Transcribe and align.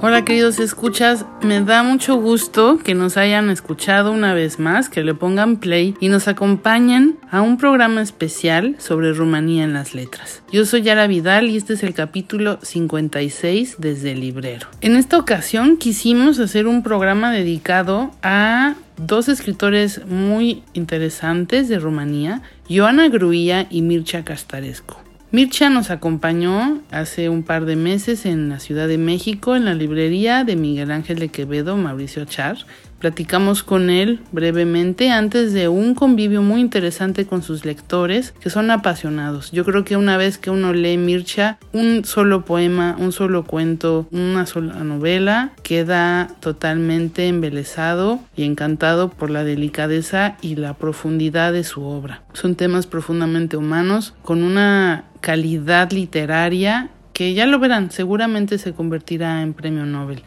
Hola 0.00 0.24
queridos 0.24 0.60
escuchas, 0.60 1.26
me 1.42 1.60
da 1.60 1.82
mucho 1.82 2.14
gusto 2.14 2.78
que 2.78 2.94
nos 2.94 3.16
hayan 3.16 3.50
escuchado 3.50 4.12
una 4.12 4.32
vez 4.32 4.60
más, 4.60 4.88
que 4.88 5.02
le 5.02 5.12
pongan 5.12 5.56
play 5.56 5.96
y 5.98 6.08
nos 6.08 6.28
acompañen 6.28 7.18
a 7.32 7.40
un 7.40 7.58
programa 7.58 8.00
especial 8.00 8.76
sobre 8.78 9.12
Rumanía 9.12 9.64
en 9.64 9.72
las 9.72 9.96
letras. 9.96 10.44
Yo 10.52 10.64
soy 10.66 10.82
Yara 10.82 11.08
Vidal 11.08 11.50
y 11.50 11.56
este 11.56 11.72
es 11.72 11.82
el 11.82 11.94
capítulo 11.94 12.60
56 12.62 13.74
desde 13.78 14.12
el 14.12 14.20
librero. 14.20 14.68
En 14.82 14.94
esta 14.94 15.18
ocasión 15.18 15.78
quisimos 15.78 16.38
hacer 16.38 16.68
un 16.68 16.84
programa 16.84 17.32
dedicado 17.32 18.12
a 18.22 18.76
dos 18.98 19.28
escritores 19.28 20.06
muy 20.06 20.62
interesantes 20.74 21.68
de 21.68 21.80
Rumanía, 21.80 22.42
Ioana 22.68 23.08
Gruía 23.08 23.66
y 23.68 23.82
Mircea 23.82 24.24
Castarescu. 24.24 25.07
Mircha 25.30 25.68
nos 25.68 25.90
acompañó 25.90 26.80
hace 26.90 27.28
un 27.28 27.42
par 27.42 27.66
de 27.66 27.76
meses 27.76 28.24
en 28.24 28.48
la 28.48 28.60
Ciudad 28.60 28.88
de 28.88 28.96
México 28.96 29.56
en 29.56 29.66
la 29.66 29.74
librería 29.74 30.42
de 30.42 30.56
Miguel 30.56 30.90
Ángel 30.90 31.18
de 31.18 31.28
Quevedo, 31.28 31.76
Mauricio 31.76 32.24
Char. 32.24 32.56
Platicamos 32.98 33.62
con 33.62 33.90
él 33.90 34.20
brevemente 34.32 35.10
antes 35.10 35.52
de 35.52 35.68
un 35.68 35.94
convivio 35.94 36.42
muy 36.42 36.60
interesante 36.60 37.26
con 37.26 37.42
sus 37.42 37.64
lectores 37.64 38.34
que 38.40 38.50
son 38.50 38.72
apasionados. 38.72 39.52
Yo 39.52 39.64
creo 39.64 39.84
que 39.84 39.96
una 39.96 40.16
vez 40.16 40.36
que 40.36 40.50
uno 40.50 40.72
lee 40.72 40.96
Mircha, 40.96 41.58
un 41.72 42.04
solo 42.04 42.44
poema, 42.44 42.96
un 42.98 43.12
solo 43.12 43.44
cuento, 43.44 44.08
una 44.10 44.46
sola 44.46 44.82
novela, 44.82 45.52
queda 45.62 46.28
totalmente 46.40 47.28
embelesado 47.28 48.18
y 48.36 48.42
encantado 48.42 49.10
por 49.10 49.30
la 49.30 49.44
delicadeza 49.44 50.36
y 50.42 50.56
la 50.56 50.74
profundidad 50.74 51.52
de 51.52 51.62
su 51.62 51.84
obra. 51.84 52.22
Son 52.32 52.56
temas 52.56 52.88
profundamente 52.88 53.56
humanos 53.56 54.14
con 54.22 54.42
una 54.42 55.04
calidad 55.20 55.92
literaria 55.92 56.90
que 57.12 57.34
ya 57.34 57.46
lo 57.46 57.58
verán, 57.58 57.90
seguramente 57.90 58.58
se 58.58 58.72
convertirá 58.74 59.42
en 59.42 59.52
premio 59.52 59.84
Nobel. 59.84 60.22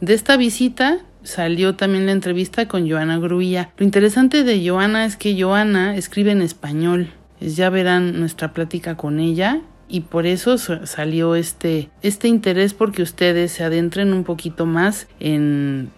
De 0.00 0.14
esta 0.14 0.36
visita 0.36 1.00
salió 1.26 1.74
también 1.74 2.06
la 2.06 2.12
entrevista 2.12 2.68
con 2.68 2.88
Joana 2.88 3.18
Gruía. 3.18 3.70
Lo 3.76 3.84
interesante 3.84 4.44
de 4.44 4.66
Joana 4.66 5.04
es 5.04 5.16
que 5.16 5.40
Joana 5.40 5.96
escribe 5.96 6.30
en 6.30 6.40
español. 6.40 7.10
Ya 7.40 7.68
verán 7.68 8.18
nuestra 8.18 8.54
plática 8.54 8.96
con 8.96 9.20
ella 9.20 9.60
y 9.88 10.00
por 10.00 10.26
eso 10.26 10.56
salió 10.58 11.34
este, 11.34 11.90
este 12.02 12.28
interés 12.28 12.74
porque 12.74 13.02
ustedes 13.02 13.52
se 13.52 13.64
adentren 13.64 14.12
un 14.12 14.24
poquito 14.24 14.66
más 14.66 15.06
en, 15.20 15.90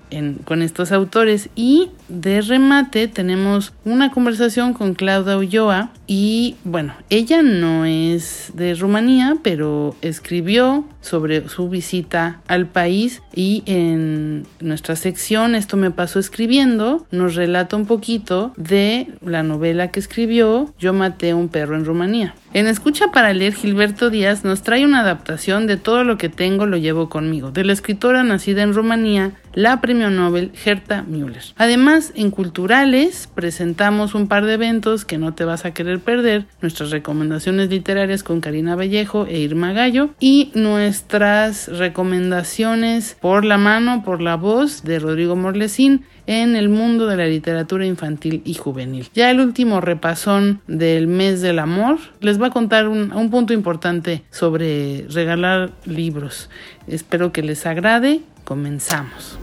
con 0.44 0.62
estos 0.62 0.92
autores 0.92 1.50
y 1.54 1.90
de 2.08 2.40
remate 2.40 3.08
tenemos 3.08 3.72
una 3.84 4.10
conversación 4.10 4.72
con 4.72 4.94
Claudia 4.94 5.36
Ulloa 5.36 5.90
y 6.06 6.56
bueno, 6.64 6.94
ella 7.10 7.42
no 7.42 7.84
es 7.84 8.52
de 8.54 8.74
Rumanía 8.74 9.36
pero 9.42 9.94
escribió 10.00 10.84
sobre 11.00 11.48
su 11.48 11.68
visita 11.68 12.40
al 12.48 12.66
país 12.66 13.22
y 13.34 13.62
en 13.66 14.46
nuestra 14.60 14.96
sección 14.96 15.54
esto 15.54 15.76
me 15.76 15.90
pasó 15.90 16.18
escribiendo 16.18 17.06
nos 17.10 17.34
relata 17.34 17.76
un 17.76 17.86
poquito 17.86 18.52
de 18.56 19.08
la 19.24 19.42
novela 19.42 19.88
que 19.88 20.00
escribió 20.00 20.72
Yo 20.78 20.92
maté 20.92 21.34
un 21.34 21.48
perro 21.48 21.76
en 21.76 21.84
Rumanía. 21.84 22.34
En 22.54 22.66
Escucha 22.66 23.08
para 23.12 23.32
leer, 23.34 23.54
Gilberto 23.54 24.08
Díaz 24.08 24.44
nos 24.44 24.62
trae 24.62 24.84
una 24.84 25.00
adaptación 25.00 25.66
de 25.66 25.76
Todo 25.76 26.02
lo 26.04 26.16
que 26.16 26.28
tengo 26.28 26.66
lo 26.66 26.76
llevo 26.76 27.08
conmigo, 27.08 27.50
de 27.50 27.64
la 27.64 27.72
escritora 27.72 28.22
nacida 28.22 28.62
en 28.62 28.74
Rumanía, 28.74 29.32
la 29.58 29.80
premio 29.80 30.08
Nobel 30.08 30.52
Gerta 30.54 31.02
Müller. 31.02 31.42
Además, 31.56 32.12
en 32.14 32.30
Culturales 32.30 33.28
presentamos 33.34 34.14
un 34.14 34.28
par 34.28 34.46
de 34.46 34.54
eventos 34.54 35.04
que 35.04 35.18
no 35.18 35.34
te 35.34 35.44
vas 35.44 35.64
a 35.64 35.74
querer 35.74 35.98
perder, 35.98 36.44
nuestras 36.62 36.92
recomendaciones 36.92 37.68
literarias 37.68 38.22
con 38.22 38.40
Karina 38.40 38.76
Vallejo 38.76 39.26
e 39.26 39.40
Irma 39.40 39.72
Gallo 39.72 40.10
y 40.20 40.52
nuestras 40.54 41.66
recomendaciones 41.76 43.16
por 43.20 43.44
la 43.44 43.58
mano, 43.58 44.04
por 44.04 44.22
la 44.22 44.36
voz 44.36 44.84
de 44.84 45.00
Rodrigo 45.00 45.34
Morlesín 45.34 46.04
en 46.28 46.54
el 46.54 46.68
mundo 46.68 47.08
de 47.08 47.16
la 47.16 47.26
literatura 47.26 47.84
infantil 47.84 48.42
y 48.44 48.54
juvenil. 48.54 49.08
Ya 49.12 49.28
el 49.28 49.40
último 49.40 49.80
repasón 49.80 50.60
del 50.68 51.08
mes 51.08 51.40
del 51.40 51.58
amor 51.58 51.98
les 52.20 52.40
va 52.40 52.46
a 52.46 52.50
contar 52.50 52.86
un, 52.86 53.12
un 53.12 53.28
punto 53.28 53.54
importante 53.54 54.22
sobre 54.30 55.04
regalar 55.08 55.72
libros. 55.84 56.48
Espero 56.86 57.32
que 57.32 57.42
les 57.42 57.66
agrade. 57.66 58.20
Comenzamos. 58.48 59.38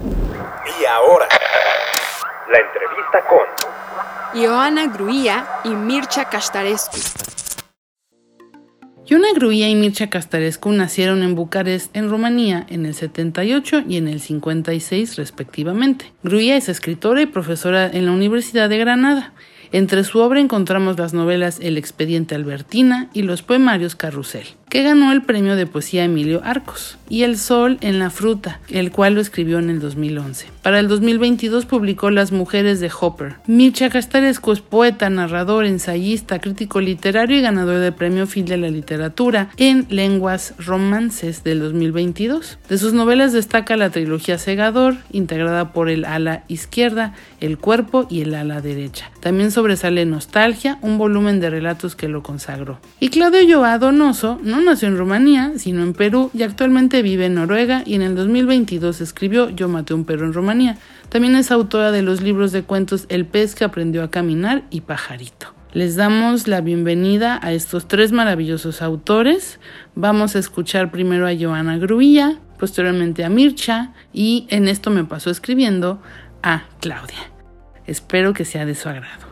Y 0.81 0.85
ahora, 0.85 1.27
la 2.51 2.57
entrevista 2.57 3.23
con 3.29 4.41
Ioana 4.41 4.87
Gruía 4.87 5.47
y 5.63 5.69
Mircea 5.69 6.25
Castarescu. 6.25 6.97
Iona 9.05 9.27
Gruía 9.35 9.69
y 9.69 9.75
Mircea 9.75 10.09
Castarescu 10.09 10.71
nacieron 10.71 11.21
en 11.21 11.35
Bucarest, 11.35 11.95
en 11.95 12.09
Rumanía, 12.09 12.65
en 12.67 12.87
el 12.87 12.95
78 12.95 13.83
y 13.87 13.97
en 13.97 14.07
el 14.07 14.21
56 14.21 15.17
respectivamente. 15.17 16.11
Gruía 16.23 16.57
es 16.57 16.67
escritora 16.67 17.21
y 17.21 17.27
profesora 17.27 17.85
en 17.85 18.07
la 18.07 18.11
Universidad 18.11 18.69
de 18.69 18.79
Granada. 18.79 19.33
Entre 19.71 20.03
su 20.03 20.17
obra 20.17 20.39
encontramos 20.39 20.97
las 20.97 21.13
novelas 21.13 21.59
El 21.61 21.77
expediente 21.77 22.33
Albertina 22.33 23.11
y 23.13 23.21
los 23.21 23.43
poemarios 23.43 23.95
Carrusel, 23.95 24.47
que 24.75 24.83
ganó 24.83 25.13
el 25.13 25.21
premio 25.21 25.55
de 25.55 25.67
poesía 25.67 26.03
Emilio 26.03 26.41
Arcos, 26.43 26.97
y 27.09 27.23
El 27.23 27.37
sol 27.37 27.77
en 27.81 27.99
la 27.99 28.09
fruta, 28.09 28.59
el 28.69 28.91
cual 28.91 29.13
lo 29.13 29.21
escribió 29.21 29.59
en 29.59 29.69
el 29.69 29.79
2011. 29.79 30.47
Para 30.61 30.79
el 30.79 30.87
2022 30.87 31.65
publicó 31.65 32.09
Las 32.09 32.31
mujeres 32.31 32.79
de 32.79 32.91
Hopper. 32.99 33.35
Mircea 33.47 33.89
Castarescu 33.89 34.51
es 34.51 34.61
poeta, 34.61 35.09
narrador, 35.09 35.65
ensayista, 35.65 36.39
crítico 36.39 36.81
literario 36.81 37.37
y 37.37 37.41
ganador 37.41 37.79
del 37.79 37.93
premio 37.93 38.25
Phil 38.25 38.45
de 38.45 38.57
la 38.57 38.69
literatura 38.69 39.49
en 39.57 39.85
lenguas 39.89 40.55
romances 40.57 41.43
del 41.43 41.59
2022. 41.59 42.57
De 42.67 42.77
sus 42.77 42.93
novelas 42.93 43.33
destaca 43.33 43.77
la 43.77 43.91
trilogía 43.91 44.37
Segador, 44.37 44.95
integrada 45.11 45.71
por 45.71 45.89
el 45.89 46.05
ala 46.05 46.43
izquierda, 46.47 47.13
el 47.39 47.57
cuerpo 47.57 48.07
y 48.09 48.21
el 48.21 48.33
ala 48.33 48.61
derecha. 48.61 49.11
También 49.19 49.51
sobresale 49.51 50.05
Nostalgia, 50.05 50.79
un 50.81 50.97
volumen 50.97 51.39
de 51.39 51.49
relatos 51.49 51.95
que 51.95 52.07
lo 52.07 52.23
consagró. 52.23 52.79
Y 52.99 53.09
Claudio 53.09 53.57
Joa 53.59 53.77
Donoso 53.77 54.39
no 54.43 54.61
nació 54.65 54.87
en 54.87 54.97
Rumanía, 54.97 55.53
sino 55.57 55.83
en 55.83 55.93
Perú 55.93 56.31
y 56.33 56.43
actualmente 56.43 57.01
vive 57.01 57.27
en 57.27 57.35
Noruega 57.35 57.83
y 57.85 57.93
en 57.93 58.01
el 58.01 58.15
2022 58.15 58.99
escribió 58.99 59.49
Yo 59.49 59.69
maté 59.69 59.93
un 59.93 60.05
perro 60.05 60.25
en 60.25 60.33
Rumanía. 60.33 60.77
También 61.09 61.35
es 61.35 61.51
autora 61.51 61.91
de 61.91 62.01
los 62.01 62.21
libros 62.21 62.51
de 62.51 62.63
cuentos 62.63 63.05
El 63.07 63.25
pez 63.25 63.55
que 63.55 63.63
aprendió 63.63 64.03
a 64.03 64.11
caminar 64.11 64.63
y 64.71 64.81
Pajarito. 64.81 65.53
Les 65.71 65.95
damos 65.95 66.47
la 66.47 66.61
bienvenida 66.61 67.39
a 67.41 67.53
estos 67.53 67.87
tres 67.87 68.11
maravillosos 68.11 68.81
autores. 68.81 69.59
Vamos 69.93 70.35
a 70.35 70.39
escuchar 70.39 70.89
primero 70.89 71.27
a 71.27 71.35
Joana 71.37 71.77
Gruilla, 71.77 72.39
posteriormente 72.57 73.23
a 73.23 73.29
Mircha 73.29 73.93
y 74.13 74.47
en 74.49 74.67
esto 74.67 74.89
me 74.89 75.05
pasó 75.05 75.29
escribiendo 75.29 76.01
a 76.41 76.63
Claudia. 76.79 77.31
Espero 77.85 78.33
que 78.33 78.45
sea 78.45 78.65
de 78.65 78.73
su 78.73 78.89
agrado. 78.89 79.27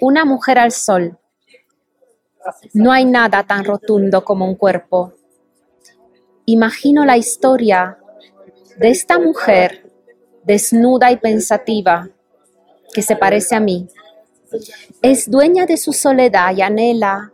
Una 0.00 0.24
mujer 0.24 0.58
al 0.58 0.72
sol. 0.72 1.18
No 2.72 2.92
hay 2.92 3.04
nada 3.04 3.42
tan 3.44 3.64
rotundo 3.64 4.24
como 4.24 4.46
un 4.46 4.54
cuerpo. 4.54 5.12
Imagino 6.46 7.04
la 7.04 7.16
historia 7.16 7.98
de 8.78 8.90
esta 8.90 9.18
mujer 9.18 9.90
desnuda 10.44 11.12
y 11.12 11.16
pensativa 11.16 12.08
que 12.92 13.02
se 13.02 13.16
parece 13.16 13.54
a 13.54 13.60
mí. 13.60 13.88
Es 15.00 15.30
dueña 15.30 15.66
de 15.66 15.76
su 15.76 15.92
soledad 15.92 16.54
y 16.54 16.62
anhela 16.62 17.32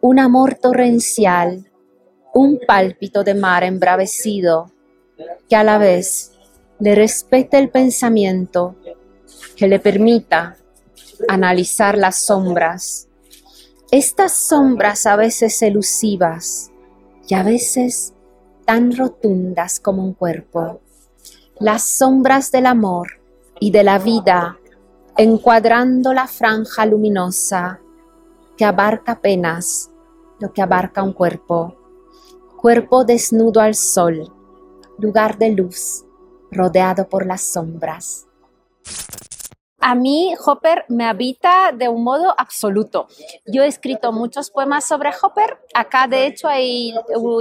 un 0.00 0.18
amor 0.18 0.54
torrencial, 0.54 1.70
un 2.32 2.60
pálpito 2.66 3.24
de 3.24 3.34
mar 3.34 3.64
embravecido 3.64 4.72
que 5.48 5.56
a 5.56 5.64
la 5.64 5.78
vez 5.78 6.32
le 6.78 6.94
respete 6.94 7.58
el 7.58 7.70
pensamiento, 7.70 8.76
que 9.56 9.66
le 9.66 9.80
permita 9.80 10.56
analizar 11.28 11.98
las 11.98 12.24
sombras. 12.24 13.07
Estas 13.90 14.34
sombras 14.34 15.06
a 15.06 15.16
veces 15.16 15.62
elusivas 15.62 16.70
y 17.26 17.34
a 17.34 17.42
veces 17.42 18.12
tan 18.66 18.94
rotundas 18.94 19.80
como 19.80 20.04
un 20.04 20.12
cuerpo. 20.12 20.82
Las 21.58 21.84
sombras 21.84 22.52
del 22.52 22.66
amor 22.66 23.08
y 23.58 23.70
de 23.70 23.84
la 23.84 23.98
vida 23.98 24.58
encuadrando 25.16 26.12
la 26.12 26.26
franja 26.26 26.84
luminosa 26.84 27.80
que 28.58 28.66
abarca 28.66 29.12
apenas 29.12 29.90
lo 30.38 30.52
que 30.52 30.60
abarca 30.60 31.02
un 31.02 31.14
cuerpo. 31.14 31.74
Cuerpo 32.60 33.06
desnudo 33.06 33.62
al 33.62 33.74
sol, 33.74 34.30
lugar 34.98 35.38
de 35.38 35.52
luz, 35.52 36.04
rodeado 36.50 37.08
por 37.08 37.24
las 37.24 37.40
sombras. 37.40 38.26
A 39.80 39.94
mí 39.94 40.34
Hopper 40.44 40.84
me 40.88 41.04
habita 41.04 41.70
de 41.72 41.88
un 41.88 42.02
modo 42.02 42.34
absoluto. 42.36 43.06
Yo 43.46 43.62
he 43.62 43.68
escrito 43.68 44.12
muchos 44.12 44.50
poemas 44.50 44.86
sobre 44.86 45.10
Hopper. 45.22 45.58
Acá 45.72 46.08
de 46.08 46.26
hecho 46.26 46.48
hay 46.48 46.92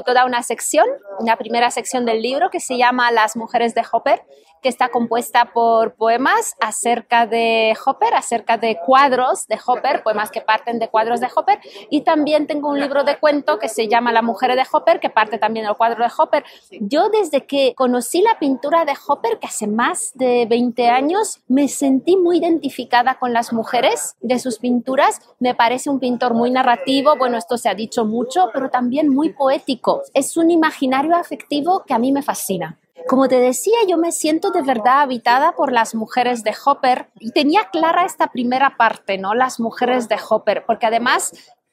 toda 0.05 0.25
una 0.25 0.43
sección, 0.43 0.85
una 1.19 1.35
primera 1.35 1.71
sección 1.71 2.05
del 2.05 2.21
libro 2.21 2.49
que 2.51 2.59
se 2.59 2.77
llama 2.77 3.11
Las 3.11 3.35
mujeres 3.35 3.73
de 3.73 3.83
Hopper 3.91 4.21
que 4.61 4.69
está 4.69 4.89
compuesta 4.89 5.51
por 5.53 5.95
poemas 5.95 6.55
acerca 6.59 7.27
de 7.27 7.75
Hopper, 7.85 8.13
acerca 8.13 8.57
de 8.57 8.77
cuadros 8.85 9.47
de 9.47 9.59
Hopper, 9.65 10.03
poemas 10.03 10.31
que 10.31 10.41
parten 10.41 10.79
de 10.79 10.89
cuadros 10.89 11.19
de 11.19 11.27
Hopper, 11.35 11.59
y 11.89 12.01
también 12.01 12.47
tengo 12.47 12.69
un 12.69 12.79
libro 12.79 13.03
de 13.03 13.17
cuento 13.17 13.59
que 13.59 13.69
se 13.69 13.87
llama 13.87 14.11
La 14.11 14.21
mujer 14.21 14.55
de 14.55 14.65
Hopper, 14.71 14.99
que 14.99 15.09
parte 15.09 15.37
también 15.37 15.65
del 15.65 15.75
cuadro 15.75 16.03
de 16.03 16.11
Hopper. 16.17 16.43
Yo 16.79 17.09
desde 17.09 17.45
que 17.45 17.73
conocí 17.75 18.21
la 18.21 18.39
pintura 18.39 18.85
de 18.85 18.93
Hopper, 19.07 19.39
que 19.39 19.47
hace 19.47 19.67
más 19.67 20.11
de 20.15 20.45
20 20.45 20.87
años, 20.89 21.41
me 21.47 21.67
sentí 21.67 22.17
muy 22.17 22.37
identificada 22.37 23.15
con 23.15 23.33
las 23.33 23.53
mujeres 23.53 24.15
de 24.21 24.39
sus 24.39 24.59
pinturas. 24.59 25.21
Me 25.39 25.55
parece 25.55 25.89
un 25.89 25.99
pintor 25.99 26.33
muy 26.33 26.51
narrativo, 26.51 27.15
bueno, 27.17 27.37
esto 27.37 27.57
se 27.57 27.69
ha 27.69 27.75
dicho 27.75 28.05
mucho, 28.05 28.49
pero 28.53 28.69
también 28.69 29.09
muy 29.09 29.33
poético. 29.33 30.03
Es 30.13 30.37
un 30.37 30.51
imaginario 30.51 31.15
afectivo 31.15 31.83
que 31.85 31.93
a 31.93 31.99
mí 31.99 32.11
me 32.11 32.23
fascina. 32.23 32.77
Como 33.07 33.29
te 33.29 33.39
decía, 33.39 33.77
yo 33.87 33.97
me 33.97 34.11
siento 34.11 34.51
de 34.51 34.61
verdad 34.61 35.01
habitada 35.01 35.53
por 35.53 35.71
las 35.71 35.95
mujeres 35.95 36.43
de 36.43 36.53
Hopper 36.65 37.07
y 37.19 37.31
tenía 37.31 37.69
clara 37.71 38.05
esta 38.05 38.27
primera 38.27 38.75
parte, 38.75 39.17
¿no? 39.17 39.33
Las 39.33 39.61
mujeres 39.61 40.09
de 40.09 40.17
Hopper, 40.29 40.65
porque 40.65 40.87
además 40.87 41.31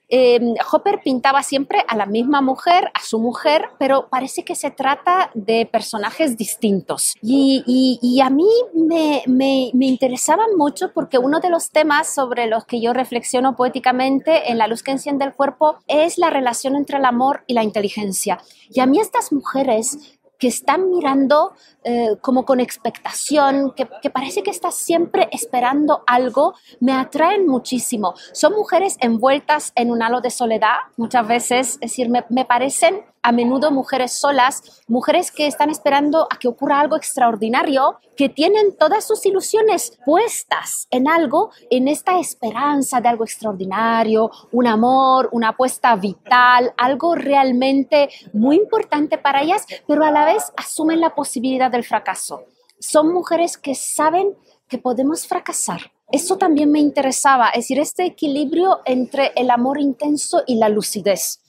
em, 0.08 0.54
Hopper 0.70 1.00
pintaba 1.02 1.42
siempre 1.42 1.84
a 1.88 1.96
la 1.96 2.06
misma 2.06 2.40
mujer, 2.40 2.92
a 2.94 3.02
su 3.02 3.18
mujer, 3.18 3.70
pero 3.80 4.08
parece 4.10 4.44
que 4.44 4.54
se 4.54 4.70
trata 4.70 5.32
de 5.34 5.66
personajes 5.66 6.36
distintos. 6.36 7.14
Y, 7.20 8.20
a 8.22 8.30
mí 8.30 8.48
me, 8.72 9.22
me, 9.26 9.70
me, 9.74 9.86
interesaban 9.86 10.56
mucho 10.56 10.92
porque 10.92 11.18
uno 11.18 11.40
de 11.40 11.50
los 11.50 11.70
temas 11.70 12.14
sobre 12.14 12.46
los 12.46 12.64
que 12.64 12.80
yo 12.80 12.92
reflexiono 12.92 13.56
poéticamente 13.56 14.52
en 14.52 14.58
La 14.58 14.68
luz 14.68 14.84
que 14.84 14.92
enciende 14.92 15.24
el 15.24 15.34
cuerpo 15.34 15.78
es 15.88 16.16
la 16.16 16.30
relación 16.30 16.76
entre 16.76 16.98
el 16.98 17.04
amor 17.06 17.42
y 17.48 17.54
la 17.54 17.64
inteligencia. 17.64 18.38
Y 18.70 18.78
a 18.78 18.86
mí 18.86 19.00
estas 19.00 19.32
mujeres 19.32 20.13
que 20.38 20.48
están 20.48 20.90
mirando 20.90 21.52
eh, 21.84 22.16
como 22.20 22.44
con 22.44 22.60
expectación, 22.60 23.72
que, 23.76 23.88
que, 24.02 24.10
parece 24.10 24.42
que 24.42 24.50
estás 24.50 24.74
siempre 24.74 25.28
esperando 25.32 26.02
algo, 26.06 26.54
me 26.80 26.92
atraen 26.92 27.46
muchísimo. 27.46 28.14
Son 28.32 28.52
mujeres 28.54 28.96
envueltas 29.00 29.72
en 29.74 29.90
un 29.90 30.02
halo 30.02 30.20
de 30.20 30.30
soledad, 30.30 30.76
muchas 30.96 31.26
veces, 31.26 31.68
es 31.74 31.80
decir, 31.80 32.08
me, 32.08 32.24
me 32.28 32.44
parecen 32.44 33.04
a 33.24 33.32
menudo 33.32 33.70
mujeres 33.70 34.12
solas, 34.12 34.82
mujeres 34.86 35.32
que 35.32 35.46
están 35.46 35.70
esperando 35.70 36.28
a 36.30 36.38
que 36.38 36.46
ocurra 36.46 36.78
algo 36.78 36.94
extraordinario, 36.94 37.98
que 38.16 38.28
tienen 38.28 38.76
todas 38.76 39.06
sus 39.06 39.24
ilusiones 39.24 39.98
puestas 40.04 40.86
en 40.90 41.08
algo, 41.08 41.50
en 41.70 41.88
esta 41.88 42.18
esperanza 42.20 43.00
de 43.00 43.08
algo 43.08 43.24
extraordinario, 43.24 44.30
un 44.52 44.66
amor, 44.66 45.30
una 45.32 45.48
apuesta 45.48 45.96
vital, 45.96 46.74
algo 46.76 47.14
realmente 47.14 48.10
muy 48.34 48.56
importante 48.56 49.16
para 49.16 49.42
ellas, 49.42 49.66
pero 49.88 50.04
a 50.04 50.10
la 50.10 50.26
vez 50.26 50.52
asumen 50.58 51.00
la 51.00 51.14
posibilidad 51.14 51.70
del 51.70 51.82
fracaso. 51.82 52.44
Son 52.78 53.10
mujeres 53.10 53.56
que 53.56 53.74
saben 53.74 54.34
que 54.68 54.76
podemos 54.76 55.26
fracasar. 55.26 55.80
Eso 56.12 56.36
también 56.36 56.70
me 56.70 56.80
interesaba, 56.80 57.48
es 57.48 57.64
decir, 57.64 57.78
este 57.78 58.04
equilibrio 58.04 58.80
entre 58.84 59.32
el 59.34 59.50
amor 59.50 59.80
intenso 59.80 60.42
y 60.46 60.56
la 60.56 60.68
lucidez 60.68 61.40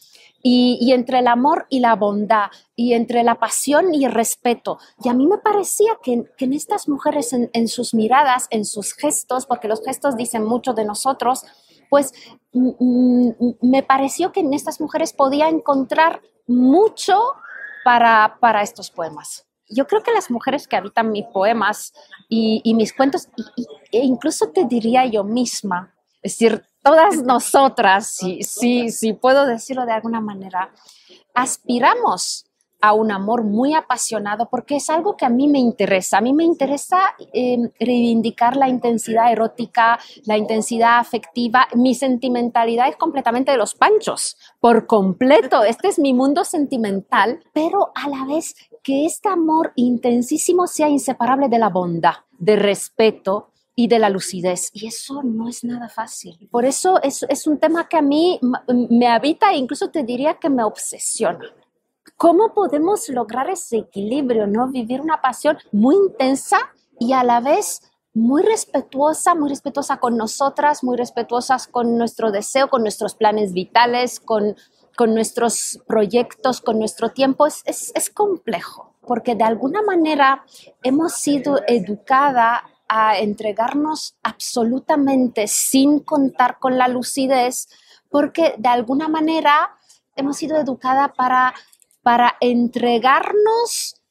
y, 0.48 0.94
entre 0.94 1.18
el 1.20 1.28
amor 1.28 1.66
y 1.70 1.80
la 1.80 1.96
bondad, 1.96 2.52
y 2.76 2.94
entre 2.94 3.24
la 3.24 3.40
pasión 3.40 3.96
y 3.96 4.06
el 4.06 4.12
respeto. 4.12 4.78
Y 5.04 5.10
a 5.10 5.16
mí 5.16 5.26
me 5.26 5.40
parecía 5.40 5.98
que, 6.04 6.24
en 6.38 6.54
estas 6.54 6.88
mujeres, 6.88 7.34
en, 7.34 7.68
sus 7.68 7.96
miradas, 7.96 8.46
en 8.52 8.64
sus 8.64 8.94
gestos, 8.94 9.48
porque 9.48 9.68
los 9.68 9.84
gestos 9.84 10.16
dicen 10.16 10.46
mucho 10.46 10.74
de 10.74 10.86
nosotros, 10.86 11.46
pues 11.90 12.14
me 12.54 13.82
pareció 13.82 14.32
que 14.32 14.42
en 14.42 14.54
estas 14.54 14.80
mujeres 14.80 15.14
podía 15.14 15.50
encontrar 15.50 16.22
mucho 16.46 17.20
para, 17.84 18.38
para 18.40 18.62
estos 18.62 18.92
poemas. 18.92 19.48
Yo 19.68 19.88
creo 19.88 20.04
que 20.04 20.12
las 20.12 20.30
mujeres 20.30 20.68
que 20.68 20.76
habitan 20.76 21.12
mis 21.12 21.26
poemas 21.26 21.92
y, 22.30 22.72
mis 22.76 22.94
cuentos, 22.94 23.30
e 23.92 24.06
incluso 24.06 24.52
te 24.52 24.66
diría 24.66 25.08
yo 25.08 25.24
misma, 25.24 25.96
es 26.22 26.34
decir, 26.34 26.64
todas 26.86 27.24
nosotras, 27.24 28.08
si, 28.08 28.44
sí, 28.44 28.92
sí, 28.92 29.14
puedo 29.14 29.48
decirlo 29.48 29.88
de 29.88 29.94
alguna 29.94 30.22
manera, 30.22 30.70
aspiramos 31.34 32.46
a 32.80 32.94
un 32.94 33.12
amor 33.12 33.44
muy 33.44 33.74
apasionado 33.74 34.48
porque 34.52 34.76
es 34.76 34.92
algo 34.92 35.18
que 35.18 35.26
a 35.26 35.30
mí 35.30 35.48
me 35.48 35.58
interesa. 35.58 36.20
A 36.20 36.22
mí 36.22 36.32
me 36.32 36.44
interesa 36.44 37.16
em, 37.34 37.72
reivindicar 37.80 38.56
la 38.56 38.70
intensidad 38.70 39.32
erótica, 39.32 39.98
la 40.26 40.38
intensidad 40.38 41.00
afectiva. 41.00 41.68
Mi 41.74 41.96
sentimentalidad 41.96 42.88
es 42.88 42.98
completamente 42.98 43.52
de 43.52 43.58
los 43.58 43.74
panchos, 43.74 44.38
por 44.60 44.86
completo. 44.86 45.64
Este 45.64 45.88
es 45.88 45.98
mi 45.98 46.14
mundo 46.14 46.46
sentimental, 46.46 47.40
pero 47.52 47.92
a 47.96 48.08
la 48.10 48.26
vez 48.26 48.54
que 48.84 49.08
este 49.08 49.30
amor 49.30 49.74
intensísimo 49.76 50.68
sea 50.68 50.88
inseparable 50.88 51.50
de 51.50 51.58
la 51.58 51.70
bondad, 51.70 52.14
de 52.38 52.58
respeto, 52.58 53.50
y 53.76 53.88
de 53.88 54.00
la 54.00 54.10
lucidez. 54.10 54.70
Y 54.74 54.88
eso 54.88 55.22
no 55.24 55.48
es 55.50 55.64
nada 55.64 55.90
fácil. 55.90 56.48
Por 56.50 56.66
eso 56.66 57.02
es, 57.04 57.24
es 57.30 57.46
un 57.46 57.60
tema 57.60 57.88
que 57.90 57.98
a 57.98 58.02
mí 58.02 58.40
me 58.90 59.08
habita 59.08 59.52
e 59.52 59.58
incluso 59.58 59.90
te 59.90 60.04
diría 60.04 60.36
que 60.36 60.50
me 60.50 60.64
obsesiona. 60.64 61.46
¿Cómo 62.18 62.54
podemos 62.54 63.10
lograr 63.10 63.50
ese 63.50 63.78
equilibrio, 63.78 64.48
no? 64.48 64.70
Vivir 64.70 65.02
una 65.02 65.22
pasión 65.22 65.58
muy 65.72 65.96
intensa 65.96 66.58
y 67.00 67.12
a 67.12 67.24
la 67.24 67.42
vez 67.42 67.82
muy 68.14 68.44
respetuosa, 68.44 69.36
muy 69.36 69.50
respetuosa 69.50 69.98
con 69.98 70.16
nosotras, 70.16 70.84
muy 70.84 70.96
respetuosas 70.96 71.68
con 71.68 71.98
nuestro 71.98 72.32
deseo, 72.32 72.70
con 72.70 72.82
nuestros 72.82 73.16
planes 73.16 73.52
vitales, 73.52 74.22
con, 74.22 74.56
con 74.96 75.14
nuestros 75.14 75.82
proyectos, 75.86 76.62
con 76.62 76.80
nuestro 76.80 77.10
tiempo. 77.10 77.46
Es, 77.46 77.62
es, 77.66 78.10
complejo, 78.10 78.96
porque 79.06 79.36
de 79.36 79.44
alguna 79.44 79.82
manera 79.82 80.46
hemos 80.82 81.14
sido 81.16 81.60
educada 81.68 82.64
a 82.88 83.18
entregarnos 83.18 84.16
absolutamente 84.24 85.48
sin 85.48 86.00
contar 86.00 86.60
con 86.60 86.78
la 86.78 86.88
lucidez, 86.88 87.68
porque 88.10 88.56
de 88.58 88.70
alguna 88.70 89.08
manera 89.08 89.78
hemos 90.16 90.38
sido 90.38 90.58
educada 90.58 91.14
para, 91.14 91.54
para 92.02 92.36
entregarnos 92.40 94.02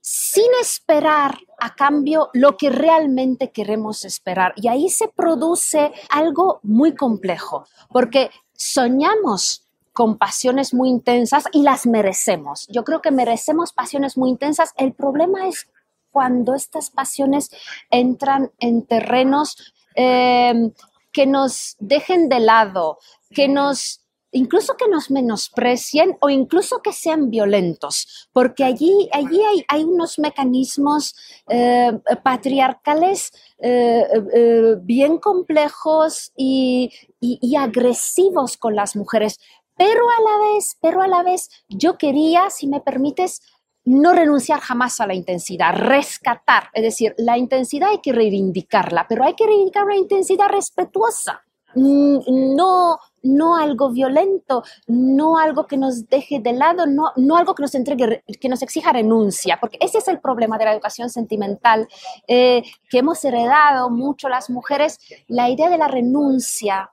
sin 0.00 0.50
esperar 0.60 1.38
a 1.60 1.74
cambio 1.74 2.28
lo 2.32 2.56
que 2.56 2.70
realmente 2.70 3.52
queremos 3.52 4.04
esperar. 4.04 4.52
Y 4.56 4.68
ahí 4.68 4.88
se 4.88 5.08
produce 5.08 5.92
algo 6.10 6.58
muy 6.62 6.94
complejo, 6.94 7.66
porque 7.88 8.30
soñamos 8.52 9.64
con 9.92 10.16
pasiones 10.16 10.74
muy 10.74 10.88
intensas 10.88 11.44
y 11.52 11.62
las 11.62 11.86
merecemos. 11.86 12.66
Yo 12.68 12.82
creo 12.82 13.00
que 13.00 13.10
merecemos 13.10 13.72
pasiones 13.72 14.16
muy 14.16 14.30
intensas. 14.30 14.72
El 14.76 14.92
problema 14.92 15.46
es 15.46 15.68
cuando 16.12 16.54
estas 16.54 16.90
pasiones 16.90 17.50
entran 17.90 18.52
en 18.58 18.86
terrenos 18.86 19.74
em, 19.96 20.72
que 21.12 21.26
nos 21.26 21.76
dejen 21.80 22.28
de 22.28 22.40
lado, 22.40 22.98
que 23.30 23.48
nos 23.48 24.02
incluso 24.32 24.76
que 24.76 24.88
nos 24.88 25.10
menosprecien 25.10 26.16
o 26.20 26.30
incluso 26.30 26.80
que 26.82 26.92
sean 26.92 27.30
violentos, 27.30 28.28
porque 28.32 28.64
allí, 28.64 29.08
allí 29.12 29.40
hay, 29.68 29.84
unos 29.84 30.18
mecanismos 30.18 31.14
eh, 31.48 31.92
patriarcales 32.24 33.30
eh, 33.58 34.04
eh, 34.34 34.76
bien 34.80 35.18
complejos 35.18 36.32
y, 36.34 36.90
y, 37.20 37.56
agresivos 37.56 38.56
con 38.56 38.74
las 38.74 38.96
mujeres. 38.96 39.38
Pero 39.76 40.04
a 40.08 40.20
la 40.30 40.54
vez, 40.54 40.76
pero 40.80 41.02
a 41.02 41.08
la 41.08 41.22
vez, 41.22 41.50
yo 41.68 41.98
quería, 41.98 42.50
si 42.50 42.66
me 42.66 42.80
permites, 42.80 43.40
no 43.84 44.12
renunciar 44.12 44.60
jamás 44.60 45.00
a 45.00 45.06
la 45.06 45.14
intensidad, 45.14 45.74
rescatar, 45.74 46.68
es 46.72 46.82
decir, 46.82 47.14
la 47.18 47.36
intensidad 47.36 47.90
hay 47.90 47.98
que 47.98 48.12
reivindicarla, 48.12 49.06
pero 49.08 49.24
hay 49.24 49.34
que 49.34 49.46
reivindicar 49.46 49.84
una 49.84 49.96
intensidad 49.96 50.48
respetuosa, 50.48 51.42
mm, 51.74 52.54
no, 52.54 52.98
no 53.22 53.56
algo 53.56 53.90
violento, 53.90 54.62
no 54.86 55.38
algo 55.38 55.66
que 55.66 55.76
nos 55.76 56.08
deje 56.08 56.38
de 56.40 56.52
lado, 56.52 56.86
no, 56.86 57.12
no 57.16 57.36
algo 57.36 57.54
que 57.54 57.62
nos 57.62 57.74
entregue, 57.74 58.22
que 58.40 58.48
nos 58.48 58.62
exija 58.62 58.92
renuncia, 58.92 59.58
porque 59.60 59.78
ese 59.80 59.98
es 59.98 60.08
el 60.08 60.20
problema 60.20 60.58
de 60.58 60.66
la 60.66 60.72
educación 60.72 61.10
sentimental 61.10 61.88
eh, 62.28 62.62
que 62.88 62.98
hemos 62.98 63.24
heredado 63.24 63.90
mucho 63.90 64.28
las 64.28 64.48
mujeres, 64.48 64.98
la 65.26 65.50
idea 65.50 65.68
de 65.68 65.78
la 65.78 65.88
renuncia, 65.88 66.90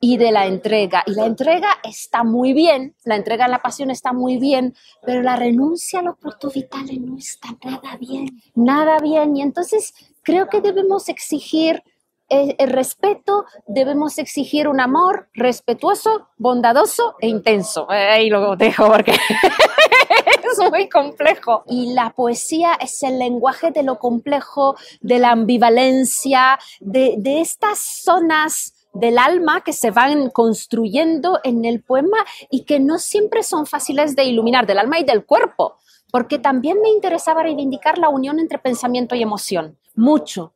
y 0.00 0.16
de 0.16 0.32
la 0.32 0.46
entrega. 0.46 1.02
Y 1.06 1.14
la 1.14 1.26
entrega 1.26 1.78
está 1.82 2.24
muy 2.24 2.52
bien, 2.52 2.94
la 3.04 3.16
entrega 3.16 3.46
a 3.46 3.48
la 3.48 3.62
pasión 3.62 3.90
está 3.90 4.12
muy 4.12 4.38
bien, 4.38 4.74
pero 5.04 5.22
la 5.22 5.36
renuncia 5.36 6.00
a 6.00 6.02
los 6.02 6.18
productos 6.18 6.54
vitales 6.54 7.00
no 7.00 7.16
está 7.16 7.48
nada 7.64 7.96
bien, 7.98 8.42
nada 8.54 8.98
bien. 8.98 9.36
Y 9.36 9.42
entonces 9.42 9.94
creo 10.22 10.48
que 10.48 10.60
debemos 10.60 11.08
exigir 11.08 11.82
el, 12.28 12.70
respeto, 12.70 13.44
debemos 13.66 14.18
exigir 14.18 14.66
un 14.66 14.80
amor 14.80 15.28
respetuoso, 15.34 16.28
bondadoso 16.38 17.16
e 17.20 17.28
intenso. 17.28 17.86
Ahí 17.90 18.30
lo 18.30 18.56
dejo 18.56 18.86
porque 18.90 19.12
es 20.52 20.70
muy 20.70 20.88
complejo. 20.88 21.64
Y 21.66 21.92
la 21.92 22.10
poesía 22.10 22.74
es 22.80 23.02
el 23.02 23.18
lenguaje 23.18 23.70
de 23.70 23.82
lo 23.82 23.98
complejo, 23.98 24.76
de 25.00 25.18
la 25.18 25.30
ambivalencia, 25.32 26.58
de, 26.80 27.16
de 27.18 27.42
estas 27.42 27.78
zonas 27.78 28.74
del 28.92 29.18
alma 29.18 29.62
que 29.62 29.72
se 29.72 29.90
van 29.90 30.30
construyendo 30.30 31.40
en 31.44 31.64
el 31.64 31.82
poema 31.82 32.18
y 32.50 32.64
que 32.64 32.80
no 32.80 32.98
siempre 32.98 33.42
son 33.42 33.66
fáciles 33.66 34.14
de 34.16 34.24
iluminar, 34.24 34.66
del 34.66 34.78
alma 34.78 34.98
y 34.98 35.04
del 35.04 35.24
cuerpo, 35.24 35.76
porque 36.10 36.38
también 36.38 36.80
me 36.80 36.90
interesaba 36.90 37.42
reivindicar 37.42 37.98
la 37.98 38.08
unión 38.08 38.38
entre 38.38 38.58
pensamiento 38.58 39.14
y 39.14 39.22
emoción, 39.22 39.78
mucho. 39.94 40.54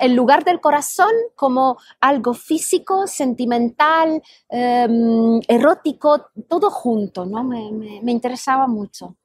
El 0.00 0.14
lugar 0.14 0.44
del 0.44 0.60
corazón 0.60 1.12
como 1.34 1.78
algo 2.00 2.34
físico, 2.34 3.06
sentimental, 3.06 4.22
em, 4.50 5.40
erótico, 5.48 6.26
todo 6.46 6.70
junto, 6.70 7.24
¿no? 7.24 7.42
me 7.42 8.12
interesaba 8.12 8.66
mucho. 8.66 9.16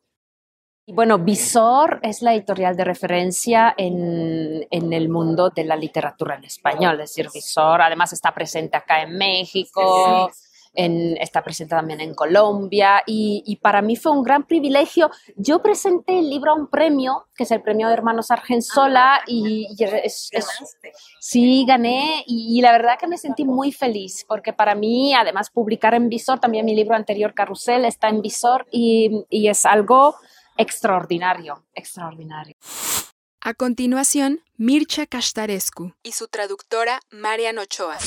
Bueno, 0.90 1.20
Visor 1.20 2.00
es 2.02 2.22
la 2.22 2.34
editorial 2.34 2.78
de 2.78 2.86
referencia 2.86 3.76
en, 3.78 4.66
el 4.72 5.10
mundo 5.10 5.50
de 5.50 5.66
la 5.66 5.76
literatura 5.76 6.36
en 6.36 6.46
español. 6.46 6.94
Es 7.02 7.10
decir, 7.10 7.28
Visor 7.34 7.82
además 7.82 8.14
está 8.14 8.34
presente 8.34 8.78
acá 8.78 9.02
en 9.02 9.18
México, 9.18 10.32
está 10.74 11.44
presente 11.44 11.76
también 11.76 12.00
en 12.00 12.14
Colombia 12.14 13.04
y, 13.06 13.60
para 13.62 13.82
mí 13.82 13.98
fue 13.98 14.14
un 14.14 14.24
gran 14.24 14.44
privilegio. 14.44 15.12
Yo 15.36 15.62
presenté 15.62 16.20
el 16.20 16.30
libro 16.30 16.52
a 16.52 16.56
un 16.56 16.68
premio, 16.68 17.26
que 17.36 17.44
es 17.44 17.52
el 17.52 17.62
premio 17.62 17.88
de 17.88 17.94
Hermanos 17.94 18.32
Argensola, 18.32 19.16
ah, 19.16 19.24
y, 19.28 19.68
sí, 21.20 21.66
gané 21.68 22.24
y, 22.28 22.62
la 22.62 22.72
verdad 22.72 22.98
que 22.98 23.08
me 23.08 23.18
sentí 23.18 23.44
muy 23.44 23.74
feliz 23.74 24.24
porque 24.26 24.54
para 24.54 24.74
mí, 24.74 25.14
además, 25.14 25.50
publicar 25.50 25.96
en 25.96 26.08
Visor, 26.08 26.40
también 26.40 26.66
mi 26.66 26.76
libro 26.76 26.96
anterior, 26.96 27.34
Carrusel, 27.34 27.84
está 27.84 28.08
en 28.08 28.22
Visor 28.22 28.66
y, 28.72 29.26
y 29.30 29.50
es 29.50 29.66
algo 29.66 30.16
extraordinario, 30.58 31.64
extraordinario. 31.74 32.56
A 33.42 33.54
continuación, 33.54 34.42
Mircha 34.58 35.06
Castarescu 35.06 35.94
y 36.04 36.12
su 36.12 36.28
traductora 36.28 37.00
Marian 37.12 37.58
Ochoa. 37.60 37.98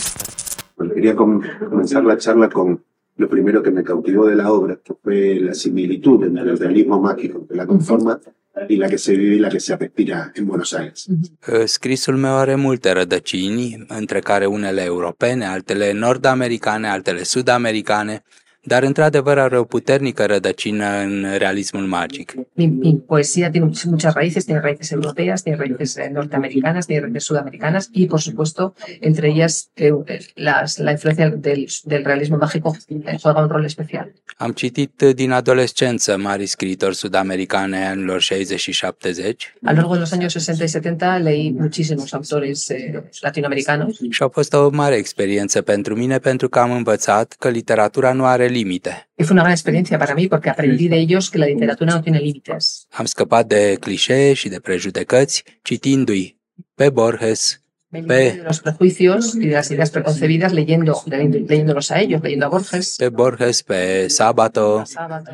quería 0.95 1.15
comenzar 1.17 2.05
la 2.05 2.17
charla 2.19 2.49
con 2.49 2.85
lo 3.17 3.29
primero 3.29 3.63
que 3.63 3.71
me 3.71 3.83
cautivó 3.85 4.27
de 4.27 4.35
la 4.35 4.51
obra, 4.51 4.77
que 4.83 4.95
fue 5.03 5.37
la 5.41 5.55
similitud 5.55 6.25
entre 6.25 6.43
el 6.43 6.59
realismo 6.59 7.01
mágico 7.01 7.47
que 7.47 7.55
la 7.55 7.67
conforma 7.67 8.21
y 8.69 8.77
la 8.77 8.89
que 8.89 8.99
se 8.99 9.15
vive 9.17 9.37
y 9.37 9.39
la 9.39 9.49
que 9.49 9.61
se 9.61 9.77
respira 9.77 10.33
en 10.35 10.47
Buenos 10.47 10.73
Aires. 10.75 11.07
Scrisul 11.67 12.17
meu 12.17 12.35
are 12.35 12.55
multe 12.55 12.93
rădăcini, 12.93 13.85
între 13.89 14.21
care 14.21 14.47
unele 14.47 14.83
europene, 14.83 15.47
altele 15.47 15.93
nord-americane, 15.93 16.89
altele 16.89 17.23
sud-americane, 17.23 18.23
dar 18.63 18.83
într-adevăr 18.83 19.39
are 19.39 19.59
o 19.59 19.65
puternică 19.65 20.25
rădăcină 20.27 20.87
în 21.03 21.27
realismul 21.39 21.83
magic. 21.83 22.35
Mi, 22.53 22.67
mi 22.67 23.03
poesía 23.07 23.51
tiene 23.51 23.71
muchas 23.85 24.15
raíces, 24.15 24.45
tiene 24.45 24.61
raíces 24.61 24.91
europeas, 24.91 25.43
tiene 25.43 25.59
raíces 25.59 25.97
eh, 25.97 26.11
norteamericanas, 26.13 26.87
tiene 26.87 27.03
raíces 27.03 27.25
sudamericanas 27.25 27.89
y, 27.93 28.07
por 28.07 28.21
supuesto, 28.21 28.75
entre 29.01 29.29
ellas 29.29 29.71
eh, 29.75 29.93
las, 30.35 30.79
la 30.79 30.91
influencia 30.91 31.31
del, 31.31 31.67
del 31.85 32.05
realismo 32.05 32.37
mágico 32.37 32.77
eh, 32.89 33.19
juega 33.23 33.43
un 33.43 33.49
rol 33.49 33.65
especial. 33.65 34.13
Am 34.37 34.53
citit 34.53 35.03
din 35.15 35.31
adolescență 35.31 36.17
mari 36.17 36.47
scriitori 36.47 36.95
sudamericane 36.95 37.87
anilor 37.87 38.21
60 38.21 38.61
și 38.61 38.73
70. 38.73 39.55
A 39.63 39.73
lo 39.73 39.77
largo 39.77 39.93
de 39.93 39.99
los 39.99 40.13
años 40.13 40.33
60 40.33 40.65
y 40.65 40.69
70 40.69 41.19
leí 41.23 41.53
muchísimos 41.53 42.13
autores 42.13 42.69
eh, 42.69 43.03
latinoamericanos. 43.21 43.99
Și 44.11 44.23
a 44.23 44.29
fost 44.29 44.53
o 44.53 44.69
mare 44.71 44.95
experiență 44.97 45.63
pentru 45.63 45.95
mine 45.95 46.19
pentru 46.19 46.49
că 46.49 46.59
am 46.59 46.73
învățat 46.73 47.35
că 47.39 47.49
literatura 47.49 48.13
nu 48.13 48.25
are 48.25 48.47
límite. 48.51 49.09
Fue 49.17 49.33
una 49.33 49.43
gran 49.43 49.53
experiencia 49.53 49.99
para 49.99 50.15
mí 50.15 50.29
porque 50.29 50.51
aprendí 50.51 50.89
de 50.89 50.99
ellos 50.99 51.31
que 51.31 51.39
la 51.39 51.47
literatura 51.47 51.95
no 51.95 52.03
tiene 52.03 52.21
límites. 52.21 52.87
Am 52.91 53.05
scăpat 53.05 53.47
de 53.47 53.77
clișee 53.81 54.33
și 54.33 54.49
de 54.49 54.61
prejudecăți 54.61 55.45
citindu-i 55.63 56.39
pe 56.75 56.91
Borges, 56.91 57.61
pe 57.91 58.01
de 58.01 58.43
los 58.45 58.61
prejuicios 58.61 59.35
y 59.35 59.47
de 59.47 59.55
las 59.55 59.71
ideas 59.71 59.91
preconcebidas 59.91 60.53
leyendo, 60.53 61.03
leyéndolos 61.07 61.91
a 61.91 62.01
ellos, 62.01 62.23
leyendo 62.23 62.47
a 62.47 62.49
Borges. 62.49 62.97
Pe 62.97 63.09
Borges, 63.09 63.63
pe 63.63 64.09
Sabato, 64.09 64.85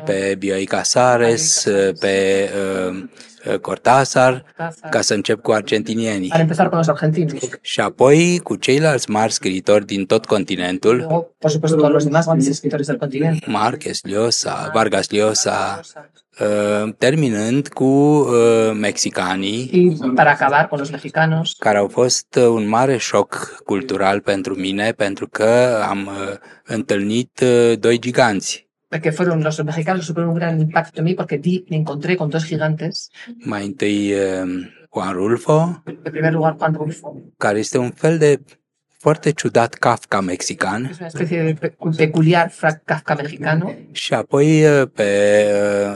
pe 0.05 0.35
Bioy 0.35 0.65
Casares, 0.65 1.69
pe 1.99 2.49
uh, 2.89 3.07
Eh, 3.49 3.59
Cortázar, 3.59 4.43
ca 4.89 5.01
să 5.01 5.13
încep 5.13 5.41
cu 5.41 5.51
argentinienii. 5.51 6.29
Para 6.29 6.41
empezar 6.41 6.69
con 6.69 6.77
los 6.77 6.87
argentinos. 6.87 7.49
Și 7.61 7.79
apoi 7.79 8.39
cu 8.43 8.55
ceilalți 8.55 9.09
mari 9.09 9.31
scriitori 9.31 9.85
din 9.85 10.05
tot 10.05 10.25
continentul. 10.25 10.95
Luego, 10.95 11.35
por 11.37 11.49
supuesto, 11.51 11.77
todos 11.77 11.93
los 11.93 12.03
demás 12.03 12.25
grandes 12.25 12.47
escritores 12.47 12.87
del 12.87 12.97
continente. 12.97 13.49
Marquez 13.49 13.99
Llosa, 14.03 14.71
Vargas 14.73 15.09
Llosa, 15.09 15.79
uh, 16.39 16.93
terminând 16.97 17.67
cu 17.67 17.83
uh, 17.83 18.71
mexicanii. 18.73 19.69
Y 19.73 20.13
para 20.15 20.31
acabar 20.31 20.67
con 20.67 20.79
los 20.79 20.89
mexicanos. 20.89 21.55
Care 21.59 21.77
au 21.77 21.87
fost 21.87 22.35
un 22.35 22.67
mare 22.67 22.97
șoc 22.97 23.61
cultural 23.65 24.19
pentru 24.19 24.55
mine, 24.55 24.91
pentru 24.91 25.27
că 25.27 25.81
am 25.89 26.05
uh, 26.05 26.35
întâlnit 26.63 27.39
uh, 27.43 27.79
doi 27.79 27.99
giganți 27.99 28.66
que 28.89 29.11
fueron 29.11 29.43
los 29.43 29.63
mexicanos, 29.63 30.05
supieron 30.05 30.31
un 30.31 30.39
gran 30.39 30.59
impacto 30.59 30.99
en 30.99 31.05
mí 31.05 31.13
porque 31.13 31.37
di, 31.37 31.65
me 31.69 31.75
encontré 31.75 32.15
con 32.15 32.29
dos 32.29 32.45
gigantes. 32.45 33.11
Mai 33.43 33.65
întâi 33.65 34.13
uh, 34.13 34.47
Juan 34.89 35.13
Rulfo. 35.13 35.83
En 35.85 36.11
primer 36.11 36.33
lugar, 36.33 36.55
Juan 36.57 36.73
Rulfo. 36.73 37.07
Care 37.37 37.59
este 37.59 37.77
un 37.77 37.91
fel 37.91 38.17
de 38.17 38.39
foarte 38.97 39.31
ciudat 39.31 39.73
Kafka 39.73 40.21
mexican. 40.21 40.85
Es 40.85 40.99
una 40.99 41.07
especie 41.07 41.43
de 41.43 41.53
peculiar 41.97 42.51
Kafka 42.85 43.15
mexicano. 43.15 43.73
Și 43.91 44.13
apoi 44.13 44.65
uh, 44.65 44.87
pe 44.93 45.09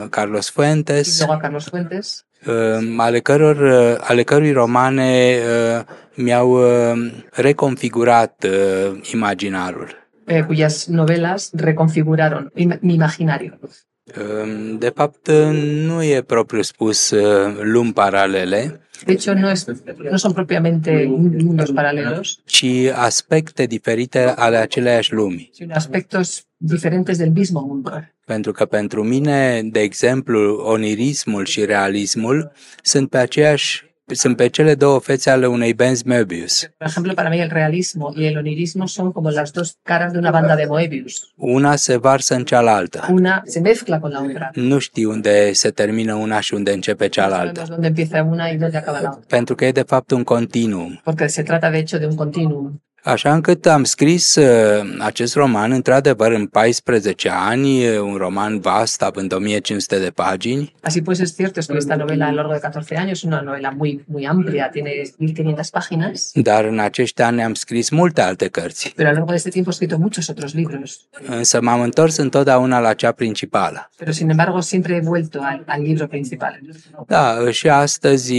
uh, 0.02 0.08
Carlos 0.08 0.50
Fuentes. 0.50 1.06
Y 1.06 1.18
luego 1.18 1.32
a 1.32 1.38
Carlos 1.38 1.64
Fuentes. 1.64 2.26
Uh, 2.46 2.94
ale, 2.96 3.20
căror, 3.20 3.56
uh, 3.56 3.96
ale 4.00 4.22
cărui 4.22 4.52
romane 4.52 5.38
uh, 5.38 5.84
mi-au 6.14 6.50
uh, 6.50 7.12
reconfigurat 7.30 8.46
imaginarul. 9.12 10.01
Eh, 10.32 10.44
cuyas 10.48 10.74
novelas 10.88 11.50
reconfiguraron 11.68 12.42
mi 12.80 12.94
imaginario. 12.94 13.52
Ehm, 14.04 14.78
de 14.78 14.90
fapt, 14.90 15.28
nu 15.86 16.02
e 16.02 16.22
propriu 16.22 16.62
spus 16.62 17.10
eh, 17.10 17.20
lumi 17.62 17.92
paralele. 17.92 18.80
De 19.04 19.12
hecho, 19.12 19.34
no, 19.34 19.50
es, 19.50 19.66
no 20.10 20.16
son 20.16 20.32
propiamente 20.32 21.06
mundos 21.46 21.70
paralelos, 21.70 22.42
ci 22.44 22.90
aspecte 22.94 23.66
diferite 23.66 24.18
ale 24.18 24.56
aceleiași 24.56 25.12
lumi. 25.12 25.50
sino 25.52 25.74
aspectos 25.74 26.46
diferentes 26.56 27.18
del 27.18 27.30
mismo 27.30 27.60
mundo. 27.60 27.90
Pentru 28.24 28.52
că 28.52 28.64
pentru 28.64 29.02
mine, 29.02 29.62
de 29.62 29.80
exemplu, 29.80 30.62
onirismul 30.64 31.44
și 31.44 31.64
realismul 31.64 32.52
sunt 32.82 33.08
pe 33.08 33.18
aceeași 33.18 33.91
sunt 34.14 34.36
pe 34.36 34.48
cele 34.48 34.74
două 34.74 34.98
fețe 34.98 35.30
ale 35.30 35.46
unei 35.46 35.72
benzi 35.74 36.04
Möbius. 36.04 36.70
Por 36.78 36.86
ejemplo, 36.86 37.14
para 37.14 37.28
mí 37.30 37.40
el 37.40 37.50
realismo 37.50 38.12
y 38.16 38.24
el 38.24 38.36
onirismo 38.36 38.86
son 38.86 39.12
como 39.12 39.30
las 39.30 39.52
dos 39.52 39.76
caras 39.82 40.12
de 40.12 40.18
una 40.18 40.30
banda 40.30 40.54
de 40.56 40.66
Moebius. 40.66 41.32
Una 41.36 41.76
se 41.76 41.96
varsă 41.96 42.34
în 42.34 42.44
cealaltă. 42.44 43.06
Una 43.10 43.42
se 43.44 43.60
mezcla 43.60 43.98
con 43.98 44.10
la 44.10 44.22
otra. 44.28 44.50
Nu 44.54 44.78
știi 44.78 45.04
unde 45.04 45.52
se 45.52 45.70
termină 45.70 46.14
una 46.14 46.40
și 46.40 46.54
unde 46.54 46.72
începe 46.72 47.08
cealaltă. 47.08 47.60
Sabemos 47.60 47.68
dónde 47.68 47.86
empieza 47.86 48.22
una 48.22 48.48
y 48.48 48.56
dónde 48.56 48.76
acaba 48.76 49.00
la 49.00 49.08
otra. 49.08 49.24
Pentru 49.28 49.54
că 49.54 49.64
e 49.64 49.72
de 49.72 49.82
fapt 49.82 50.10
un 50.10 50.24
continuum. 50.24 51.00
Porque 51.04 51.26
se 51.26 51.42
trata 51.42 51.70
de 51.70 51.76
hecho 51.76 51.98
de 51.98 52.06
un 52.06 52.14
continuum. 52.14 52.82
Așa 53.04 53.34
încât 53.34 53.66
am 53.66 53.84
scris 53.84 54.34
uh, 54.34 54.94
acest 54.98 55.34
roman, 55.34 55.72
într-adevăr, 55.72 56.32
în 56.32 56.46
14 56.46 57.30
ani, 57.32 57.82
e 57.82 57.98
un 57.98 58.14
roman 58.14 58.60
vast, 58.60 59.02
având 59.02 59.32
1500 59.32 59.98
de 59.98 60.10
pagini, 60.10 60.74
Así 60.82 61.00
pues 61.04 61.18
es 61.18 61.34
cierto, 61.36 61.60
escribí 61.60 61.78
esta 61.78 61.96
novela 61.96 62.26
a 62.26 62.30
lo 62.30 62.36
largo 62.36 62.52
de 62.52 62.60
14 62.60 62.96
años, 62.96 63.22
una 63.22 63.40
novela 63.40 63.70
muy, 63.70 64.04
muy 64.06 64.26
amplia, 64.26 64.68
tiene 64.68 64.90
1500 65.18 65.70
páginas, 65.70 66.30
dar 66.34 66.64
în 66.64 66.78
acești 66.78 67.22
ani 67.22 67.42
am 67.42 67.54
scris 67.54 67.90
multe 67.90 68.20
alte 68.20 68.48
cărți. 68.48 68.92
pero 68.96 69.08
a 69.08 69.10
lo 69.10 69.16
largo 69.16 69.30
de 69.30 69.36
este 69.36 69.50
tiempo 69.50 69.70
he 69.70 69.74
escrito 69.74 69.98
muchos 69.98 70.28
otros 70.28 70.54
libros. 70.54 71.00
Însă 71.26 71.60
m-am 71.60 71.80
întors 71.80 72.16
întotdeauna 72.16 72.78
la 72.78 72.94
cea 72.94 73.12
principală. 73.12 73.90
Pero 73.96 74.10
sin 74.10 74.28
embargo 74.30 74.60
siempre 74.60 74.94
he 74.94 75.00
vuelto 75.00 75.38
al, 75.42 75.62
al 75.66 75.82
libro 75.82 76.06
principal. 76.06 76.60
Da, 77.06 77.50
și 77.50 77.68
astăzi 77.68 78.34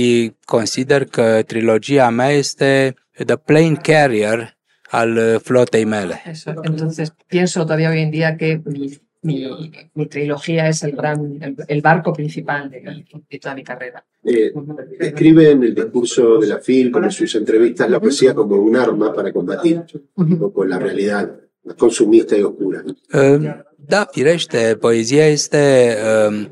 consider 0.46 1.06
că 1.06 1.42
trilogia 1.46 2.10
mea 2.10 2.30
este 2.30 2.96
The 3.16 3.38
Plane 3.38 3.78
Carrier 3.84 4.56
al 4.92 5.18
uh, 5.18 5.40
flotei 5.40 5.86
mele. 5.86 6.22
Eso. 6.26 6.54
Entonces 6.64 7.14
pienso 7.28 7.64
todavía 7.64 7.90
hoy 7.90 8.02
en 8.02 8.12
día 8.12 8.38
que 8.38 8.62
mi, 8.66 8.98
mi, 9.22 9.72
mi 9.94 10.06
trilogía 10.06 10.68
es 10.68 10.84
el, 10.84 10.92
gran, 10.92 11.42
el, 11.42 11.56
el 11.68 11.82
barco 11.82 12.14
principal 12.14 12.70
de, 12.70 13.06
de 13.30 13.40
toda 13.40 13.56
mi 13.56 13.64
carrera. 13.64 14.06
Eh, 14.24 14.52
describe 15.00 15.52
en 15.52 15.64
el 15.64 15.76
discurso 15.76 16.38
de 16.40 16.48
la 16.48 16.60
FIL, 16.60 16.92
en 16.96 17.12
sus 17.12 17.36
entrevistas, 17.36 17.90
la 17.90 18.00
poesía 18.00 18.34
como 18.34 18.56
un 18.56 18.76
arma 18.76 19.14
para 19.14 19.32
combatir 19.32 19.84
un 20.16 20.40
poco 20.40 20.66
la 20.66 20.80
realidad 20.80 21.40
consumista 21.78 22.38
y 22.38 22.42
oscura. 22.42 22.84
Uh, 23.14 23.64
Da, 23.86 24.08
firește, 24.12 24.78
poezia 24.80 25.28
este 25.28 25.96
um, 26.28 26.48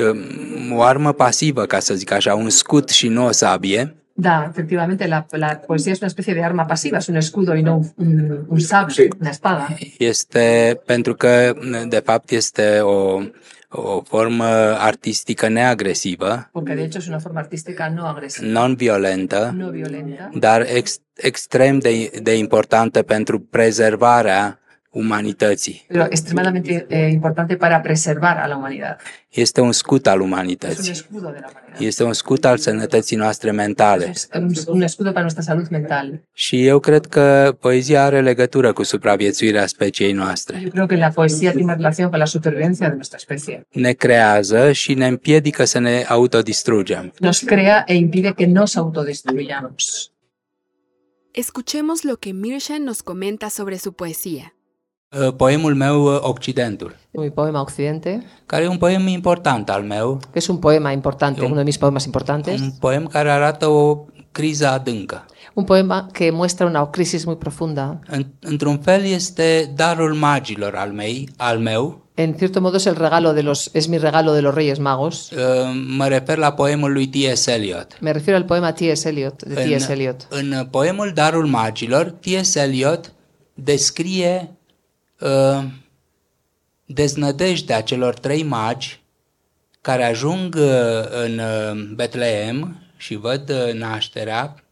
um, 0.00 0.76
o 0.76 0.82
armă 0.82 1.12
pasivă, 1.12 1.66
ca 1.66 1.78
să 1.78 1.94
zic 1.94 2.10
așa, 2.10 2.34
un 2.34 2.48
scut 2.50 2.88
și 2.88 3.08
nu 3.08 3.26
o 3.26 3.30
sabie. 3.30 4.01
Da, 4.22 4.46
efectivamente, 4.52 5.08
la, 5.08 5.26
la 5.32 5.60
poesía 5.68 5.92
es 5.92 6.00
una 6.00 6.06
especie 6.06 6.34
de 6.34 6.42
arma 6.44 6.64
pasiva, 6.66 6.98
es 6.98 7.08
un 7.08 7.16
escudo 7.16 7.56
y 7.56 7.62
no 7.62 7.74
un, 7.96 8.46
un, 8.48 8.60
sable, 8.60 9.10
una 9.20 9.30
espada. 9.30 9.64
Este 9.98 10.80
pentru 10.86 11.14
că, 11.14 11.54
de 11.88 12.02
fapt, 12.04 12.30
este 12.30 12.80
o, 12.80 13.22
o 13.68 14.02
formă 14.02 14.44
artistică 14.78 15.48
neagresivă, 15.48 16.48
Porque 16.52 16.74
de 16.74 16.82
hecho 16.82 16.98
es 16.98 17.06
una 17.06 17.18
forma 17.18 17.40
artística 17.40 17.88
no 17.88 18.04
agresiva, 18.06 18.46
non-violentă, 18.46 19.52
no 19.56 19.70
violenta, 19.70 20.30
dar 20.34 20.66
ex, 20.74 20.98
extrem 21.14 21.78
de, 21.78 22.10
de 22.22 22.36
importantă 22.36 23.02
pentru 23.02 23.40
prezervarea 23.40 24.58
umanității. 24.92 25.84
pero 25.88 26.06
extremadamente 26.10 26.86
eh, 26.88 27.10
importante 27.12 27.56
para 27.56 27.80
preservar 27.80 28.36
a 28.36 28.46
la 28.46 28.54
humanidad. 28.54 28.96
Este 29.28 29.60
un 29.60 29.72
scut 29.72 30.06
al 30.06 30.14
Es 30.18 30.20
un 30.24 30.26
umanității. 30.32 30.90
escudo 30.90 31.28
de 31.30 31.38
la 31.40 31.48
humanidad. 31.52 31.80
Este 31.80 32.02
un 32.04 32.12
scut 32.12 32.44
al 32.44 32.56
sănătății 32.58 33.16
noastre 33.16 33.50
mentale. 33.50 34.08
Es 34.08 34.28
un, 34.34 34.52
un 34.66 34.82
escudo 34.82 35.08
para 35.10 35.20
nuestra 35.20 35.42
salud 35.42 35.68
mental. 35.68 36.20
Și 36.32 36.66
eu 36.66 36.78
cred 36.78 37.06
că 37.06 37.56
poezia 37.60 38.04
are 38.04 38.20
legătură 38.20 38.72
cu 38.72 38.82
supraviețuirea 38.82 39.66
speciei 39.66 40.12
noastre. 40.12 40.60
Yo 40.64 40.68
creo 40.70 40.86
que 40.86 40.96
la 40.96 41.10
poesía 41.10 41.52
tiene 41.52 41.74
relación 41.74 42.08
con 42.10 42.18
la 42.18 42.24
supervivencia 42.26 42.88
de 42.88 42.94
nuestra 42.94 43.16
especie. 43.20 43.66
Ne 43.70 43.92
creează 43.92 44.72
și 44.72 44.94
ne 44.94 45.06
împiedică 45.06 45.64
să 45.64 45.78
ne 45.78 46.04
autodistrugem. 46.08 47.12
Nos 47.18 47.38
crea 47.40 47.84
e 47.86 47.94
impide 47.94 48.32
que 48.32 48.46
nos 48.46 48.76
autodestruyamos. 48.76 50.10
Escuchemos 51.34 52.02
lo 52.02 52.16
que 52.16 52.32
Mirsha 52.32 52.76
nos 52.78 53.00
comenta 53.02 53.48
sobre 53.48 53.76
su 53.78 53.92
poesía. 53.92 54.52
Uh, 55.20 55.32
Poemul 55.36 55.74
meu, 55.74 56.04
uh, 56.04 56.18
Occidentul, 56.22 56.96
Mi 57.10 57.30
poema 57.30 57.60
Occidente, 57.60 58.22
care 58.46 58.64
e 58.64 58.68
un 58.68 58.76
poem 58.78 59.06
important 59.06 59.68
al 59.68 59.82
meu, 59.82 60.18
que 60.32 60.38
es 60.38 60.48
un 60.48 60.58
poema 60.58 60.92
importante, 60.92 61.44
uno 61.44 61.54
de 61.54 61.62
mis 61.62 61.76
poemas 61.78 62.04
importantes, 62.04 62.60
un 62.60 62.70
poem 62.80 63.06
care 63.06 63.30
arată 63.30 63.66
o 63.66 64.04
criză 64.30 64.68
adâncă. 64.68 65.24
un 65.54 65.64
poema 65.64 66.08
que 66.12 66.30
muestra 66.30 66.66
una 66.66 66.90
crisis 66.90 67.24
muy 67.24 67.36
profunda. 67.36 67.98
În, 68.06 68.26
într-un 68.40 68.78
fel 68.78 69.04
este 69.04 69.72
darul 69.76 70.14
magilor 70.14 70.74
al, 70.76 70.90
mei, 70.90 71.28
al 71.36 71.58
meu. 71.58 72.00
En 72.14 72.34
cierto 72.34 72.60
modo 72.60 72.76
es 72.76 72.84
el 72.84 72.94
regalo 72.94 73.32
de 73.32 73.42
los, 73.42 73.70
es 73.72 73.86
mi 73.86 73.98
regalo 73.98 74.32
de 74.32 74.40
los 74.40 74.54
Reyes 74.54 74.78
Magos. 74.78 75.30
Uh, 75.30 75.38
Mă 75.96 76.06
refer 76.06 76.36
la 76.38 76.52
poemul 76.52 76.92
lui 76.92 77.06
T.S. 77.08 77.50
Eliot. 77.50 77.98
Me 78.00 78.10
refiero 78.12 78.38
al 78.38 78.44
poema 78.44 78.72
T.S. 78.72 79.04
Eliot, 79.04 79.42
de 79.42 79.54
T.S. 79.54 79.88
Eliot. 79.88 80.26
în 80.28 80.66
poemul 80.70 81.10
Darul 81.14 81.46
Magilor, 81.46 82.14
T.S. 82.20 82.54
Eliot 82.54 83.12
descrie 83.54 84.56
deznădejdea 86.84 87.82
celor 87.82 88.14
trei 88.14 88.42
magi 88.42 89.00
care 89.80 90.04
ajung 90.04 90.56
în 91.24 91.40
Betleem 91.94 92.82
și 92.96 93.14
văd 93.14 93.52
nașterea 93.72 94.62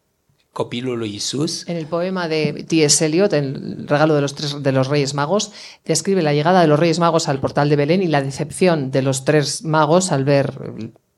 copilului 0.52 1.14
Isus 1.14 1.66
En 1.66 1.76
el 1.76 1.84
poema 1.84 2.26
de 2.26 2.64
T.S. 2.66 3.00
Eliot, 3.00 3.32
el 3.32 3.84
regalo 3.86 4.14
de 4.14 4.20
los, 4.20 4.32
tres, 4.32 4.56
de 4.60 4.70
los 4.70 4.88
Reyes 4.88 5.12
Magos, 5.12 5.50
describe 5.84 6.22
la 6.22 6.32
llegada 6.32 6.60
de 6.60 6.66
los 6.66 6.78
Reyes 6.78 6.98
Magos 6.98 7.28
al 7.28 7.38
portal 7.38 7.68
de 7.68 7.76
Belén 7.76 8.02
y 8.02 8.08
la 8.08 8.22
decepción 8.22 8.90
de 8.90 9.02
los 9.02 9.24
tres 9.24 9.62
magos 9.64 10.12
al 10.12 10.24
ver 10.24 10.52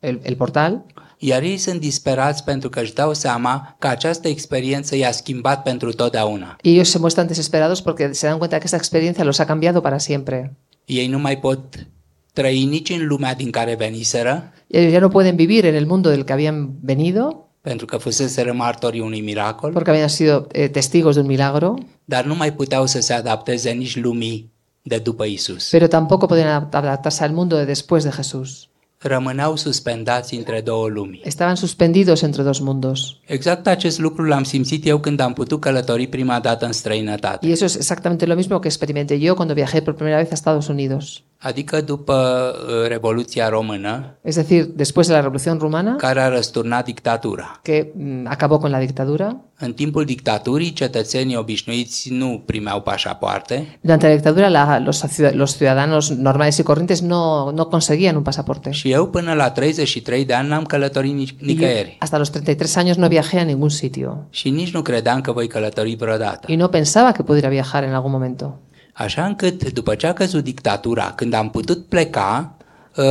el, 0.01 0.21
el 0.23 0.37
portal. 0.37 0.85
Iar 1.25 1.43
ei 1.43 1.57
sunt 1.57 1.81
disperați 1.81 2.45
pentru 2.45 2.69
că 2.69 2.81
își 2.81 2.95
dau 2.95 3.15
seama 3.15 3.77
că 3.79 3.87
această 3.87 4.29
experiență 4.29 4.97
i-a 4.97 5.13
schimbat 5.13 5.63
pentru 5.63 5.93
totdeauna. 5.93 6.57
Y 6.63 6.71
ellos 6.71 6.91
se 6.91 6.99
muestran 6.99 7.27
desesperados 7.27 7.81
porque 7.81 8.13
se 8.13 8.27
dan 8.27 8.39
cuenta 8.39 8.57
que 8.57 8.65
esta 8.65 8.77
experiencia 8.77 9.25
los 9.25 9.39
ha 9.39 9.45
cambiado 9.45 9.81
para 9.81 9.99
siempre. 9.99 10.57
Ei 10.85 11.07
nu 11.07 11.19
mai 11.19 11.39
pot 11.39 11.87
trăi 12.33 12.65
nici 12.65 12.91
în 12.91 13.07
lumea 13.07 13.35
din 13.35 13.51
care 13.51 13.75
veniseră, 13.75 14.53
ellos 14.67 14.93
ya 14.93 15.01
no 15.01 15.09
pueden 15.09 15.37
vivir 15.37 15.65
en 15.65 15.75
el 15.75 15.87
mundo 15.87 16.09
del 16.09 16.23
que 16.23 16.33
habían 16.33 16.71
venido 16.81 17.47
pentru 17.61 17.87
că 17.87 17.97
fuseseră 17.97 18.53
martorii 18.53 19.01
unui 19.01 19.21
miracol, 19.21 19.73
porque 19.73 19.91
habían 19.91 20.09
sido 20.09 20.47
eh, 20.53 20.71
testigos 20.71 21.15
de 21.15 21.21
un 21.21 21.27
milagro, 21.27 21.75
dar 22.05 22.25
nu 22.25 22.35
mai 22.35 22.53
puteau 22.53 22.87
să 22.87 23.01
se 23.01 23.13
adapteze 23.13 23.71
nici 23.71 23.97
lumii 23.97 24.53
de 24.83 24.99
după 24.99 25.25
Isus. 25.25 25.69
pero 25.71 25.87
tampoco 25.87 26.27
podían 26.27 26.69
adaptarse 26.71 27.25
al 27.25 27.31
mundo 27.33 27.57
de 27.57 27.65
después 27.65 28.03
de 28.03 28.11
Jesús. 28.11 28.69
Rămâneau 29.03 29.57
suspendați 29.57 30.35
între 30.35 30.61
două 30.61 30.89
lumi. 30.89 31.21
Estaban 31.25 31.55
suspendidos 31.55 32.23
entre 32.23 32.43
dos 32.43 32.59
mundos. 32.59 33.17
Exact 33.27 33.67
acest 33.67 33.99
lucru 33.99 34.25
l-am 34.25 34.43
simțit 34.43 34.87
eu 34.87 34.99
când 34.99 35.21
am 35.21 35.33
putut 35.33 35.61
călători 35.61 36.07
prima 36.07 36.41
dată 36.41 36.67
în 36.67 36.73
străinătate. 36.73 37.47
Y 37.47 37.51
eso 37.51 37.65
es 37.65 37.75
exactamente 37.75 38.27
lo 38.27 38.35
mismo 38.35 38.59
que 38.59 38.69
experimenté 38.69 39.15
yo 39.19 39.35
cuando 39.35 39.55
viajé 39.55 39.81
por 39.81 39.95
primera 39.95 40.17
vez 40.17 40.31
a 40.31 40.35
Estados 40.35 40.69
Unidos. 40.69 41.23
Adică 41.43 41.81
după 41.81 42.15
uh, 42.67 42.89
Revoluția 42.89 43.49
Română, 43.49 44.17
Es 44.23 44.35
decir, 44.35 44.65
después 44.65 45.07
de 45.07 45.13
la 45.13 45.21
Revolución 45.21 45.59
Rumana, 45.59 45.97
care 45.97 46.21
a 46.21 46.29
răsturnat 46.29 46.85
dictatura. 46.85 47.61
que 47.63 47.87
mm, 47.97 48.27
acabó 48.29 48.59
con 48.59 48.71
la 48.71 48.79
dictadura. 48.79 49.37
În 49.59 49.73
timpul 49.73 50.05
dictaturii, 50.05 50.73
cetățenii 50.73 51.37
obișnuiți 51.37 52.09
nu 52.13 52.43
primeau 52.47 52.81
pașapoarte 52.81 53.79
Durante 53.81 54.07
la 54.09 54.13
dictadura, 54.15 54.49
la- 54.49 54.79
los, 54.85 55.05
ciudad- 55.07 55.33
los 55.35 55.57
ciudadanos 55.57 56.09
normales 56.11 56.57
y 56.59 56.63
corrientes 56.63 57.01
no, 57.01 57.51
no 57.51 57.65
conseguían 57.67 58.17
un 58.17 58.23
pasaporte. 58.23 58.71
și 58.71 58.91
eu 58.91 59.07
până 59.09 59.33
la 59.33 59.51
33 59.51 60.25
de 60.25 60.33
ani 60.35 60.49
n-am 60.49 60.65
călătorit 60.65 61.15
nici, 61.15 61.31
Y 61.31 61.35
yo, 61.41 61.47
nicăieri. 61.47 61.97
hasta 62.01 62.19
los 62.19 62.29
33 62.31 62.77
años 62.85 62.97
no 62.97 63.09
viajé 63.09 63.39
a 63.39 63.43
ningún 63.43 63.69
sitio. 63.69 64.27
Și 64.31 64.51
nici 64.51 64.73
nu 64.73 64.83
credeam 64.83 65.21
că 65.21 65.33
voi 65.33 65.47
călători 65.47 65.95
vreodată. 65.95 66.53
Y 66.53 66.57
no 66.57 66.67
pensaba 66.67 67.13
que 67.13 67.23
pudiera 67.23 67.49
viajar 67.49 67.83
en 67.83 67.93
algún 67.93 68.11
momento. 68.11 68.59
Așa 68.93 69.25
încât, 69.25 69.73
după 69.73 69.95
ce 69.95 70.07
a 70.07 70.13
căzut 70.13 70.45
dictatura, 70.45 71.13
când 71.17 71.33
am 71.35 71.51
putut 71.51 71.87
pleca, 71.87 72.57
uh, 72.97 73.05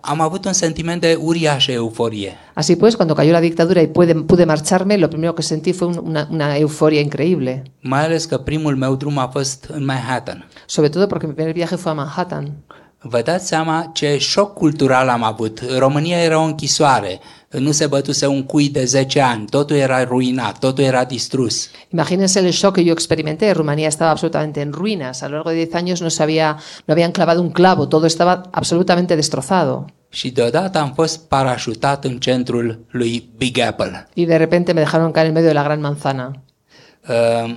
am 0.00 0.20
avut 0.20 0.44
un 0.44 0.52
sentiment 0.52 1.00
de 1.00 1.18
uriașă 1.20 1.72
euforie. 1.72 2.32
Así 2.60 2.76
pues, 2.78 2.94
cuando 2.94 3.14
cayó 3.14 3.30
la 3.32 3.40
dictadura 3.40 3.80
y 3.80 3.86
pude, 3.86 4.14
pude 4.14 4.44
marcharme, 4.44 4.96
lo 4.96 5.08
primero 5.08 5.32
que 5.34 5.42
sentí 5.42 5.72
fue 5.72 5.86
un- 5.86 6.00
una, 6.04 6.28
una 6.30 6.56
euforia 6.56 7.00
increíble. 7.00 7.62
Mai 7.80 8.04
ales 8.04 8.24
că 8.24 8.36
primul 8.38 8.76
meu 8.76 8.94
drum 8.96 9.18
a 9.18 9.26
fost 9.32 9.64
în 9.72 9.84
Manhattan. 9.84 10.48
Sobre 10.66 10.90
todo 10.90 11.06
porque 11.06 11.26
mi 11.26 11.32
primer 11.34 11.52
viaje 11.52 11.76
fue 11.76 11.90
a 11.90 11.94
Manhattan. 11.94 12.52
Vă 13.00 13.22
dați 13.22 13.46
seama 13.46 13.90
ce 13.92 14.18
șoc 14.18 14.54
cultural 14.54 15.08
am 15.08 15.22
avut. 15.22 15.60
România 15.78 16.22
era 16.22 16.38
o 16.38 16.44
închisoare, 16.44 17.20
nu 17.48 17.70
se 17.70 17.86
bătuse 17.86 18.26
un 18.26 18.42
cui 18.44 18.68
de 18.68 18.84
10 18.84 19.20
ani, 19.20 19.46
totul 19.46 19.76
era 19.76 20.04
ruinat, 20.04 20.58
totul 20.58 20.84
era 20.84 21.04
distrus. 21.04 21.70
Imagínense 21.88 22.40
el 22.40 22.50
shock 22.50 22.74
que 22.74 22.84
yo 22.84 22.92
experimenté. 22.92 23.52
Rumanía 23.52 23.88
estaba 23.88 24.10
absolutamente 24.10 24.60
en 24.60 24.72
ruinas. 24.72 25.22
A 25.22 25.28
lo 25.28 25.34
largo 25.34 25.50
de 25.50 25.56
10 25.56 25.74
años 25.74 26.00
no, 26.00 26.08
se 26.08 26.22
había, 26.22 26.56
no 26.84 26.92
habían 26.92 27.12
clavado 27.12 27.40
un 27.40 27.50
clavo. 27.50 27.88
Todo 27.88 28.06
estaba 28.06 28.42
absolutamente 28.50 29.14
destrozado. 29.14 29.84
Și 30.10 30.30
deodată 30.30 30.78
am 30.78 30.92
fost 30.92 31.28
parașutat 31.28 32.04
în 32.04 32.18
centrul 32.18 32.84
lui 32.88 33.30
Big 33.36 33.58
Apple. 33.58 34.08
Y 34.14 34.24
de 34.24 34.36
repente 34.36 34.72
me 34.72 34.80
dejaron 34.80 35.10
caer 35.10 35.26
en 35.26 35.32
medio 35.32 35.48
de 35.48 35.54
la 35.54 35.62
gran 35.62 35.80
manzana. 35.80 36.32
Uh, 37.08 37.56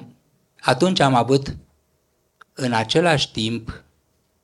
Atunci 0.62 1.00
am 1.00 1.16
avut 1.16 1.56
în 2.54 2.74
același 2.74 3.32
timp 3.32 3.84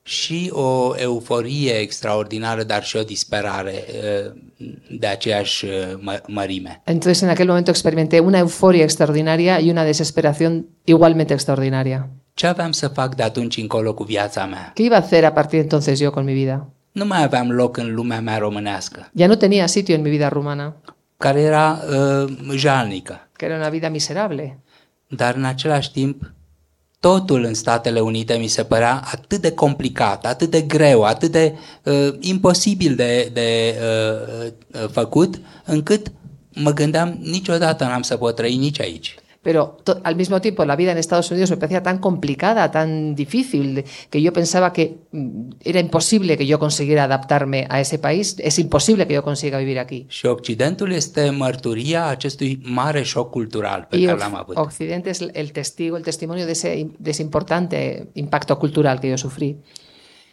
și 0.08 0.50
o 0.54 0.94
euforie 0.98 1.72
extraordinară, 1.72 2.64
dar 2.64 2.84
și 2.84 2.98
o 2.98 3.04
disperare 3.04 3.84
uh, 3.88 4.32
de 5.00 5.08
aceeași 5.08 5.66
uh, 5.66 5.72
mă- 6.00 6.22
mărime. 6.28 6.82
Entonces 6.86 7.22
en 7.22 7.30
aquel 7.30 7.48
momento 7.48 7.70
experimenté 7.72 8.20
una 8.20 8.38
euforia 8.38 8.84
extraordinaria 8.84 9.60
y 9.60 9.70
una 9.70 9.84
desesperación 9.84 10.66
igualmente 10.84 11.34
extraordinaria. 11.34 12.10
Ce 12.34 12.48
aveam 12.48 12.72
să 12.72 12.88
fac 12.88 13.16
de 13.16 13.24
atunci 13.24 13.58
încolo 13.58 13.94
cu 13.94 14.04
viața 14.04 14.46
mea? 14.46 14.74
¿Qué 14.76 14.82
iba 14.84 14.96
a 14.96 15.00
hacer 15.00 15.26
a 15.26 15.32
partir 15.32 15.52
de 15.60 15.62
entonces 15.64 16.00
yo 16.00 16.10
con 16.12 16.24
mi 16.24 16.34
vida? 16.34 16.68
Nu 16.92 17.06
mai 17.06 17.24
aveam 17.24 17.52
loc 17.52 17.78
în 17.78 17.94
lumea 17.94 18.22
mea 18.22 18.38
românească, 18.38 19.10
Ya 19.14 19.28
no 19.28 19.36
tenía 19.36 19.66
sitio 19.66 19.96
en 19.96 20.02
mi 20.02 20.10
vida 20.10 20.28
rumana, 20.30 20.76
care 21.18 21.40
era 21.42 21.80
uh, 22.26 22.34
jalnică, 22.56 23.28
que 23.36 23.46
era 23.46 23.56
una 23.56 23.70
vida 23.70 23.90
miserable. 23.90 24.60
dar 25.08 25.36
în 25.36 25.44
același 25.44 25.92
timp 25.92 26.32
totul 27.00 27.44
în 27.44 27.54
Statele 27.54 28.00
Unite 28.00 28.34
mi 28.34 28.48
se 28.48 28.64
părea 28.64 29.02
atât 29.12 29.42
de 29.42 29.52
complicat, 29.52 30.26
atât 30.26 30.50
de 30.50 30.62
greu, 30.62 31.04
atât 31.04 31.32
de 31.32 31.58
uh, 31.84 32.16
imposibil 32.20 32.96
de, 32.96 33.30
de 33.34 33.76
uh, 33.82 34.52
uh, 34.82 34.90
făcut, 34.92 35.40
încât 35.66 36.12
mă 36.54 36.72
gândeam 36.72 37.18
niciodată 37.22 37.84
n-am 37.84 38.02
să 38.02 38.18
pot 38.18 38.36
trăi 38.36 38.56
nici 38.56 38.82
aici. 38.82 39.16
Pero 39.48 39.78
al 40.04 40.18
mismo 40.18 40.42
tiempo 40.42 40.66
la 40.66 40.76
vida 40.76 40.92
en 40.92 40.98
Estados 40.98 41.32
Unidos 41.32 41.50
me 41.52 41.56
parecía 41.56 41.82
tan 41.82 42.00
complicada, 42.00 42.70
tan 42.70 43.16
difícil, 43.16 43.86
que 44.10 44.22
yo 44.22 44.34
pensaba 44.34 44.74
que 44.74 44.98
mm, 45.14 45.52
era 45.64 45.80
imposible 45.80 46.36
que 46.38 46.46
yo 46.46 46.60
consiguiera 46.60 47.06
adaptarme 47.06 47.66
a 47.70 47.80
ese 47.80 47.98
país. 47.98 48.36
Es 48.40 48.60
imposible 48.60 49.08
que 49.08 49.14
yo 49.14 49.24
consiga 49.24 49.58
vivir 49.58 49.80
aquí. 49.80 50.06
Și 50.10 50.26
Occidentul 50.26 50.92
este 50.92 51.30
mărturia 51.30 52.06
acestui 52.06 52.60
mare 52.64 53.04
șoc 53.04 53.30
cultural 53.32 53.88
pe 53.90 53.98
Y 53.98 54.06
care 54.06 54.18
l-am 54.18 54.36
avut. 54.36 54.58
Occidente 54.58 55.10
es 55.10 55.22
el 55.32 55.52
testigo, 55.52 55.96
el 55.96 56.04
testimonio 56.04 56.46
de 56.46 56.52
ese, 56.52 56.92
de 56.98 57.10
ese 57.10 57.22
importante 57.22 58.10
impacto 58.14 58.58
cultural 58.58 59.00
que 59.00 59.08
yo 59.10 59.18
sufrí. 59.18 59.58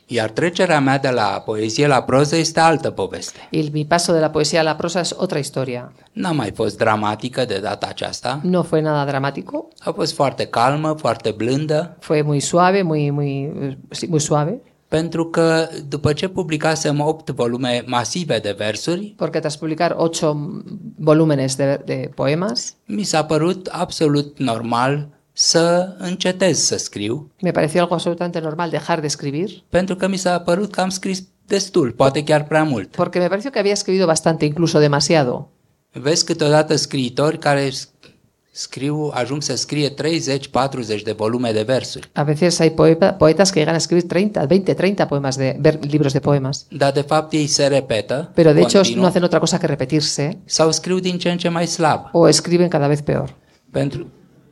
Iar 0.07 0.31
trecerea 0.31 0.81
mea 0.81 0.99
de 0.99 1.09
la 1.09 1.43
poezie 1.45 1.87
la 1.87 2.03
proză 2.03 2.37
este 2.37 2.61
altă 2.61 2.91
poveste. 2.91 3.49
Y 3.51 3.71
mi 3.73 3.87
paso 3.87 4.13
de 4.13 4.19
la 4.19 4.31
poesía 4.31 4.61
a 4.61 4.63
la 4.63 4.75
prosa 4.75 5.01
es 5.01 5.15
otra 5.17 5.39
historia. 5.39 5.93
N-a 6.13 6.33
mai 6.33 6.53
fost 6.55 6.79
dramatică 6.79 7.45
de 7.45 7.59
data 7.59 7.87
aceasta. 7.87 8.41
No 8.43 8.63
fue 8.63 8.81
nada 8.81 9.05
dramático, 9.05 9.69
A 9.79 9.91
fost 9.91 10.15
foarte 10.15 10.47
calmă, 10.47 10.95
foarte 10.99 11.31
blândă, 11.37 11.97
fue 12.01 12.23
muy 12.23 12.41
suave, 12.41 12.83
muy, 12.83 13.11
muy, 13.11 13.51
sí, 13.91 14.07
muy 14.09 14.21
suave, 14.21 14.61
pentru 14.89 15.25
că 15.25 15.69
după 15.89 16.13
ce 16.13 16.29
publicasem 16.29 17.01
8 17.01 17.31
volume 17.31 17.83
masive 17.87 18.39
de 18.39 18.55
versuri, 18.59 19.15
porque 19.17 19.39
tras 19.39 19.57
publicar 19.57 19.95
ocho 19.97 20.37
volúmenes 20.97 21.57
de, 21.57 21.83
de 21.85 22.11
poemas, 22.15 22.75
mi 22.87 23.03
s-a 23.03 23.25
părut 23.25 23.67
absolut 23.67 24.39
normal 24.39 25.09
să 25.37 25.95
încetez 25.99 26.59
să 26.59 26.77
scriu, 26.77 27.31
me 27.43 27.51
pareció 27.51 27.81
algo 27.81 27.95
absolutamente 27.95 28.39
normal 28.41 28.71
dejar 28.71 29.01
de 29.01 29.07
escribir, 29.07 29.51
pentru 29.69 29.97
că 29.97 30.09
mi 30.09 30.17
s-a 30.17 30.39
părut 30.41 30.71
că 30.71 30.81
am 30.81 30.89
scris 30.89 31.23
destul, 31.47 31.91
poate 31.93 32.23
chiar 32.25 32.45
prea 32.45 32.65
mult. 32.65 32.91
porque 32.97 33.19
me 33.19 33.27
pareció 33.29 33.51
que 33.51 33.59
había 33.59 33.73
escrito 33.73 34.07
bastante, 34.07 34.45
incluso 34.45 34.79
demasiado. 34.79 35.49
Vezi 35.93 36.25
câteodată 36.25 36.77
scriitori 36.77 37.39
care 37.39 37.71
s- 37.71 37.89
scriu, 38.53 39.11
ajung 39.15 39.43
să 39.43 39.57
scrie 39.57 39.89
30-40 39.89 41.03
de 41.05 41.13
volume 41.13 41.51
de 41.53 41.63
versuri. 41.63 42.09
A 42.13 42.23
veces 42.23 42.59
hay 42.59 42.71
poeta- 42.71 43.13
poetas 43.19 43.51
que 43.51 43.59
llegan 43.59 43.75
a 43.75 43.77
escribir 43.77 44.07
30, 44.07 44.47
20, 44.47 44.75
30 44.75 45.07
poemas 45.07 45.37
de, 45.37 45.59
ver- 45.61 45.79
libros 45.81 46.13
de 46.13 46.19
poemas, 46.21 46.67
Dar 46.71 46.93
de 46.93 47.01
fapt 47.01 47.33
ei 47.33 47.47
se 47.47 47.67
repetă 47.67 48.31
pero 48.35 48.53
de 48.53 48.61
hecho 48.61 48.79
continuu, 48.79 49.03
no 49.03 49.09
hacen 49.09 49.23
otra 49.23 49.39
cosa 49.39 49.59
que 49.59 49.67
repetirse 49.67 50.39
sau 50.45 50.73
scriu 50.73 50.99
din 50.99 51.19
ce 51.19 51.31
în 51.31 51.37
ce 51.39 51.49
mai 51.49 51.67
slab. 51.67 52.01
o 52.13 52.29
escriben 52.29 52.69
cada 52.69 52.87
vez 52.87 53.01
peor. 53.01 53.35
Pentru, 53.71 54.07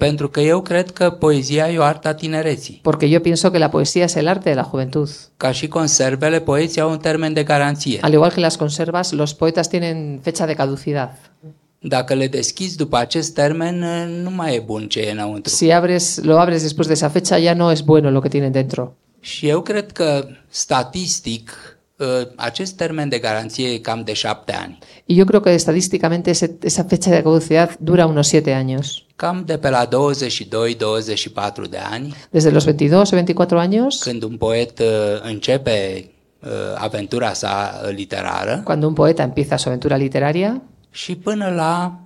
pentru 0.06 0.28
că 0.28 0.40
eu 0.40 0.60
cred 0.60 0.90
că 0.90 1.10
poezia 1.10 1.70
e 1.70 1.78
o 1.78 1.82
artă 1.82 2.08
a 2.08 2.14
tinereții. 2.14 2.78
Porque 2.82 3.06
yo 3.06 3.20
pienso 3.20 3.50
que 3.50 3.58
la 3.58 3.68
poesía 3.68 4.04
es 4.04 4.14
el 4.14 4.26
arte 4.28 4.48
de 4.48 4.54
la 4.54 4.66
juventud. 4.70 5.08
Ca 5.36 5.52
și 5.52 5.68
conservele, 5.68 6.40
poeții 6.40 6.80
au 6.80 6.90
un 6.90 6.98
termen 6.98 7.32
de 7.32 7.42
garanție. 7.42 7.98
Al 8.00 8.12
igual 8.12 8.30
que 8.32 8.40
las 8.40 8.56
conservas, 8.56 9.10
los 9.12 9.32
poetas 9.34 9.68
tienen 9.68 10.18
fecha 10.22 10.46
de 10.46 10.54
caducidad. 10.54 11.10
Dacă 11.78 12.14
le 12.14 12.26
deschizi 12.28 12.76
după 12.76 12.96
acest 12.96 13.34
termen, 13.34 13.78
nu 14.22 14.30
mai 14.30 14.54
e 14.54 14.62
bun 14.66 14.86
ce 14.88 15.00
e 15.00 15.10
înăuntru. 15.10 15.54
Si 15.54 15.72
abres, 15.72 16.18
lo 16.22 16.38
abres 16.38 16.62
después 16.62 16.86
de 16.86 16.92
esa 16.92 17.08
fecha, 17.08 17.38
ya 17.38 17.54
no 17.54 17.70
es 17.70 17.80
bueno 17.80 18.10
lo 18.10 18.20
que 18.20 18.28
tienen 18.28 18.52
dentro. 18.52 18.96
Și 19.20 19.48
eu 19.48 19.60
cred 19.60 19.92
că, 19.92 20.26
statistic, 20.48 21.50
ă, 22.00 22.28
acest 22.36 22.76
termen 22.76 23.08
de 23.08 23.18
garanție 23.18 23.68
e 23.68 23.78
cam 23.78 24.02
de 24.04 24.12
șapte 24.12 24.52
ani. 24.52 24.78
Y 25.06 25.14
yo 25.16 25.24
creo 25.24 25.40
que 25.40 25.50
estadísticamente 25.52 26.30
ese- 26.30 26.56
esa 26.62 26.84
fecha 26.88 27.10
de 27.10 27.22
caducidad 27.22 27.76
dura 27.78 28.06
unos 28.06 28.26
siete 28.26 28.50
años. 28.64 28.86
Cam 29.22 29.42
de 29.46 29.58
pe 29.58 29.68
la 29.68 29.88
22-24 29.88 29.90
de 31.70 31.78
ani, 31.90 32.14
Desde 32.30 32.50
los 32.50 32.64
22 32.64 32.98
o 32.98 33.02
24 33.02 33.58
años, 33.58 34.02
când 34.02 34.22
un 34.22 34.36
poet 34.36 34.78
ă, 34.78 35.20
începe 35.22 36.04
ă, 36.44 36.48
aventura 36.78 37.32
sa 37.32 37.80
literară, 37.90 38.60
cuando 38.64 38.86
un 38.86 38.92
poeta 38.92 39.22
empieza 39.22 39.56
su 39.56 39.68
aventura 39.68 39.96
literaria, 39.96 40.62
și 40.90 41.16
până 41.16 41.48
la 41.48 42.00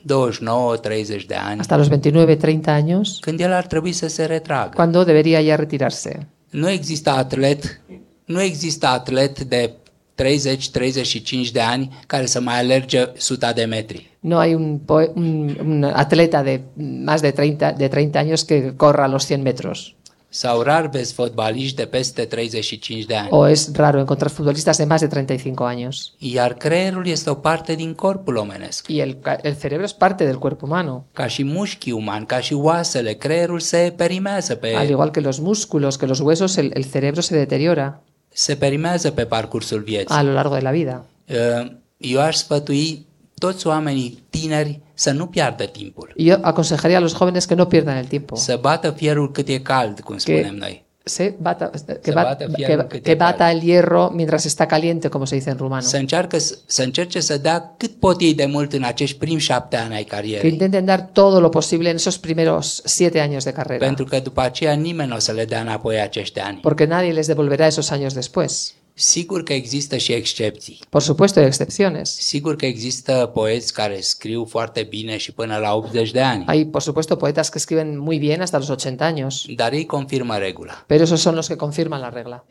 29-30 0.00 1.26
de 1.26 1.34
ani, 1.34 1.58
hasta 1.58 1.76
los 1.76 1.88
29-30 1.88 2.60
años, 2.64 3.18
când 3.20 3.40
el 3.40 3.52
ar 3.52 3.66
trebui 3.66 3.92
să 3.92 4.08
se 4.08 4.24
retragă. 4.24 4.70
cuando 4.74 5.04
debería 5.04 5.40
ya 5.40 5.56
retirarse. 5.56 6.28
Nu 6.50 6.68
există 6.68 7.10
atlet, 7.10 7.80
nu 8.24 8.40
există 8.40 8.86
atlet 8.86 9.40
de 9.40 9.70
30-35 10.16 11.50
de 11.52 11.60
ani 11.60 11.98
care 12.06 12.26
să 12.26 12.40
mai 12.40 12.58
alerge 12.58 13.08
100 13.16 13.52
de 13.54 13.64
metri. 13.64 14.08
No 14.20 14.38
hay 14.38 14.54
un, 14.54 14.80
un- 15.14 15.56
un 15.64 15.84
atleta 15.84 16.42
de 16.42 16.60
más 17.04 17.20
de 17.20 17.30
30, 17.30 17.72
de 17.72 17.88
30 17.88 18.18
años 18.18 18.44
que 18.44 18.72
corra 18.76 19.06
los 19.08 19.24
100 19.24 19.42
metros. 19.42 19.94
Sau 20.32 20.62
rar 20.62 20.88
vezi 20.88 21.12
fotbaliști 21.12 21.76
de 21.76 21.84
peste 21.86 22.24
35 22.24 23.04
de 23.06 23.14
ani. 23.16 23.28
O 23.30 23.46
es 23.48 23.70
raro 23.72 23.98
encontrar 23.98 24.30
futbolistas 24.30 24.76
de 24.76 24.84
más 24.84 25.00
de 25.00 25.06
35 25.08 25.64
años. 25.64 26.14
Iar 26.18 26.54
creierul 26.54 27.06
este 27.06 27.30
o 27.30 27.34
parte 27.34 27.74
din 27.74 27.94
corpul 27.94 28.36
omenesc. 28.36 28.88
Y 28.88 29.00
el, 29.00 29.16
el 29.42 29.54
cerebro 29.56 29.84
es 29.84 29.92
parte 29.92 30.24
del 30.24 30.38
cuerpo 30.38 30.66
humano. 30.66 31.04
Ca 31.12 31.26
și 31.26 31.44
mușchii 31.44 31.92
umani, 31.92 32.26
ca 32.26 32.40
și 32.40 32.54
oasele, 32.54 33.12
creierul 33.12 33.60
se 33.60 33.92
perimează 33.96 34.54
pe, 34.54 34.74
Al 34.76 34.88
igual 34.88 35.10
que 35.10 35.20
los 35.20 35.38
músculos, 35.38 35.96
que 35.96 36.06
los 36.06 36.18
huesos, 36.20 36.56
el, 36.56 36.70
el 36.74 36.84
cerebro 36.84 37.20
se 37.20 37.34
deteriora 37.36 38.02
se 38.32 38.54
perimează 38.56 39.10
pe 39.10 39.24
parcursul 39.24 39.80
vieții. 39.80 40.14
a 40.14 40.22
lo 40.22 40.32
largo 40.32 40.54
de 40.54 40.60
la 40.60 40.70
vida. 40.70 41.04
Uh, 41.28 41.70
Eu 41.96 42.20
aș 42.20 42.36
sfătui 42.36 43.06
toți 43.38 43.66
oamenii 43.66 44.22
tineri 44.30 44.80
să 44.94 45.10
nu 45.10 45.26
piardă 45.26 45.64
timpul. 45.64 46.12
Y 46.16 46.24
yo 46.24 46.34
aconsejaría 46.40 46.96
a 46.96 47.00
los 47.00 47.16
jóvenes 47.16 47.44
que 47.46 47.54
no 47.54 47.64
pierdan 47.64 47.96
el 47.96 48.04
tiempo. 48.04 48.36
Să 48.36 48.58
bată 48.60 48.90
fierul 48.90 49.30
cât 49.30 49.48
e 49.48 49.58
cald, 49.58 50.00
cum 50.00 50.18
spunem 50.18 50.54
noi. 50.54 50.84
Se 51.04 51.34
bata, 51.38 51.70
que, 51.70 51.78
Se 52.02 52.12
bat- 52.12 52.24
bată 52.24 52.50
fierul 52.52 52.84
que- 52.84 53.00
que 53.00 53.14
bata 53.14 53.50
el 53.50 53.60
hierro 53.60 54.10
mientras 54.14 54.44
está 54.44 54.66
caliente, 54.66 55.08
como 55.08 55.24
se 55.24 55.36
dice 55.36 55.50
en 55.50 55.56
rumano. 55.56 55.80
Să, 55.82 55.96
încearcă, 55.96 56.38
să- 56.66 56.82
încerce 56.82 57.20
să 57.20 57.36
dea 57.38 57.74
cât 57.76 57.90
pot 57.90 58.20
ei 58.20 58.34
de 58.34 58.46
mult 58.46 58.72
în 58.72 58.82
acești 58.82 59.18
primi 59.18 59.40
șapte 59.40 59.76
ani 59.76 59.94
ai 59.94 60.02
Que 60.02 60.14
carierei. 60.14 60.50
intenten 60.50 60.84
dar 60.84 61.00
todo 61.12 61.40
lo 61.40 61.48
posible 61.48 61.88
en 61.88 61.94
esos 61.94 62.16
primeros 62.18 62.82
siete 62.84 63.18
años 63.28 63.44
de 63.44 63.52
carrera. 63.52 63.84
Pentru 63.86 64.04
că 64.04 64.18
după 64.20 64.40
aceea 64.40 64.72
nimeni 64.72 65.08
nu 65.08 65.14
o 65.16 65.18
să 65.18 65.32
le 65.32 65.44
dea 65.44 65.60
înapoi 65.60 66.00
acești 66.00 66.38
ani. 66.40 66.58
Porque 66.62 66.84
nadie 66.84 67.12
les 67.12 67.26
devolverá 67.26 67.66
esos 67.66 67.90
años 67.90 68.12
después. 68.14 68.74
Sigur 69.00 69.42
că 69.42 69.52
există 69.52 69.96
și 69.96 70.12
excepții. 70.12 70.78
Por 70.88 71.02
supuesto, 71.02 71.38
hay 71.38 71.48
excepciones. 71.48 72.16
Sigur 72.16 72.56
că 72.56 72.66
există 72.66 73.30
poeți 73.34 73.72
care 73.72 74.00
scriu 74.00 74.44
foarte 74.44 74.82
bine 74.82 75.16
și 75.16 75.32
până 75.32 75.56
la 75.56 75.74
80 75.74 76.10
de 76.10 76.20
ani, 76.20 76.44
Hay, 76.46 76.66
por 76.66 76.82
supuesto, 76.82 77.16
poetas 77.16 77.48
que 77.48 77.58
escriben 77.58 77.98
muy 77.98 78.18
bien 78.18 78.40
hasta 78.40 78.58
los 78.58 78.68
80 78.68 79.04
años. 79.04 79.44
dar 79.54 79.72
ei 79.72 79.86
confirmă 79.86 80.38
regula. 80.38 80.84
Pero 80.86 81.02
esos 81.02 81.20
son 81.20 81.34
los 81.34 81.46
que 81.46 81.56
confirman 81.56 82.00
la 82.00 82.10
regla. 82.10 82.44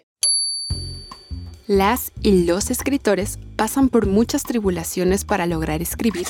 Las 1.65 2.11
y 2.21 2.45
los 2.45 2.69
escritores 2.69 3.37
pasan 3.55 3.89
por 3.89 4.07
muchas 4.07 4.41
tribulaciones 4.43 5.23
para 5.23 5.45
lograr 5.45 5.81
escribir 5.81 6.27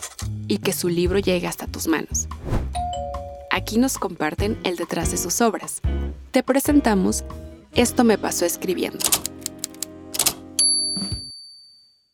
y 0.48 0.58
que 0.58 0.74
su 0.74 0.90
libro 0.90 1.20
llegue 1.20 1.48
hasta 1.48 1.66
tus 1.66 1.88
manos. 1.88 2.28
Aquí 3.50 3.78
nos 3.78 3.98
comparten 3.98 4.58
el 4.64 4.76
detrás 4.76 5.12
de 5.12 5.18
sus 5.18 5.40
obras. 5.42 5.80
Te 6.32 6.44
presentamos 6.44 7.24
Esto 7.74 8.04
me 8.04 8.18
pasó 8.18 8.46
escribiendo. 8.46 9.06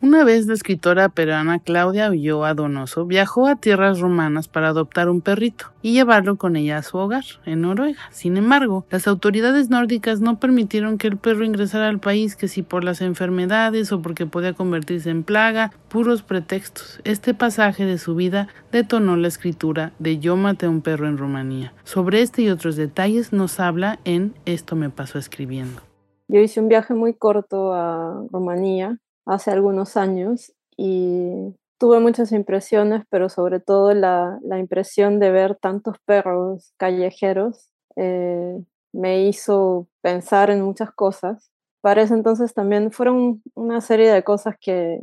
Una 0.05 0.23
vez 0.23 0.45
la 0.45 0.53
escritora 0.53 1.09
peruana 1.09 1.57
Claudia 1.57 2.11
Ulloa 2.11 2.53
Donoso 2.53 3.07
viajó 3.07 3.47
a 3.47 3.55
tierras 3.55 3.99
romanas 3.99 4.47
para 4.47 4.67
adoptar 4.67 5.09
un 5.09 5.19
perrito 5.19 5.71
y 5.81 5.93
llevarlo 5.93 6.35
con 6.35 6.55
ella 6.55 6.77
a 6.77 6.83
su 6.83 6.99
hogar, 6.99 7.23
en 7.43 7.61
Noruega. 7.61 8.01
Sin 8.11 8.37
embargo, 8.37 8.85
las 8.91 9.07
autoridades 9.07 9.71
nórdicas 9.71 10.21
no 10.21 10.39
permitieron 10.39 10.99
que 10.99 11.07
el 11.07 11.17
perro 11.17 11.43
ingresara 11.43 11.87
al 11.87 11.97
país, 11.97 12.35
que 12.35 12.47
si 12.47 12.61
por 12.61 12.83
las 12.83 13.01
enfermedades 13.01 13.91
o 13.91 14.03
porque 14.03 14.27
podía 14.27 14.53
convertirse 14.53 15.09
en 15.09 15.23
plaga, 15.23 15.71
puros 15.89 16.21
pretextos. 16.21 17.01
Este 17.03 17.33
pasaje 17.33 17.87
de 17.87 17.97
su 17.97 18.13
vida 18.13 18.47
detonó 18.71 19.17
la 19.17 19.27
escritura 19.27 19.91
de 19.97 20.19
Yo 20.19 20.35
maté 20.35 20.67
a 20.67 20.69
un 20.69 20.81
perro 20.81 21.07
en 21.07 21.17
Rumanía. 21.17 21.73
Sobre 21.83 22.21
este 22.21 22.43
y 22.43 22.51
otros 22.51 22.75
detalles 22.75 23.33
nos 23.33 23.59
habla 23.59 23.97
en 24.05 24.35
Esto 24.45 24.75
me 24.75 24.91
pasó 24.91 25.17
escribiendo. 25.17 25.81
Yo 26.27 26.41
hice 26.41 26.61
un 26.61 26.67
viaje 26.67 26.93
muy 26.93 27.15
corto 27.15 27.73
a 27.73 28.23
Rumanía 28.31 28.99
hace 29.25 29.51
algunos 29.51 29.97
años 29.97 30.53
y 30.77 31.55
tuve 31.77 31.99
muchas 31.99 32.31
impresiones, 32.31 33.03
pero 33.09 33.29
sobre 33.29 33.59
todo 33.59 33.93
la, 33.93 34.39
la 34.41 34.59
impresión 34.59 35.19
de 35.19 35.31
ver 35.31 35.55
tantos 35.55 35.97
perros 36.05 36.73
callejeros 36.77 37.69
eh, 37.95 38.57
me 38.93 39.27
hizo 39.27 39.87
pensar 40.01 40.49
en 40.49 40.61
muchas 40.61 40.91
cosas. 40.91 41.51
Para 41.81 42.01
ese 42.01 42.13
entonces 42.13 42.53
también 42.53 42.91
fueron 42.91 43.43
una 43.53 43.81
serie 43.81 44.11
de 44.11 44.23
cosas 44.23 44.55
que, 44.59 44.99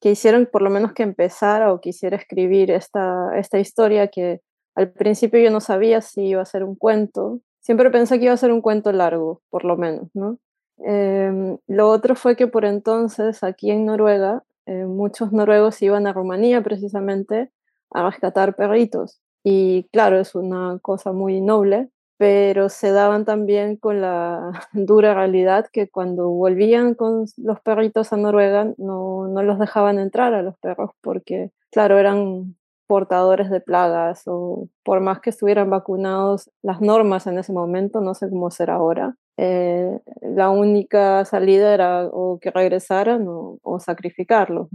que 0.00 0.10
hicieron 0.10 0.46
por 0.50 0.62
lo 0.62 0.70
menos 0.70 0.92
que 0.92 1.02
empezara 1.02 1.72
o 1.72 1.80
quisiera 1.80 2.16
escribir 2.16 2.70
esta, 2.70 3.36
esta 3.38 3.58
historia 3.58 4.08
que 4.08 4.40
al 4.74 4.92
principio 4.92 5.40
yo 5.40 5.50
no 5.50 5.60
sabía 5.60 6.00
si 6.00 6.22
iba 6.28 6.42
a 6.42 6.46
ser 6.46 6.64
un 6.64 6.76
cuento. 6.76 7.40
Siempre 7.60 7.90
pensé 7.90 8.18
que 8.18 8.26
iba 8.26 8.34
a 8.34 8.38
ser 8.38 8.52
un 8.52 8.60
cuento 8.60 8.92
largo, 8.92 9.40
por 9.50 9.64
lo 9.64 9.76
menos, 9.76 10.08
¿no? 10.14 10.38
Em, 10.78 11.58
lo 11.68 11.88
otro 11.88 12.14
fue 12.16 12.36
que 12.36 12.46
por 12.46 12.64
entonces 12.64 13.42
aquí 13.44 13.70
en 13.70 13.86
Noruega 13.86 14.42
eh, 14.66 14.86
muchos 14.86 15.32
noruegos 15.32 15.80
iban 15.82 16.06
a 16.06 16.12
Rumanía 16.12 16.62
precisamente 16.62 17.50
a 17.90 18.08
rescatar 18.08 18.56
perritos. 18.56 19.20
Y 19.44 19.88
claro, 19.92 20.18
es 20.18 20.34
una 20.34 20.78
cosa 20.80 21.12
muy 21.12 21.40
noble, 21.40 21.90
pero 22.16 22.68
se 22.70 22.92
daban 22.92 23.24
también 23.24 23.76
con 23.76 24.00
la 24.00 24.52
dura 24.72 25.14
realidad 25.14 25.66
que 25.72 25.88
cuando 25.88 26.28
volvían 26.30 26.94
con 26.94 27.26
los 27.36 27.60
perritos 27.60 28.12
a 28.12 28.16
Noruega 28.16 28.72
no, 28.78 29.28
no 29.28 29.42
los 29.42 29.58
dejaban 29.58 29.98
entrar 29.98 30.34
a 30.34 30.42
los 30.42 30.56
perros 30.58 30.90
porque, 31.02 31.50
claro, 31.70 31.98
eran 31.98 32.56
portadores 32.86 33.50
de 33.50 33.60
plagas 33.60 34.22
o 34.26 34.68
por 34.82 35.00
más 35.00 35.20
que 35.20 35.30
estuvieran 35.30 35.70
vacunados, 35.70 36.50
las 36.62 36.80
normas 36.80 37.26
en 37.26 37.38
ese 37.38 37.52
momento, 37.52 38.00
no 38.00 38.14
sé 38.14 38.28
cómo 38.30 38.50
será 38.50 38.74
ahora, 38.74 39.16
eh, 39.36 39.98
la 40.22 40.50
única 40.50 41.24
salida 41.24 41.74
era 41.74 42.06
o 42.06 42.38
que 42.40 42.50
regresaran 42.50 43.26
o, 43.28 43.78
sacrificarlos. 43.80 44.68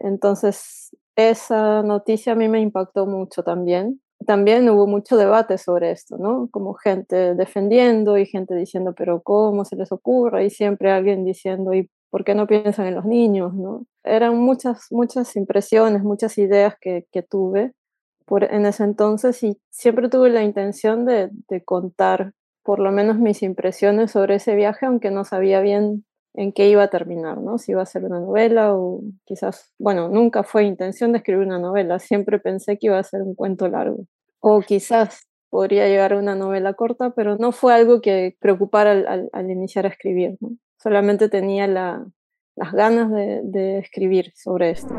Entonces, 0.00 0.94
esa 1.16 1.82
noticia 1.82 2.32
a 2.32 2.36
mí 2.36 2.48
me 2.48 2.60
impactó 2.60 3.06
mucho 3.06 3.42
también. 3.42 4.00
También 4.26 4.68
hubo 4.70 4.86
mucho 4.86 5.16
debate 5.16 5.58
sobre 5.58 5.90
esto, 5.90 6.16
¿no? 6.18 6.48
Como 6.50 6.74
gente 6.74 7.34
defendiendo 7.34 8.16
y 8.18 8.26
gente 8.26 8.54
diciendo, 8.54 8.94
pero 8.96 9.22
¿cómo 9.22 9.64
se 9.64 9.76
les 9.76 9.92
ocurre? 9.92 10.46
Y 10.46 10.50
siempre 10.50 10.90
alguien 10.90 11.24
diciendo, 11.24 11.74
¿y 11.74 11.90
por 12.10 12.24
qué 12.24 12.34
no 12.34 12.46
piensan 12.46 12.86
en 12.86 12.94
los 12.94 13.04
niños? 13.04 13.54
¿no? 13.54 13.86
Eran 14.04 14.38
muchas, 14.38 14.86
muchas 14.90 15.34
impresiones, 15.36 16.02
muchas 16.02 16.38
ideas 16.38 16.74
que, 16.80 17.06
que 17.12 17.22
tuve 17.22 17.72
por, 18.24 18.44
en 18.44 18.66
ese 18.66 18.84
entonces 18.84 19.42
y 19.42 19.58
siempre 19.70 20.08
tuve 20.08 20.30
la 20.30 20.42
intención 20.42 21.04
de, 21.06 21.30
de 21.48 21.64
contar 21.64 22.32
por 22.64 22.80
lo 22.80 22.90
menos 22.90 23.18
mis 23.18 23.42
impresiones 23.42 24.10
sobre 24.10 24.36
ese 24.36 24.54
viaje, 24.56 24.86
aunque 24.86 25.10
no 25.10 25.24
sabía 25.24 25.60
bien 25.60 26.04
en 26.32 26.52
qué 26.52 26.68
iba 26.68 26.82
a 26.82 26.88
terminar, 26.88 27.40
¿no? 27.40 27.58
Si 27.58 27.72
iba 27.72 27.82
a 27.82 27.86
ser 27.86 28.04
una 28.04 28.18
novela 28.18 28.74
o 28.74 29.02
quizás, 29.24 29.72
bueno, 29.78 30.08
nunca 30.08 30.42
fue 30.42 30.64
intención 30.64 31.12
de 31.12 31.18
escribir 31.18 31.46
una 31.46 31.60
novela, 31.60 31.98
siempre 31.98 32.40
pensé 32.40 32.78
que 32.78 32.88
iba 32.88 32.98
a 32.98 33.04
ser 33.04 33.22
un 33.22 33.34
cuento 33.34 33.68
largo. 33.68 34.06
O 34.40 34.60
quizás 34.60 35.28
podría 35.50 35.86
llegar 35.86 36.14
a 36.14 36.18
una 36.18 36.34
novela 36.34 36.74
corta, 36.74 37.10
pero 37.10 37.36
no 37.36 37.52
fue 37.52 37.74
algo 37.74 38.00
que 38.00 38.36
preocupara 38.40 39.04
al, 39.32 39.50
iniciar 39.50 39.84
a 39.86 39.90
escribir. 39.90 40.36
Solamente 40.82 41.28
tenía 41.28 41.68
la, 41.68 42.04
las 42.56 42.72
ganas 42.72 43.12
de 43.12 43.78
escribir 43.78 44.32
sobre 44.34 44.70
esto 44.70 44.94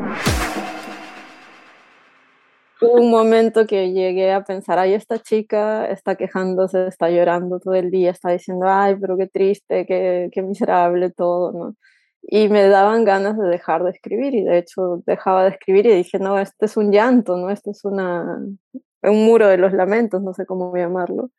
hubo 2.86 3.00
un 3.00 3.10
momento 3.10 3.66
que 3.66 3.92
llegué 3.92 4.32
a 4.32 4.44
pensar, 4.44 4.78
ay, 4.78 4.94
esta 4.94 5.18
chica 5.18 5.86
está 5.90 6.16
quejándose, 6.16 6.86
está 6.88 7.10
llorando 7.10 7.60
todo 7.60 7.74
el 7.74 7.90
día, 7.90 8.10
está 8.10 8.30
diciendo, 8.30 8.66
ay, 8.68 8.96
pero 9.00 9.16
qué 9.16 9.26
triste, 9.26 9.86
qué, 9.86 10.28
qué 10.32 10.42
miserable 10.42 11.10
todo, 11.10 11.52
¿no? 11.52 11.76
Y 12.22 12.48
me 12.48 12.66
daban 12.68 13.04
ganas 13.04 13.38
de 13.38 13.48
dejar 13.48 13.84
de 13.84 13.90
escribir 13.90 14.34
y 14.34 14.42
de 14.44 14.58
hecho 14.58 15.02
dejaba 15.06 15.44
de 15.44 15.50
escribir 15.50 15.86
y 15.86 15.94
dije, 15.94 16.18
no, 16.18 16.38
este 16.38 16.66
es 16.66 16.76
un 16.76 16.90
llanto, 16.90 17.36
¿no? 17.36 17.50
Este 17.50 17.70
es 17.70 17.84
una, 17.84 18.40
un 19.02 19.24
muro 19.24 19.46
de 19.48 19.58
los 19.58 19.72
lamentos, 19.72 20.22
no 20.22 20.34
sé 20.34 20.46
cómo 20.46 20.74
llamarlo. 20.76 21.30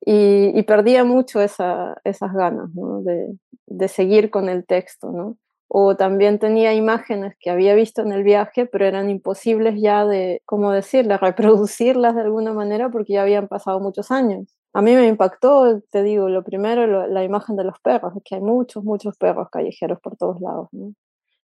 Y, 0.00 0.58
y 0.58 0.62
perdía 0.62 1.04
mucho 1.04 1.40
esa, 1.40 1.96
esas 2.04 2.32
ganas, 2.32 2.70
¿no? 2.74 3.02
De, 3.02 3.26
de 3.66 3.88
seguir 3.88 4.30
con 4.30 4.48
el 4.48 4.66
texto, 4.66 5.10
¿no? 5.12 5.36
O 5.72 5.96
también 5.96 6.40
tenía 6.40 6.74
imágenes 6.74 7.36
que 7.38 7.48
había 7.48 7.74
visto 7.76 8.02
en 8.02 8.10
el 8.10 8.24
viaje, 8.24 8.66
pero 8.66 8.86
eran 8.86 9.08
imposibles 9.08 9.80
ya 9.80 10.04
de, 10.04 10.42
¿cómo 10.44 10.72
decirle?, 10.72 11.16
reproducirlas 11.16 12.16
de 12.16 12.22
alguna 12.22 12.52
manera 12.52 12.90
porque 12.90 13.12
ya 13.14 13.22
habían 13.22 13.46
pasado 13.46 13.78
muchos 13.78 14.10
años. 14.10 14.48
A 14.72 14.82
mí 14.82 14.94
me 14.96 15.06
impactó, 15.06 15.80
te 15.90 16.02
digo, 16.02 16.28
lo 16.28 16.42
primero, 16.42 17.06
la 17.06 17.24
imagen 17.24 17.54
de 17.56 17.64
los 17.64 17.78
perros, 17.80 18.14
que 18.24 18.34
hay 18.34 18.40
muchos, 18.40 18.82
muchos 18.84 19.16
perros 19.16 19.48
callejeros 19.50 20.00
por 20.00 20.16
todos 20.16 20.40
lados, 20.40 20.68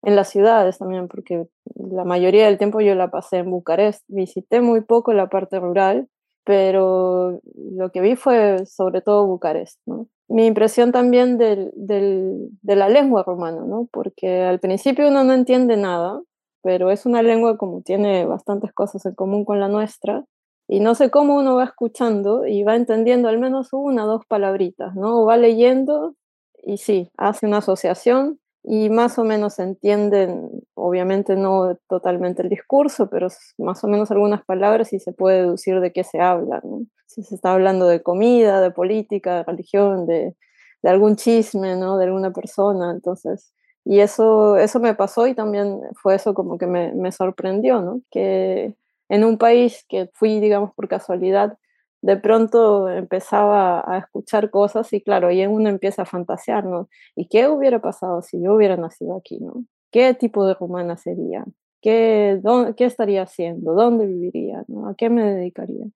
En 0.03 0.17
las 0.17 0.29
ciudades 0.31 0.79
también, 0.79 1.09
porque 1.09 1.47
la 1.75 2.05
mayoría 2.05 2.47
del 2.47 2.59
tiempo 2.59 2.81
yo 2.81 2.95
la 2.95 3.11
pasé 3.11 3.39
en 3.39 3.51
Bucarest. 3.51 4.05
Visité 4.09 4.61
muy 4.63 4.81
poco 4.83 5.13
la 5.13 5.29
parte 5.29 5.61
rural, 5.61 6.09
pero 6.45 7.41
lo 7.55 7.91
que 7.91 8.01
vi 8.01 8.17
fue 8.17 8.67
sobre 8.67 9.01
todo 9.01 9.27
Bucarest, 9.27 9.81
¿no? 9.87 10.09
mi 10.29 10.47
impresión 10.47 10.91
también 10.91 11.37
del, 11.37 11.71
del, 11.75 12.49
de 12.63 12.77
la 12.77 12.89
lengua 12.89 13.23
rumana, 13.25 13.63
¿no? 13.67 13.89
porque 13.93 14.43
al 14.43 14.61
principio 14.61 15.09
uno 15.09 15.25
no 15.25 15.35
entiende 15.35 15.77
nada, 15.77 16.21
pero 16.63 16.91
es 16.91 17.05
una 17.07 17.23
lengua 17.23 17.59
como 17.59 17.83
tiene 17.83 18.25
bastantes 18.25 18.73
cosas 18.73 19.05
en 19.07 19.15
común 19.15 19.45
con 19.45 19.61
la 19.61 19.69
nuestra, 19.69 20.25
y 20.67 20.81
no 20.81 20.95
sé 20.95 21.11
cómo 21.11 21.37
uno 21.37 21.57
va 21.57 21.65
escuchando 21.65 22.47
y 22.47 22.63
va 22.63 22.75
entendiendo 22.75 23.29
al 23.29 23.39
menos 23.39 23.73
una 23.73 24.05
o 24.05 24.09
dos 24.09 24.27
palabritas, 24.27 24.95
¿no? 24.95 25.21
O 25.21 25.27
va 25.27 25.37
leyendo 25.37 26.15
y 26.63 26.79
sí, 26.79 27.11
hace 27.19 27.47
una 27.47 27.59
asociación 27.59 28.41
y 28.67 28.89
más 28.89 29.19
o 29.19 29.25
menos 29.25 29.59
entienden, 29.59 30.51
obviamente 30.73 31.37
no 31.37 31.77
totalmente 31.87 32.43
el 32.43 32.49
discurso, 32.49 33.11
pero 33.11 33.29
más 33.59 33.85
o 33.85 33.89
menos 33.89 34.11
algunas 34.11 34.43
palabras 34.43 34.95
y 34.95 35.01
se 35.01 35.13
puede 35.13 35.43
deducir 35.43 35.81
de 35.81 35.93
qué 35.93 36.03
se 36.03 36.19
habla. 36.19 36.63
Si 37.07 37.23
se 37.23 37.35
está 37.35 37.53
hablando 37.53 37.87
de 37.87 38.03
comida, 38.03 38.63
de 38.63 38.71
política, 38.71 39.37
de 39.37 39.45
religión, 39.45 40.07
de, 40.07 40.35
de, 40.83 40.91
algún 40.91 41.17
chisme, 41.17 41.77
¿no? 41.77 41.99
de 41.99 42.07
alguna 42.07 42.33
persona. 42.33 42.91
Entonces, 42.91 43.53
y 43.85 44.01
eso, 44.01 44.57
eso 44.57 44.81
me 44.81 44.95
pasó 44.95 45.27
y 45.27 45.35
también 45.35 45.81
fue 46.03 46.15
eso 46.15 46.33
como 46.33 46.57
que 46.57 46.67
me, 46.67 46.95
me 46.95 47.13
sorprendió, 47.13 47.83
¿no? 47.83 48.01
que 48.11 48.75
en 49.11 49.25
un 49.25 49.37
país 49.37 49.85
que 49.91 50.09
fui, 50.15 50.41
digamos, 50.41 50.73
por 50.75 50.89
casualidad, 50.89 51.59
de 52.05 52.19
pronto 52.19 52.87
empezaba 52.91 53.83
a 53.91 53.97
escuchar 53.97 54.51
cosas 54.51 54.93
y 54.93 55.01
claro, 55.01 55.31
y 55.31 55.47
uno 55.47 55.71
empieza 55.71 56.03
a 56.03 56.05
fantasear, 56.05 56.67
¿no? 56.67 56.91
¿Y 57.17 57.29
qué 57.29 57.49
hubiera 57.49 57.81
pasado 57.81 58.21
si 58.21 58.43
yo 58.43 58.53
hubiera 58.53 58.77
nacido 58.77 59.17
aquí, 59.17 59.41
¿no? 59.41 59.65
¿Qué 59.91 60.13
tipo 60.13 60.45
de 60.47 60.53
rumana 60.53 60.99
sería? 60.99 61.47
¿Qué, 61.81 62.43
qué 62.77 62.85
estaría 62.85 63.23
haciendo? 63.23 63.73
¿Dónde 63.73 64.05
viviría? 64.05 64.65
¿no? 64.69 64.87
¿A 64.87 64.95
qué 64.95 65.09
me 65.09 65.25
dedicaría? 65.25 65.87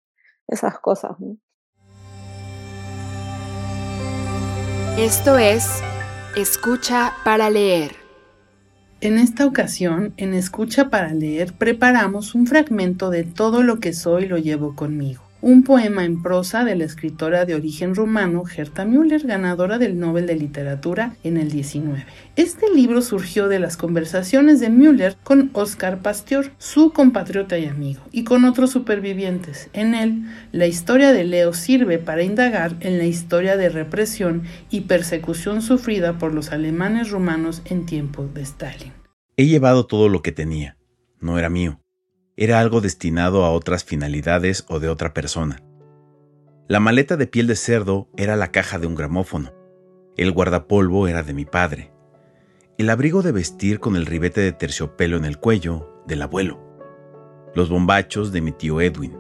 Esas 0.46 0.78
cosas, 0.78 1.20
¿no? 1.20 1.36
Esto 4.96 5.36
es 5.36 5.82
Escucha 6.38 7.12
para 7.22 7.50
leer. 7.50 7.90
En 9.02 9.18
esta 9.18 9.44
ocasión, 9.44 10.14
en 10.16 10.32
Escucha 10.32 10.88
para 10.88 11.12
leer, 11.12 11.52
preparamos 11.52 12.34
un 12.34 12.46
fragmento 12.46 13.10
de 13.10 13.24
Todo 13.24 13.62
lo 13.62 13.78
que 13.78 13.92
soy 13.92 14.26
lo 14.26 14.38
llevo 14.38 14.74
conmigo 14.74 15.27
un 15.40 15.62
poema 15.62 16.04
en 16.04 16.22
prosa 16.22 16.64
de 16.64 16.74
la 16.74 16.84
escritora 16.84 17.44
de 17.44 17.54
origen 17.54 17.94
rumano 17.94 18.44
Gerta 18.44 18.84
Müller, 18.84 19.26
ganadora 19.26 19.78
del 19.78 19.98
Nobel 19.98 20.26
de 20.26 20.34
Literatura 20.34 21.16
en 21.22 21.36
el 21.36 21.50
19. 21.50 22.04
Este 22.36 22.66
libro 22.74 23.02
surgió 23.02 23.48
de 23.48 23.60
las 23.60 23.76
conversaciones 23.76 24.60
de 24.60 24.70
Müller 24.70 25.16
con 25.22 25.50
Oscar 25.52 26.00
Pasteur, 26.00 26.52
su 26.58 26.92
compatriota 26.92 27.58
y 27.58 27.66
amigo, 27.66 28.02
y 28.10 28.24
con 28.24 28.44
otros 28.44 28.70
supervivientes. 28.70 29.70
En 29.72 29.94
él, 29.94 30.24
la 30.52 30.66
historia 30.66 31.12
de 31.12 31.24
Leo 31.24 31.52
sirve 31.52 31.98
para 31.98 32.22
indagar 32.22 32.76
en 32.80 32.98
la 32.98 33.04
historia 33.04 33.56
de 33.56 33.68
represión 33.68 34.42
y 34.70 34.82
persecución 34.82 35.62
sufrida 35.62 36.18
por 36.18 36.34
los 36.34 36.50
alemanes 36.50 37.10
rumanos 37.10 37.62
en 37.64 37.86
tiempos 37.86 38.34
de 38.34 38.42
Stalin. 38.42 38.92
He 39.36 39.46
llevado 39.46 39.86
todo 39.86 40.08
lo 40.08 40.20
que 40.20 40.32
tenía. 40.32 40.76
No 41.20 41.38
era 41.38 41.48
mío 41.48 41.80
era 42.40 42.60
algo 42.60 42.80
destinado 42.80 43.44
a 43.44 43.50
otras 43.50 43.82
finalidades 43.82 44.64
o 44.68 44.78
de 44.78 44.88
otra 44.88 45.12
persona. 45.12 45.60
La 46.68 46.78
maleta 46.78 47.16
de 47.16 47.26
piel 47.26 47.48
de 47.48 47.56
cerdo 47.56 48.08
era 48.16 48.36
la 48.36 48.52
caja 48.52 48.78
de 48.78 48.86
un 48.86 48.94
gramófono. 48.94 49.52
El 50.16 50.30
guardapolvo 50.30 51.08
era 51.08 51.24
de 51.24 51.34
mi 51.34 51.44
padre. 51.44 51.92
El 52.78 52.90
abrigo 52.90 53.22
de 53.22 53.32
vestir 53.32 53.80
con 53.80 53.96
el 53.96 54.06
ribete 54.06 54.40
de 54.40 54.52
terciopelo 54.52 55.16
en 55.16 55.24
el 55.24 55.38
cuello 55.38 56.00
del 56.06 56.22
abuelo. 56.22 56.60
Los 57.56 57.70
bombachos 57.70 58.30
de 58.30 58.40
mi 58.40 58.52
tío 58.52 58.80
Edwin. 58.80 59.18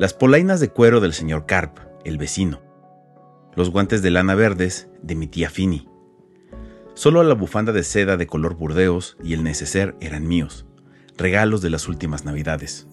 Las 0.00 0.12
polainas 0.12 0.58
de 0.58 0.70
cuero 0.70 0.98
del 0.98 1.12
señor 1.12 1.46
Carp, 1.46 1.78
el 2.04 2.18
vecino. 2.18 2.60
Los 3.54 3.70
guantes 3.70 4.02
de 4.02 4.10
lana 4.10 4.34
verdes 4.34 4.88
de 5.00 5.14
mi 5.14 5.28
tía 5.28 5.48
Fini. 5.48 5.88
Solo 6.94 7.22
la 7.22 7.34
bufanda 7.34 7.70
de 7.70 7.84
seda 7.84 8.16
de 8.16 8.26
color 8.26 8.56
burdeos 8.56 9.16
y 9.22 9.32
el 9.34 9.44
neceser 9.44 9.94
eran 10.00 10.26
míos 10.26 10.66
regalos 11.20 11.62
de 11.62 11.70
las 11.70 11.86
últimas 11.86 12.24
navidades. 12.24 12.86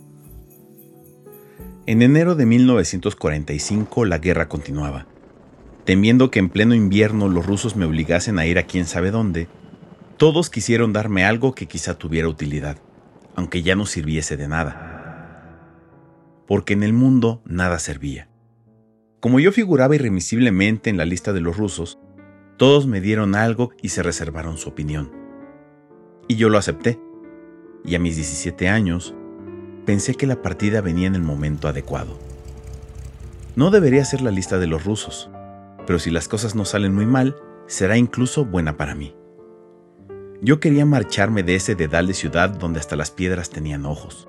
En 1.86 2.02
enero 2.02 2.36
de 2.36 2.46
1945 2.46 4.06
la 4.06 4.18
guerra 4.18 4.50
continuaba. 4.50 5.08
Temiendo 5.86 6.30
que 6.30 6.40
en 6.40 6.50
pleno 6.50 6.76
invierno 6.76 7.30
los 7.30 7.46
rusos 7.46 7.78
me 7.78 7.86
obligasen 7.86 8.40
a 8.40 8.46
ir 8.46 8.60
a 8.60 8.63
quién 8.63 8.86
sabe 8.86 9.10
dónde, 9.10 9.48
todos 10.18 10.50
quisieron 10.50 10.92
darme 10.92 11.24
algo 11.24 11.56
que 11.56 11.68
quizá 11.68 11.98
tuviera 11.98 12.28
utilidad, 12.28 12.78
aunque 13.36 13.63
ya 13.63 13.76
no 13.76 13.86
sirviese 13.86 14.36
de 14.36 14.50
nada. 14.50 15.63
Porque 16.46 16.74
en 16.74 16.84
el 16.84 16.92
mundo 16.92 17.42
nada 17.46 17.80
servía. 17.80 18.28
Como 19.22 19.40
yo 19.40 19.52
figuraba 19.54 19.96
irremisiblemente 19.96 20.90
en 20.90 20.98
la 20.98 21.06
lista 21.06 21.32
de 21.32 21.42
los 21.42 21.56
rusos, 21.56 22.00
todos 22.58 22.88
me 22.88 23.00
dieron 23.00 23.36
algo 23.36 23.72
y 23.82 23.90
se 23.90 24.04
reservaron 24.04 24.58
su 24.58 24.70
opinión. 24.70 25.12
Y 26.28 26.36
yo 26.36 26.50
lo 26.50 26.58
acepté. 26.58 27.00
Y 27.88 27.95
a 27.95 28.00
mis 28.00 28.17
17 28.17 28.69
años, 28.69 29.15
pensé 29.86 30.13
que 30.13 30.28
la 30.28 30.43
partida 30.43 30.82
venía 30.82 31.08
en 31.08 31.15
el 31.15 31.23
momento 31.23 31.67
adecuado. 31.67 32.19
No 33.56 33.71
debería 33.71 34.06
ser 34.06 34.21
la 34.21 34.30
lista 34.30 34.60
de 34.60 34.67
los 34.67 34.84
rusos, 34.84 35.32
pero 35.88 35.97
si 35.97 36.12
las 36.12 36.28
cosas 36.28 36.54
no 36.54 36.65
salen 36.65 36.93
muy 36.93 37.08
mal, 37.08 37.38
será 37.65 37.97
incluso 37.97 38.45
buena 38.45 38.78
para 38.78 38.93
mí. 38.93 39.15
Yo 40.41 40.60
quería 40.60 40.86
marcharme 40.86 41.41
de 41.41 41.56
ese 41.56 41.73
dedal 41.73 42.06
de 42.08 42.13
ciudad 42.13 42.50
donde 42.50 42.80
hasta 42.80 42.95
las 42.95 43.10
piedras 43.10 43.50
tenían 43.50 43.86
ojos. 43.86 44.28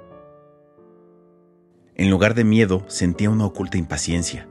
En 1.96 2.10
lugar 2.10 2.34
de 2.34 2.44
miedo, 2.44 2.84
sentía 2.86 3.28
una 3.28 3.44
oculta 3.44 3.76
impaciencia 3.76 4.48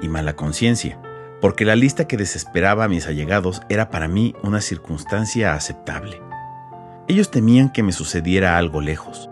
y 0.00 0.08
mala 0.08 0.36
conciencia, 0.36 1.00
porque 1.40 1.64
la 1.64 1.74
lista 1.74 2.06
que 2.06 2.16
desesperaba 2.16 2.84
a 2.84 2.88
mis 2.88 3.06
allegados 3.06 3.62
era 3.68 3.90
para 3.90 4.06
mí 4.08 4.34
una 4.42 4.60
circunstancia 4.60 5.54
aceptable. 5.54 6.20
Ellos 7.08 7.30
temían 7.30 7.72
que 7.72 7.84
me 7.84 7.92
sucediera 7.92 8.58
algo 8.58 8.80
lejos. 8.80 9.30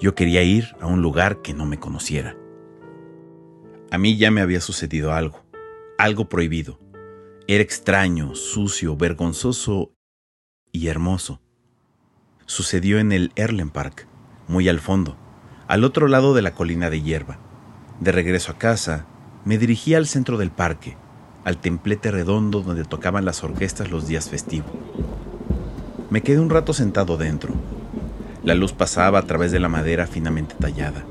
Yo 0.00 0.14
quería 0.14 0.42
ir 0.42 0.74
a 0.80 0.86
un 0.86 1.02
lugar 1.02 1.42
que 1.42 1.52
no 1.52 1.66
me 1.66 1.78
conociera. 1.78 2.34
A 3.90 3.98
mí 3.98 4.16
ya 4.16 4.30
me 4.30 4.40
había 4.40 4.62
sucedido 4.62 5.12
algo, 5.12 5.44
algo 5.98 6.30
prohibido. 6.30 6.80
Era 7.46 7.62
extraño, 7.62 8.34
sucio, 8.34 8.96
vergonzoso 8.96 9.92
y 10.72 10.86
hermoso. 10.86 11.42
Sucedió 12.46 12.98
en 12.98 13.12
el 13.12 13.32
Erlen 13.36 13.68
Park, 13.68 14.06
muy 14.48 14.70
al 14.70 14.80
fondo, 14.80 15.18
al 15.68 15.84
otro 15.84 16.08
lado 16.08 16.32
de 16.32 16.40
la 16.40 16.54
colina 16.54 16.88
de 16.88 17.02
hierba. 17.02 17.38
De 18.00 18.12
regreso 18.12 18.52
a 18.52 18.56
casa, 18.58 19.04
me 19.44 19.58
dirigí 19.58 19.94
al 19.94 20.06
centro 20.06 20.38
del 20.38 20.50
parque, 20.50 20.96
al 21.44 21.60
templete 21.60 22.10
redondo 22.10 22.62
donde 22.62 22.84
tocaban 22.84 23.26
las 23.26 23.44
orquestas 23.44 23.90
los 23.90 24.08
días 24.08 24.30
festivos. 24.30 24.70
Me 26.10 26.22
quedé 26.22 26.40
un 26.40 26.50
rato 26.50 26.72
sentado 26.72 27.16
dentro. 27.16 27.54
La 28.42 28.56
luz 28.56 28.72
pasaba 28.72 29.20
a 29.20 29.22
través 29.22 29.52
de 29.52 29.60
la 29.60 29.68
madera 29.68 30.08
finamente 30.08 30.56
tallada. 30.58 31.04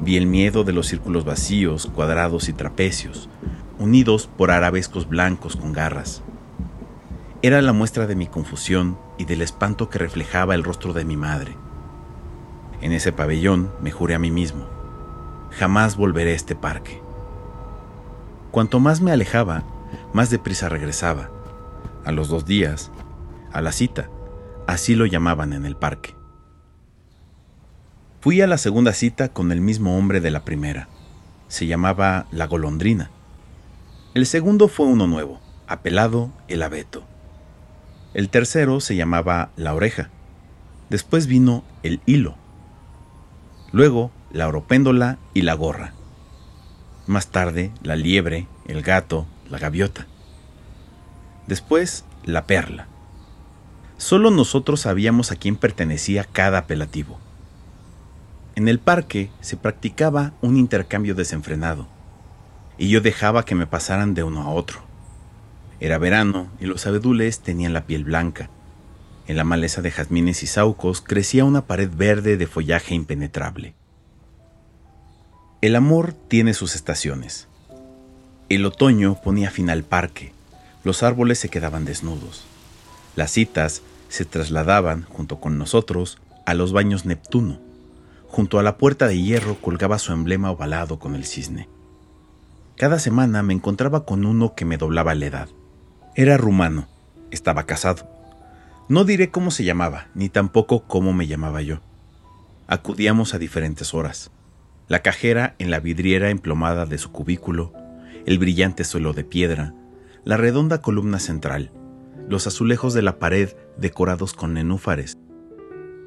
Vi 0.00 0.16
el 0.16 0.26
miedo 0.26 0.64
de 0.64 0.72
los 0.72 0.86
círculos 0.86 1.26
vacíos, 1.26 1.86
cuadrados 1.94 2.48
y 2.48 2.54
trapecios, 2.54 3.28
unidos 3.78 4.30
por 4.34 4.50
arabescos 4.50 5.06
blancos 5.06 5.56
con 5.56 5.74
garras. 5.74 6.22
Era 7.42 7.60
la 7.60 7.74
muestra 7.74 8.06
de 8.06 8.16
mi 8.16 8.26
confusión 8.26 8.96
y 9.18 9.26
del 9.26 9.42
espanto 9.42 9.90
que 9.90 9.98
reflejaba 9.98 10.54
el 10.54 10.64
rostro 10.64 10.94
de 10.94 11.04
mi 11.04 11.18
madre. 11.18 11.54
En 12.80 12.92
ese 12.92 13.12
pabellón 13.12 13.70
me 13.82 13.90
juré 13.90 14.14
a 14.14 14.18
mí 14.18 14.30
mismo, 14.30 14.66
jamás 15.50 15.96
volveré 15.96 16.32
a 16.32 16.36
este 16.36 16.56
parque. 16.56 17.02
Cuanto 18.52 18.80
más 18.80 19.02
me 19.02 19.12
alejaba, 19.12 19.64
más 20.14 20.30
deprisa 20.30 20.70
regresaba. 20.70 21.28
A 22.06 22.12
los 22.12 22.28
dos 22.28 22.46
días, 22.46 22.90
a 23.56 23.62
la 23.62 23.72
cita, 23.72 24.10
así 24.66 24.94
lo 24.94 25.06
llamaban 25.06 25.52
en 25.52 25.64
el 25.64 25.76
parque. 25.76 26.14
Fui 28.20 28.40
a 28.42 28.46
la 28.46 28.58
segunda 28.58 28.92
cita 28.92 29.30
con 29.30 29.50
el 29.50 29.60
mismo 29.60 29.96
hombre 29.96 30.20
de 30.20 30.30
la 30.30 30.44
primera. 30.44 30.88
Se 31.48 31.66
llamaba 31.66 32.26
La 32.30 32.46
Golondrina. 32.46 33.10
El 34.14 34.26
segundo 34.26 34.68
fue 34.68 34.86
uno 34.86 35.06
nuevo, 35.06 35.40
apelado 35.66 36.30
El 36.48 36.62
Abeto. 36.62 37.04
El 38.14 38.28
tercero 38.28 38.80
se 38.80 38.96
llamaba 38.96 39.50
La 39.56 39.74
Oreja. 39.74 40.10
Después 40.90 41.26
vino 41.26 41.64
El 41.82 42.00
Hilo. 42.04 42.36
Luego 43.72 44.10
la 44.32 44.48
oropéndola 44.48 45.18
y 45.32 45.42
la 45.42 45.54
gorra. 45.54 45.94
Más 47.06 47.28
tarde, 47.28 47.70
la 47.82 47.96
liebre, 47.96 48.48
el 48.66 48.82
gato, 48.82 49.26
la 49.48 49.58
gaviota. 49.58 50.06
Después, 51.46 52.04
la 52.24 52.46
perla. 52.46 52.88
Solo 53.98 54.30
nosotros 54.30 54.80
sabíamos 54.80 55.32
a 55.32 55.36
quién 55.36 55.56
pertenecía 55.56 56.24
cada 56.24 56.58
apelativo. 56.58 57.18
En 58.54 58.68
el 58.68 58.78
parque 58.78 59.30
se 59.40 59.56
practicaba 59.56 60.32
un 60.42 60.56
intercambio 60.56 61.14
desenfrenado, 61.14 61.86
y 62.78 62.88
yo 62.88 63.00
dejaba 63.00 63.44
que 63.44 63.54
me 63.54 63.66
pasaran 63.66 64.14
de 64.14 64.22
uno 64.22 64.42
a 64.42 64.50
otro. 64.50 64.80
Era 65.80 65.98
verano 65.98 66.48
y 66.60 66.66
los 66.66 66.86
abedules 66.86 67.40
tenían 67.40 67.72
la 67.72 67.86
piel 67.86 68.04
blanca. 68.04 68.50
En 69.26 69.36
la 69.36 69.44
maleza 69.44 69.82
de 69.82 69.90
jazmines 69.90 70.42
y 70.42 70.46
saucos 70.46 71.00
crecía 71.00 71.44
una 71.44 71.66
pared 71.66 71.90
verde 71.92 72.36
de 72.36 72.46
follaje 72.46 72.94
impenetrable. 72.94 73.74
El 75.60 75.74
amor 75.74 76.12
tiene 76.12 76.54
sus 76.54 76.74
estaciones. 76.74 77.48
El 78.48 78.64
otoño 78.64 79.20
ponía 79.22 79.50
fin 79.50 79.68
al 79.68 79.82
parque, 79.82 80.32
los 80.84 81.02
árboles 81.02 81.38
se 81.38 81.48
quedaban 81.48 81.84
desnudos. 81.84 82.46
Las 83.16 83.32
citas 83.32 83.82
se 84.08 84.24
trasladaban, 84.24 85.02
junto 85.08 85.40
con 85.40 85.58
nosotros, 85.58 86.18
a 86.44 86.54
los 86.54 86.72
baños 86.72 87.06
Neptuno. 87.06 87.58
Junto 88.28 88.60
a 88.60 88.62
la 88.62 88.78
puerta 88.78 89.08
de 89.08 89.20
hierro 89.20 89.56
colgaba 89.60 89.98
su 89.98 90.12
emblema 90.12 90.52
ovalado 90.52 91.00
con 91.00 91.16
el 91.16 91.24
cisne. 91.24 91.68
Cada 92.76 93.00
semana 93.00 93.42
me 93.42 93.54
encontraba 93.54 94.04
con 94.04 94.24
uno 94.24 94.54
que 94.54 94.64
me 94.64 94.76
doblaba 94.76 95.14
la 95.16 95.26
edad. 95.26 95.48
Era 96.14 96.36
rumano, 96.36 96.86
estaba 97.32 97.64
casado. 97.64 98.06
No 98.88 99.04
diré 99.04 99.30
cómo 99.30 99.50
se 99.50 99.64
llamaba, 99.64 100.06
ni 100.14 100.28
tampoco 100.28 100.84
cómo 100.86 101.12
me 101.12 101.26
llamaba 101.26 101.62
yo. 101.62 101.80
Acudíamos 102.68 103.34
a 103.34 103.38
diferentes 103.38 103.94
horas 103.94 104.30
la 104.88 105.00
cajera 105.00 105.56
en 105.58 105.70
la 105.70 105.80
vidriera 105.80 106.30
emplomada 106.30 106.86
de 106.86 106.98
su 106.98 107.10
cubículo, 107.10 107.72
el 108.24 108.38
brillante 108.38 108.84
suelo 108.84 109.12
de 109.12 109.24
piedra, 109.24 109.74
la 110.24 110.36
redonda 110.36 110.80
columna 110.80 111.18
central, 111.18 111.72
los 112.28 112.46
azulejos 112.46 112.94
de 112.94 113.02
la 113.02 113.18
pared 113.18 113.50
decorados 113.76 114.32
con 114.32 114.54
nenúfares, 114.54 115.16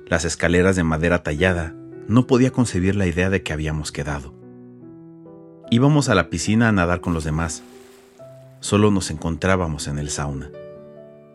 las 0.07 0.25
escaleras 0.25 0.75
de 0.75 0.83
madera 0.83 1.23
tallada, 1.23 1.75
no 2.07 2.25
podía 2.25 2.51
concebir 2.51 2.95
la 2.95 3.05
idea 3.05 3.29
de 3.29 3.43
que 3.43 3.53
habíamos 3.53 3.91
quedado. 3.91 4.33
Íbamos 5.69 6.09
a 6.09 6.15
la 6.15 6.31
piscina 6.31 6.67
a 6.67 6.71
nadar 6.71 6.99
con 6.99 7.13
los 7.13 7.23
demás. 7.23 7.61
Solo 8.59 8.89
nos 8.89 9.11
encontrábamos 9.11 9.87
en 9.87 9.99
el 9.99 10.09
sauna. 10.09 10.49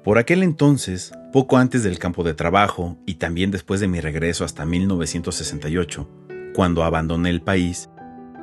Por 0.03 0.19
aquel 0.19 0.43
entonces, 0.43 1.13
poco 1.33 1.57
antes 1.57 1.85
del 1.85 2.01
campo 2.01 2.25
de 2.25 2.35
trabajo 2.35 2.97
y 3.07 3.15
también 3.15 3.53
después 3.53 3.79
de 3.79 3.87
mi 3.87 4.01
regreso 4.01 4.45
hasta 4.45 4.67
1968, 4.67 6.09
cuando 6.53 6.83
abandoné 6.83 7.31
el 7.31 7.41
país, 7.41 7.89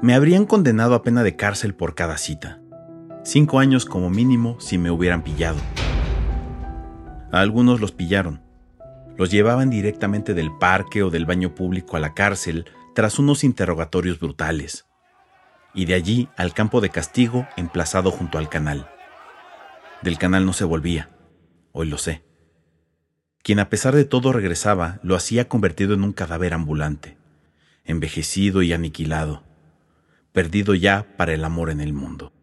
me 0.02 0.16
habrían 0.16 0.46
condenado 0.46 0.96
a 0.96 1.04
pena 1.04 1.24
de 1.24 1.36
cárcel 1.36 1.76
por 1.76 1.94
cada 1.94 2.18
cita. 2.18 2.62
Cinco 3.24 3.60
años 3.60 3.86
como 3.86 4.10
mínimo 4.10 4.56
si 4.60 4.78
me 4.78 4.90
hubieran 4.90 5.24
pillado. 5.24 5.60
A 7.32 7.39
algunos 7.39 7.80
los 7.80 7.91
pillaron. 7.91 8.41
Los 9.17 9.32
llevaban 9.32 9.70
directamente 9.70 10.34
del 10.34 10.52
parque 10.58 11.04
o 11.04 11.10
del 11.10 11.26
baño 11.26 11.56
público 11.56 11.98
a 11.98 12.00
la 12.00 12.13
cárcel 12.13 12.65
tras 12.96 13.20
unos 13.20 13.44
interrogatorios 13.44 14.20
brutales. 14.20 14.86
Y 15.74 15.86
de 15.86 15.94
allí 15.94 16.30
al 16.38 16.54
campo 16.54 16.82
de 16.82 16.89
castigo 16.89 17.48
emplazado 17.58 18.12
junto 18.12 18.38
al 18.38 18.50
canal. 18.50 18.89
Del 20.02 20.17
canal 20.17 20.46
no 20.46 20.54
se 20.54 20.65
volvía. 20.65 21.10
Hoy 21.72 21.88
lo 21.88 21.98
sé. 21.98 22.24
Quien 23.44 23.60
a 23.60 23.70
pesar 23.70 23.96
de 23.96 24.06
todo 24.06 24.34
regresaba 24.34 25.00
lo 25.04 25.15
hacía 25.15 25.48
convertido 25.48 25.94
en 25.94 26.04
un 26.04 26.13
cadáver 26.13 26.54
ambulante 26.54 27.22
envejecido 27.86 28.62
y 28.62 28.74
aniquilado, 28.74 29.44
perdido 30.32 30.76
ya 30.76 31.15
para 31.17 31.34
el 31.34 31.44
amor 31.44 31.70
en 31.70 31.82
el 31.82 31.94
mundo. 31.94 32.34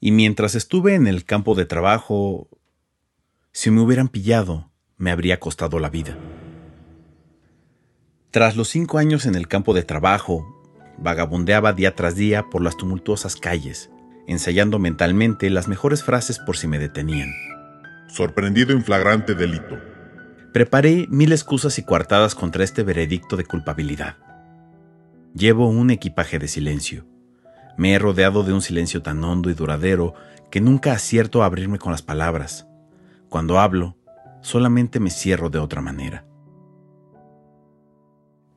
Y 0.00 0.10
mientras 0.12 0.54
estuve 0.54 0.94
en 0.94 1.06
el 1.06 1.24
campo 1.24 1.54
de 1.54 1.64
trabajo, 1.64 2.48
si 3.52 3.70
me 3.70 3.82
hubieran 3.82 4.08
pillado, 4.08 4.70
me 4.96 5.10
habría 5.10 5.38
costado 5.38 5.78
la 5.78 5.90
vida. 5.90 6.16
Tras 8.30 8.56
los 8.56 8.68
cinco 8.68 8.96
años 8.96 9.26
en 9.26 9.34
el 9.34 9.46
campo 9.46 9.74
de 9.74 9.82
trabajo, 9.82 10.46
vagabundeaba 10.96 11.74
día 11.74 11.94
tras 11.94 12.16
día 12.16 12.44
por 12.50 12.62
las 12.62 12.78
tumultuosas 12.78 13.36
calles, 13.36 13.90
ensayando 14.26 14.78
mentalmente 14.78 15.50
las 15.50 15.68
mejores 15.68 16.02
frases 16.02 16.38
por 16.38 16.56
si 16.56 16.66
me 16.66 16.78
detenían. 16.78 17.30
Sorprendido 18.08 18.72
en 18.72 18.84
flagrante 18.84 19.34
delito. 19.34 19.78
Preparé 20.54 21.06
mil 21.10 21.32
excusas 21.32 21.78
y 21.78 21.82
coartadas 21.82 22.34
contra 22.34 22.64
este 22.64 22.82
veredicto 22.82 23.36
de 23.36 23.44
culpabilidad. 23.44 24.16
Llevo 25.34 25.68
un 25.68 25.90
equipaje 25.90 26.38
de 26.38 26.48
silencio. 26.48 27.06
Me 27.76 27.92
he 27.92 27.98
rodeado 27.98 28.44
de 28.44 28.52
un 28.52 28.62
silencio 28.62 29.02
tan 29.02 29.22
hondo 29.24 29.50
y 29.50 29.54
duradero 29.54 30.14
que 30.50 30.60
nunca 30.60 30.92
acierto 30.92 31.42
a 31.42 31.46
abrirme 31.46 31.78
con 31.78 31.92
las 31.92 32.02
palabras. 32.02 32.66
Cuando 33.32 33.58
hablo, 33.58 33.96
solamente 34.42 35.00
me 35.00 35.08
cierro 35.08 35.48
de 35.48 35.58
otra 35.58 35.80
manera. 35.80 36.26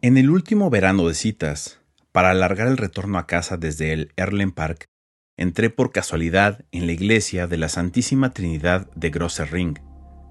En 0.02 0.18
el 0.18 0.30
último 0.30 0.70
verano 0.70 1.08
de 1.08 1.14
citas, 1.14 1.80
para 2.12 2.32
alargar 2.32 2.68
el 2.68 2.76
retorno 2.76 3.18
a 3.18 3.26
casa 3.26 3.56
desde 3.56 3.94
el 3.94 4.12
Erlen 4.18 4.52
Park, 4.52 4.90
entré 5.38 5.70
por 5.70 5.94
casualidad 5.94 6.66
en 6.74 6.88
la 6.88 6.92
iglesia 6.92 7.48
de 7.48 7.56
la 7.56 7.70
Santísima 7.70 8.32
Trinidad 8.32 8.92
de 8.96 9.12
Grosser 9.12 9.50
Ring, 9.50 9.80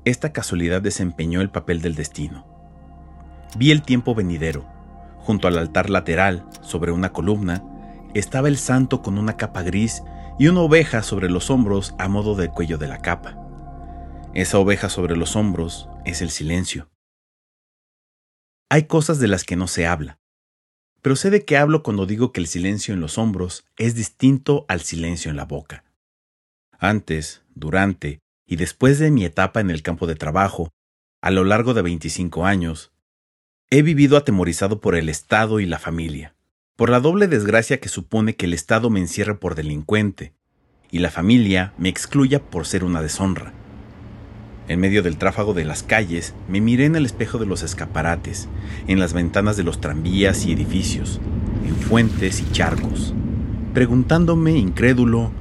esta 0.04 0.34
casualidad 0.34 0.82
desempeñó 0.82 1.40
el 1.40 1.48
papel 1.48 1.80
del 1.80 1.94
destino. 1.94 2.46
Vi 3.56 3.70
el 3.70 3.80
tiempo 3.80 4.14
venidero. 4.14 4.68
Junto 5.20 5.48
al 5.48 5.56
altar 5.56 5.88
lateral, 5.88 6.46
sobre 6.60 6.92
una 6.92 7.14
columna, 7.14 7.64
estaba 8.12 8.48
el 8.48 8.58
santo 8.58 9.00
con 9.00 9.16
una 9.16 9.38
capa 9.38 9.62
gris 9.62 10.02
y 10.38 10.48
una 10.48 10.60
oveja 10.60 11.02
sobre 11.02 11.30
los 11.30 11.48
hombros 11.48 11.94
a 11.98 12.08
modo 12.08 12.34
de 12.34 12.50
cuello 12.50 12.76
de 12.76 12.88
la 12.88 12.98
capa. 12.98 13.43
Esa 14.34 14.58
oveja 14.58 14.88
sobre 14.88 15.16
los 15.16 15.36
hombros 15.36 15.88
es 16.04 16.20
el 16.20 16.28
silencio. 16.28 16.90
Hay 18.68 18.88
cosas 18.88 19.20
de 19.20 19.28
las 19.28 19.44
que 19.44 19.54
no 19.54 19.68
se 19.68 19.86
habla, 19.86 20.18
pero 21.02 21.14
sé 21.14 21.30
de 21.30 21.44
qué 21.44 21.56
hablo 21.56 21.84
cuando 21.84 22.04
digo 22.04 22.32
que 22.32 22.40
el 22.40 22.48
silencio 22.48 22.94
en 22.94 23.00
los 23.00 23.16
hombros 23.16 23.64
es 23.76 23.94
distinto 23.94 24.64
al 24.66 24.80
silencio 24.80 25.30
en 25.30 25.36
la 25.36 25.44
boca. 25.44 25.84
Antes, 26.80 27.44
durante 27.54 28.18
y 28.44 28.56
después 28.56 28.98
de 28.98 29.12
mi 29.12 29.24
etapa 29.24 29.60
en 29.60 29.70
el 29.70 29.82
campo 29.82 30.08
de 30.08 30.16
trabajo, 30.16 30.72
a 31.22 31.30
lo 31.30 31.44
largo 31.44 31.72
de 31.72 31.82
25 31.82 32.44
años, 32.44 32.90
he 33.70 33.82
vivido 33.82 34.16
atemorizado 34.16 34.80
por 34.80 34.96
el 34.96 35.08
Estado 35.08 35.60
y 35.60 35.66
la 35.66 35.78
familia, 35.78 36.34
por 36.74 36.90
la 36.90 36.98
doble 36.98 37.28
desgracia 37.28 37.78
que 37.78 37.88
supone 37.88 38.34
que 38.34 38.46
el 38.46 38.52
Estado 38.52 38.90
me 38.90 38.98
encierre 38.98 39.36
por 39.36 39.54
delincuente 39.54 40.34
y 40.90 40.98
la 40.98 41.12
familia 41.12 41.72
me 41.78 41.88
excluya 41.88 42.42
por 42.42 42.66
ser 42.66 42.82
una 42.82 43.00
deshonra. 43.00 43.63
En 44.66 44.80
medio 44.80 45.02
del 45.02 45.18
tráfago 45.18 45.52
de 45.52 45.64
las 45.64 45.82
calles, 45.82 46.34
me 46.48 46.60
miré 46.60 46.86
en 46.86 46.96
el 46.96 47.04
espejo 47.04 47.38
de 47.38 47.46
los 47.46 47.62
escaparates, 47.62 48.48
en 48.86 48.98
las 48.98 49.12
ventanas 49.12 49.56
de 49.56 49.62
los 49.62 49.80
tranvías 49.80 50.46
y 50.46 50.52
edificios, 50.52 51.20
en 51.66 51.76
fuentes 51.76 52.40
y 52.40 52.50
charcos, 52.50 53.12
preguntándome 53.74 54.52
incrédulo 54.52 55.32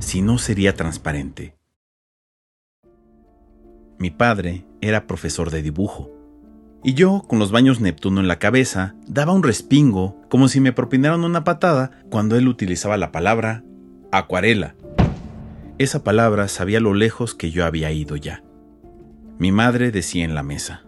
si 0.00 0.20
no 0.20 0.38
sería 0.38 0.74
transparente. 0.74 1.54
Mi 3.98 4.10
padre 4.10 4.64
era 4.80 5.06
profesor 5.06 5.50
de 5.50 5.62
dibujo, 5.62 6.10
y 6.82 6.94
yo, 6.94 7.22
con 7.28 7.38
los 7.38 7.52
baños 7.52 7.80
Neptuno 7.80 8.20
en 8.20 8.26
la 8.26 8.40
cabeza, 8.40 8.96
daba 9.06 9.32
un 9.32 9.44
respingo 9.44 10.16
como 10.28 10.48
si 10.48 10.60
me 10.60 10.72
propinaran 10.72 11.22
una 11.22 11.44
patada 11.44 11.92
cuando 12.10 12.36
él 12.36 12.48
utilizaba 12.48 12.96
la 12.96 13.12
palabra 13.12 13.62
acuarela. 14.10 14.74
Esa 15.78 16.02
palabra 16.02 16.48
sabía 16.48 16.80
lo 16.80 16.94
lejos 16.94 17.36
que 17.36 17.52
yo 17.52 17.64
había 17.64 17.92
ido 17.92 18.16
ya. 18.16 18.42
Mi 19.38 19.52
madre 19.52 19.90
decía 19.90 20.24
en 20.24 20.34
la 20.34 20.42
mesa. 20.42 20.84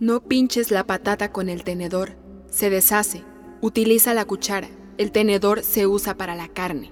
No 0.00 0.22
pinches 0.22 0.70
la 0.70 0.84
patata 0.84 1.30
con 1.30 1.48
el 1.48 1.62
tenedor. 1.64 2.16
Se 2.50 2.70
deshace. 2.70 3.22
Utiliza 3.60 4.14
la 4.14 4.24
cuchara. 4.24 4.68
El 4.98 5.12
tenedor 5.12 5.62
se 5.62 5.86
usa 5.86 6.16
para 6.16 6.34
la 6.34 6.48
carne. 6.48 6.90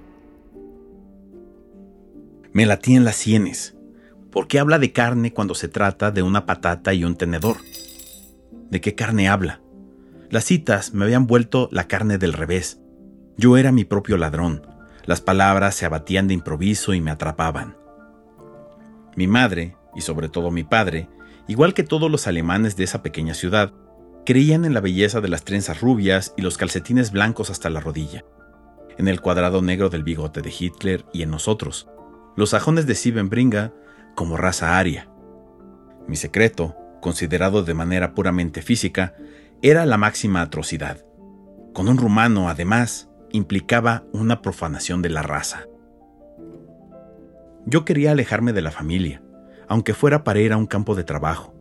Me 2.53 2.65
latí 2.65 2.95
en 2.95 3.03
las 3.03 3.15
sienes. 3.15 3.75
¿Por 4.31 4.47
qué 4.47 4.59
habla 4.59 4.79
de 4.79 4.93
carne 4.93 5.33
cuando 5.33 5.55
se 5.55 5.67
trata 5.67 6.11
de 6.11 6.21
una 6.21 6.45
patata 6.45 6.93
y 6.93 7.03
un 7.03 7.15
tenedor? 7.15 7.57
¿De 8.69 8.79
qué 8.79 8.95
carne 8.95 9.27
habla? 9.27 9.61
Las 10.29 10.45
citas 10.45 10.93
me 10.93 11.03
habían 11.03 11.27
vuelto 11.27 11.67
la 11.71 11.89
carne 11.89 12.17
del 12.17 12.31
revés. 12.31 12.79
Yo 13.35 13.57
era 13.57 13.73
mi 13.73 13.83
propio 13.83 14.15
ladrón. 14.15 14.65
Las 15.05 15.19
palabras 15.19 15.75
se 15.75 15.85
abatían 15.85 16.29
de 16.29 16.33
improviso 16.33 16.93
y 16.93 17.01
me 17.01 17.11
atrapaban. 17.11 17.75
Mi 19.17 19.27
madre, 19.27 19.75
y 19.95 20.01
sobre 20.01 20.29
todo 20.29 20.51
mi 20.51 20.63
padre, 20.63 21.09
igual 21.47 21.73
que 21.73 21.83
todos 21.83 22.09
los 22.09 22.27
alemanes 22.27 22.75
de 22.75 22.83
esa 22.83 23.01
pequeña 23.01 23.33
ciudad, 23.33 23.73
creían 24.25 24.65
en 24.65 24.73
la 24.73 24.81
belleza 24.81 25.21
de 25.21 25.29
las 25.29 25.43
trenzas 25.43 25.81
rubias 25.81 26.33
y 26.37 26.41
los 26.41 26.57
calcetines 26.57 27.11
blancos 27.11 27.49
hasta 27.49 27.69
la 27.69 27.79
rodilla, 27.79 28.23
en 28.97 29.07
el 29.07 29.21
cuadrado 29.21 29.61
negro 29.61 29.89
del 29.89 30.03
bigote 30.03 30.41
de 30.41 30.53
Hitler 30.57 31.05
y 31.11 31.23
en 31.23 31.31
nosotros, 31.31 31.87
los 32.35 32.51
sajones 32.51 32.85
de 32.85 32.95
Siebenbringa, 32.95 33.73
como 34.15 34.37
raza 34.37 34.77
aria. 34.77 35.09
Mi 36.07 36.15
secreto, 36.15 36.75
considerado 37.01 37.63
de 37.63 37.73
manera 37.73 38.13
puramente 38.13 38.61
física, 38.61 39.15
era 39.61 39.85
la 39.85 39.97
máxima 39.97 40.41
atrocidad. 40.41 41.05
Con 41.73 41.87
un 41.87 41.97
rumano, 41.97 42.49
además, 42.49 43.09
implicaba 43.31 44.03
una 44.11 44.41
profanación 44.41 45.01
de 45.01 45.09
la 45.09 45.23
raza. 45.23 45.67
Yo 47.65 47.85
quería 47.85 48.11
alejarme 48.11 48.53
de 48.53 48.61
la 48.61 48.71
familia, 48.71 49.21
aunque 49.71 49.93
fuera 49.93 50.25
para 50.25 50.41
ir 50.41 50.51
a 50.51 50.57
un 50.57 50.67
campo 50.67 50.95
de 50.95 51.05
trabajo. 51.05 51.53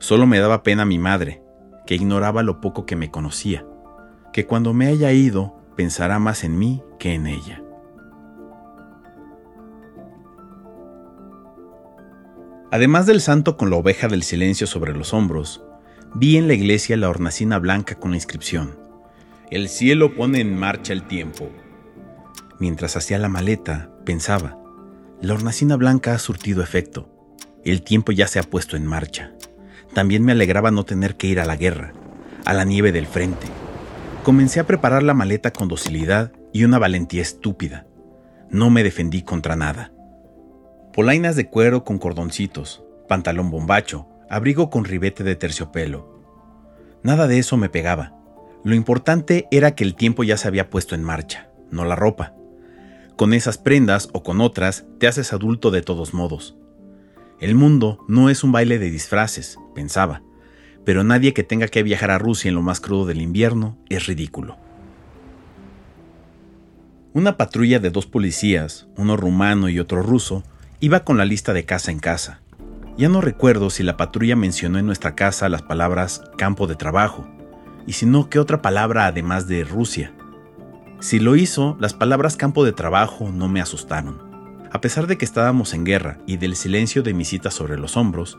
Solo 0.00 0.26
me 0.26 0.40
daba 0.40 0.64
pena 0.64 0.84
mi 0.84 0.98
madre, 0.98 1.44
que 1.86 1.94
ignoraba 1.94 2.42
lo 2.42 2.60
poco 2.60 2.86
que 2.86 2.96
me 2.96 3.12
conocía, 3.12 3.64
que 4.32 4.46
cuando 4.46 4.74
me 4.74 4.88
haya 4.88 5.12
ido 5.12 5.54
pensará 5.76 6.18
más 6.18 6.42
en 6.42 6.58
mí 6.58 6.82
que 6.98 7.14
en 7.14 7.28
ella. 7.28 7.62
Además 12.72 13.06
del 13.06 13.20
santo 13.20 13.56
con 13.56 13.70
la 13.70 13.76
oveja 13.76 14.08
del 14.08 14.24
silencio 14.24 14.66
sobre 14.66 14.92
los 14.92 15.14
hombros, 15.14 15.62
vi 16.16 16.36
en 16.36 16.48
la 16.48 16.54
iglesia 16.54 16.96
la 16.96 17.10
hornacina 17.10 17.60
blanca 17.60 17.94
con 17.94 18.10
la 18.10 18.16
inscripción, 18.16 18.76
El 19.52 19.68
cielo 19.68 20.16
pone 20.16 20.40
en 20.40 20.58
marcha 20.58 20.92
el 20.92 21.04
tiempo. 21.04 21.48
Mientras 22.58 22.96
hacía 22.96 23.18
la 23.18 23.28
maleta, 23.28 23.88
pensaba, 24.04 24.58
la 25.22 25.34
hornacina 25.34 25.76
blanca 25.76 26.12
ha 26.12 26.18
surtido 26.18 26.60
efecto. 26.60 27.19
El 27.64 27.82
tiempo 27.82 28.12
ya 28.12 28.26
se 28.26 28.38
ha 28.38 28.42
puesto 28.42 28.76
en 28.76 28.86
marcha. 28.86 29.32
También 29.92 30.24
me 30.24 30.32
alegraba 30.32 30.70
no 30.70 30.84
tener 30.84 31.16
que 31.16 31.26
ir 31.26 31.40
a 31.40 31.44
la 31.44 31.56
guerra, 31.56 31.92
a 32.44 32.54
la 32.54 32.64
nieve 32.64 32.92
del 32.92 33.06
frente. 33.06 33.46
Comencé 34.22 34.60
a 34.60 34.66
preparar 34.66 35.02
la 35.02 35.14
maleta 35.14 35.52
con 35.52 35.68
docilidad 35.68 36.32
y 36.52 36.64
una 36.64 36.78
valentía 36.78 37.22
estúpida. 37.22 37.86
No 38.48 38.70
me 38.70 38.82
defendí 38.82 39.22
contra 39.22 39.56
nada. 39.56 39.92
Polainas 40.92 41.36
de 41.36 41.48
cuero 41.48 41.84
con 41.84 41.98
cordoncitos, 41.98 42.82
pantalón 43.08 43.50
bombacho, 43.50 44.08
abrigo 44.28 44.70
con 44.70 44.84
ribete 44.84 45.22
de 45.22 45.36
terciopelo. 45.36 46.20
Nada 47.02 47.26
de 47.26 47.38
eso 47.38 47.56
me 47.56 47.68
pegaba. 47.68 48.14
Lo 48.64 48.74
importante 48.74 49.48
era 49.50 49.74
que 49.74 49.84
el 49.84 49.94
tiempo 49.94 50.24
ya 50.24 50.36
se 50.36 50.48
había 50.48 50.70
puesto 50.70 50.94
en 50.94 51.02
marcha, 51.02 51.48
no 51.70 51.84
la 51.84 51.96
ropa. 51.96 52.34
Con 53.16 53.34
esas 53.34 53.58
prendas 53.58 54.08
o 54.12 54.22
con 54.22 54.40
otras 54.40 54.84
te 54.98 55.06
haces 55.06 55.32
adulto 55.32 55.70
de 55.70 55.82
todos 55.82 56.14
modos. 56.14 56.56
El 57.40 57.54
mundo 57.54 58.04
no 58.06 58.28
es 58.28 58.44
un 58.44 58.52
baile 58.52 58.78
de 58.78 58.90
disfraces, 58.90 59.58
pensaba, 59.74 60.20
pero 60.84 61.04
nadie 61.04 61.32
que 61.32 61.42
tenga 61.42 61.68
que 61.68 61.82
viajar 61.82 62.10
a 62.10 62.18
Rusia 62.18 62.50
en 62.50 62.54
lo 62.54 62.60
más 62.60 62.80
crudo 62.80 63.06
del 63.06 63.22
invierno 63.22 63.78
es 63.88 64.06
ridículo. 64.06 64.58
Una 67.14 67.38
patrulla 67.38 67.78
de 67.78 67.90
dos 67.90 68.04
policías, 68.04 68.88
uno 68.98 69.16
rumano 69.16 69.70
y 69.70 69.80
otro 69.80 70.02
ruso, 70.02 70.44
iba 70.80 71.02
con 71.02 71.16
la 71.16 71.24
lista 71.24 71.54
de 71.54 71.64
casa 71.64 71.90
en 71.90 71.98
casa. 71.98 72.42
Ya 72.98 73.08
no 73.08 73.22
recuerdo 73.22 73.70
si 73.70 73.84
la 73.84 73.96
patrulla 73.96 74.36
mencionó 74.36 74.78
en 74.78 74.84
nuestra 74.84 75.14
casa 75.14 75.48
las 75.48 75.62
palabras 75.62 76.20
campo 76.36 76.66
de 76.66 76.76
trabajo, 76.76 77.26
y 77.86 77.94
si 77.94 78.04
no, 78.04 78.28
qué 78.28 78.38
otra 78.38 78.60
palabra 78.60 79.06
además 79.06 79.48
de 79.48 79.64
Rusia. 79.64 80.12
Si 81.00 81.18
lo 81.18 81.36
hizo, 81.36 81.78
las 81.80 81.94
palabras 81.94 82.36
campo 82.36 82.66
de 82.66 82.72
trabajo 82.72 83.30
no 83.32 83.48
me 83.48 83.62
asustaron. 83.62 84.29
A 84.72 84.80
pesar 84.80 85.08
de 85.08 85.18
que 85.18 85.24
estábamos 85.24 85.74
en 85.74 85.84
guerra 85.84 86.18
y 86.26 86.36
del 86.36 86.54
silencio 86.54 87.02
de 87.02 87.12
mi 87.12 87.24
cita 87.24 87.50
sobre 87.50 87.76
los 87.76 87.96
hombros, 87.96 88.38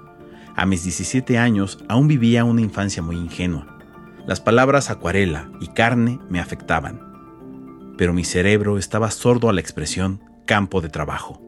a 0.56 0.66
mis 0.66 0.84
17 0.84 1.38
años 1.38 1.80
aún 1.90 2.08
vivía 2.08 2.46
una 2.46 2.62
infancia 2.62 3.04
muy 3.04 3.18
ingenua. 3.18 3.78
Las 4.26 4.40
palabras 4.40 4.90
acuarela 4.90 5.52
y 5.60 5.68
carne 5.68 6.20
me 6.30 6.40
afectaban, 6.40 7.94
pero 7.98 8.14
mi 8.14 8.24
cerebro 8.24 8.78
estaba 8.78 9.12
sordo 9.12 9.50
a 9.50 9.54
la 9.54 9.60
expresión 9.60 10.24
campo 10.46 10.80
de 10.80 10.90
trabajo. 10.90 11.42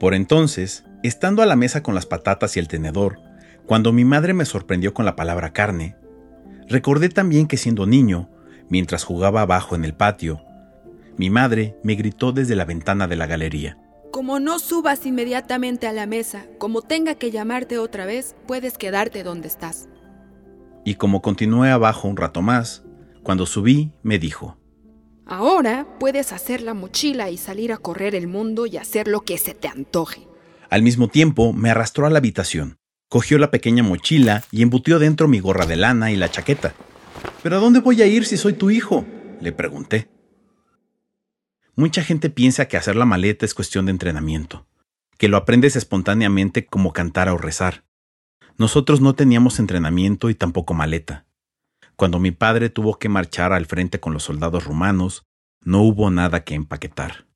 Por 0.00 0.14
entonces, 0.14 0.84
estando 1.02 1.42
a 1.42 1.46
la 1.46 1.56
mesa 1.56 1.82
con 1.82 1.94
las 1.94 2.06
patatas 2.06 2.56
y 2.56 2.60
el 2.60 2.68
tenedor, 2.68 3.18
cuando 3.66 3.92
mi 3.92 4.04
madre 4.04 4.32
me 4.32 4.44
sorprendió 4.44 4.94
con 4.94 5.04
la 5.04 5.16
palabra 5.16 5.52
carne, 5.52 5.96
recordé 6.68 7.08
también 7.08 7.46
que 7.46 7.56
siendo 7.56 7.86
niño, 7.86 8.30
mientras 8.70 9.04
jugaba 9.04 9.42
abajo 9.42 9.74
en 9.74 9.84
el 9.84 9.94
patio, 9.94 10.40
mi 11.16 11.30
madre 11.30 11.76
me 11.82 11.94
gritó 11.94 12.32
desde 12.32 12.56
la 12.56 12.64
ventana 12.64 13.08
de 13.08 13.16
la 13.16 13.26
galería. 13.26 13.78
Como 14.12 14.40
no 14.40 14.58
subas 14.58 15.04
inmediatamente 15.06 15.86
a 15.86 15.92
la 15.92 16.06
mesa, 16.06 16.46
como 16.58 16.82
tenga 16.82 17.14
que 17.16 17.30
llamarte 17.30 17.78
otra 17.78 18.06
vez, 18.06 18.34
puedes 18.46 18.78
quedarte 18.78 19.22
donde 19.22 19.48
estás. 19.48 19.88
Y 20.84 20.94
como 20.94 21.20
continué 21.20 21.70
abajo 21.70 22.08
un 22.08 22.16
rato 22.16 22.42
más, 22.42 22.84
cuando 23.22 23.44
subí, 23.44 23.92
me 24.02 24.18
dijo, 24.18 24.56
Ahora 25.26 25.86
puedes 25.98 26.32
hacer 26.32 26.62
la 26.62 26.72
mochila 26.72 27.30
y 27.30 27.36
salir 27.36 27.72
a 27.72 27.78
correr 27.78 28.14
el 28.14 28.28
mundo 28.28 28.66
y 28.66 28.76
hacer 28.76 29.08
lo 29.08 29.22
que 29.22 29.38
se 29.38 29.54
te 29.54 29.66
antoje. 29.66 30.28
Al 30.70 30.82
mismo 30.82 31.08
tiempo, 31.08 31.52
me 31.52 31.70
arrastró 31.70 32.06
a 32.06 32.10
la 32.10 32.18
habitación, 32.18 32.76
cogió 33.08 33.38
la 33.38 33.50
pequeña 33.50 33.82
mochila 33.82 34.44
y 34.52 34.62
embutió 34.62 34.98
dentro 35.00 35.26
mi 35.26 35.40
gorra 35.40 35.66
de 35.66 35.76
lana 35.76 36.12
y 36.12 36.16
la 36.16 36.30
chaqueta. 36.30 36.74
¿Pero 37.42 37.56
a 37.56 37.58
dónde 37.58 37.80
voy 37.80 38.00
a 38.02 38.06
ir 38.06 38.24
si 38.24 38.36
soy 38.36 38.52
tu 38.52 38.70
hijo? 38.70 39.04
le 39.40 39.52
pregunté. 39.52 40.08
Mucha 41.78 42.02
gente 42.02 42.30
piensa 42.30 42.68
que 42.68 42.78
hacer 42.78 42.96
la 42.96 43.04
maleta 43.04 43.44
es 43.44 43.52
cuestión 43.52 43.84
de 43.84 43.90
entrenamiento, 43.90 44.66
que 45.18 45.28
lo 45.28 45.36
aprendes 45.36 45.76
espontáneamente 45.76 46.64
como 46.64 46.94
cantar 46.94 47.28
o 47.28 47.36
rezar. 47.36 47.84
Nosotros 48.56 49.02
no 49.02 49.14
teníamos 49.14 49.58
entrenamiento 49.58 50.30
y 50.30 50.34
tampoco 50.34 50.72
maleta. 50.72 51.26
Cuando 51.94 52.18
mi 52.18 52.30
padre 52.30 52.70
tuvo 52.70 52.98
que 52.98 53.10
marchar 53.10 53.52
al 53.52 53.66
frente 53.66 54.00
con 54.00 54.14
los 54.14 54.22
soldados 54.22 54.64
rumanos, 54.64 55.26
no 55.62 55.82
hubo 55.82 56.10
nada 56.10 56.44
que 56.44 56.54
empaquetar. 56.54 57.26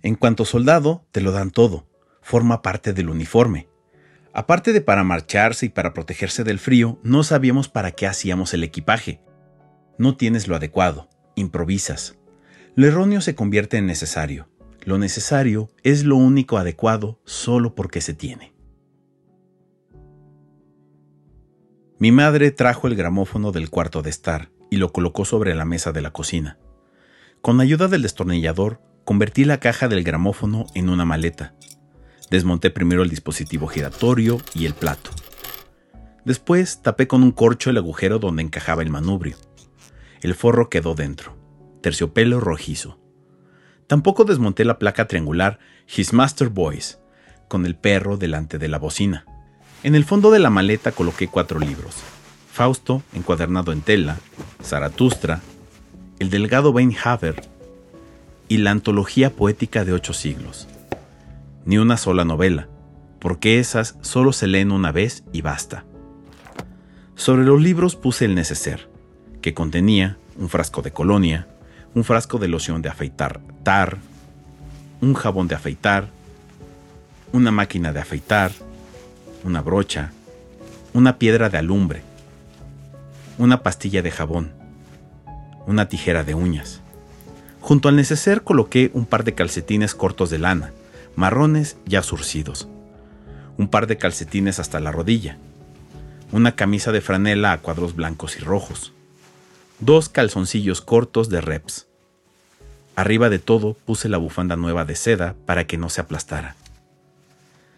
En 0.00 0.14
cuanto 0.14 0.46
soldado, 0.46 1.06
te 1.10 1.20
lo 1.20 1.30
dan 1.32 1.50
todo, 1.50 1.86
forma 2.22 2.62
parte 2.62 2.94
del 2.94 3.10
uniforme. 3.10 3.68
Aparte 4.32 4.72
de 4.72 4.80
para 4.80 5.04
marcharse 5.04 5.66
y 5.66 5.68
para 5.68 5.92
protegerse 5.92 6.42
del 6.42 6.58
frío, 6.58 6.98
no 7.02 7.22
sabíamos 7.22 7.68
para 7.68 7.90
qué 7.90 8.06
hacíamos 8.06 8.54
el 8.54 8.64
equipaje. 8.64 9.20
No 9.98 10.16
tienes 10.16 10.48
lo 10.48 10.56
adecuado, 10.56 11.10
improvisas. 11.34 12.17
Lo 12.78 12.86
erróneo 12.86 13.20
se 13.20 13.34
convierte 13.34 13.76
en 13.76 13.86
necesario. 13.86 14.46
Lo 14.84 14.98
necesario 14.98 15.68
es 15.82 16.04
lo 16.04 16.14
único 16.14 16.58
adecuado 16.58 17.18
solo 17.24 17.74
porque 17.74 18.00
se 18.00 18.14
tiene. 18.14 18.54
Mi 21.98 22.12
madre 22.12 22.52
trajo 22.52 22.86
el 22.86 22.94
gramófono 22.94 23.50
del 23.50 23.68
cuarto 23.68 24.02
de 24.02 24.10
estar 24.10 24.52
y 24.70 24.76
lo 24.76 24.92
colocó 24.92 25.24
sobre 25.24 25.56
la 25.56 25.64
mesa 25.64 25.90
de 25.90 26.02
la 26.02 26.12
cocina. 26.12 26.56
Con 27.42 27.60
ayuda 27.60 27.88
del 27.88 28.02
destornillador, 28.02 28.80
convertí 29.04 29.44
la 29.44 29.58
caja 29.58 29.88
del 29.88 30.04
gramófono 30.04 30.66
en 30.76 30.88
una 30.88 31.04
maleta. 31.04 31.56
Desmonté 32.30 32.70
primero 32.70 33.02
el 33.02 33.10
dispositivo 33.10 33.66
giratorio 33.66 34.40
y 34.54 34.66
el 34.66 34.74
plato. 34.74 35.10
Después 36.24 36.80
tapé 36.80 37.08
con 37.08 37.24
un 37.24 37.32
corcho 37.32 37.70
el 37.70 37.78
agujero 37.78 38.20
donde 38.20 38.44
encajaba 38.44 38.82
el 38.82 38.90
manubrio. 38.90 39.36
El 40.22 40.36
forro 40.36 40.70
quedó 40.70 40.94
dentro, 40.94 41.37
terciopelo 41.80 42.40
rojizo. 42.40 42.98
Tampoco 43.86 44.24
desmonté 44.24 44.64
la 44.64 44.78
placa 44.78 45.06
triangular 45.06 45.58
His 45.96 46.12
Master 46.12 46.48
Voice, 46.48 46.98
con 47.48 47.64
el 47.64 47.74
perro 47.74 48.16
delante 48.16 48.58
de 48.58 48.68
la 48.68 48.78
bocina. 48.78 49.24
En 49.82 49.94
el 49.94 50.04
fondo 50.04 50.30
de 50.30 50.38
la 50.38 50.50
maleta 50.50 50.92
coloqué 50.92 51.28
cuatro 51.28 51.58
libros. 51.58 51.94
Fausto, 52.52 53.02
encuadernado 53.14 53.72
en 53.72 53.80
tela, 53.80 54.18
Zaratustra, 54.62 55.40
El 56.18 56.30
delgado 56.30 56.72
Ben 56.72 56.94
Haver 57.02 57.48
y 58.48 58.58
la 58.58 58.72
antología 58.72 59.30
poética 59.30 59.84
de 59.84 59.92
ocho 59.92 60.12
siglos. 60.12 60.66
Ni 61.64 61.78
una 61.78 61.96
sola 61.96 62.24
novela, 62.24 62.68
porque 63.20 63.58
esas 63.58 63.96
solo 64.00 64.32
se 64.32 64.46
leen 64.46 64.72
una 64.72 64.90
vez 64.90 65.22
y 65.32 65.42
basta. 65.42 65.84
Sobre 67.14 67.44
los 67.44 67.60
libros 67.60 67.96
puse 67.96 68.24
el 68.24 68.34
neceser, 68.34 68.88
que 69.40 69.54
contenía 69.54 70.18
un 70.36 70.48
frasco 70.48 70.82
de 70.82 70.92
colonia, 70.92 71.48
un 71.94 72.04
frasco 72.04 72.38
de 72.38 72.48
loción 72.48 72.82
de 72.82 72.88
afeitar 72.88 73.40
tar, 73.62 73.98
un 75.00 75.14
jabón 75.14 75.48
de 75.48 75.54
afeitar, 75.54 76.08
una 77.32 77.50
máquina 77.50 77.92
de 77.92 78.00
afeitar, 78.00 78.52
una 79.44 79.60
brocha, 79.60 80.12
una 80.94 81.18
piedra 81.18 81.50
de 81.50 81.58
alumbre, 81.58 82.02
una 83.38 83.62
pastilla 83.62 84.02
de 84.02 84.10
jabón, 84.10 84.52
una 85.66 85.88
tijera 85.88 86.24
de 86.24 86.34
uñas. 86.34 86.80
Junto 87.60 87.88
al 87.88 87.96
neceser 87.96 88.42
coloqué 88.42 88.90
un 88.94 89.04
par 89.04 89.24
de 89.24 89.34
calcetines 89.34 89.94
cortos 89.94 90.30
de 90.30 90.38
lana, 90.38 90.72
marrones 91.16 91.76
ya 91.84 92.02
surcidos, 92.02 92.68
un 93.56 93.68
par 93.68 93.86
de 93.86 93.98
calcetines 93.98 94.58
hasta 94.58 94.80
la 94.80 94.92
rodilla, 94.92 95.36
una 96.32 96.54
camisa 96.56 96.92
de 96.92 97.00
franela 97.00 97.52
a 97.52 97.58
cuadros 97.58 97.94
blancos 97.94 98.36
y 98.36 98.40
rojos, 98.40 98.92
dos 99.80 100.08
calzoncillos 100.08 100.80
cortos 100.80 101.28
de 101.28 101.40
reps. 101.40 101.86
Arriba 102.96 103.28
de 103.30 103.38
todo 103.38 103.74
puse 103.74 104.08
la 104.08 104.18
bufanda 104.18 104.56
nueva 104.56 104.84
de 104.84 104.96
seda 104.96 105.36
para 105.46 105.66
que 105.66 105.78
no 105.78 105.88
se 105.88 106.00
aplastara. 106.00 106.56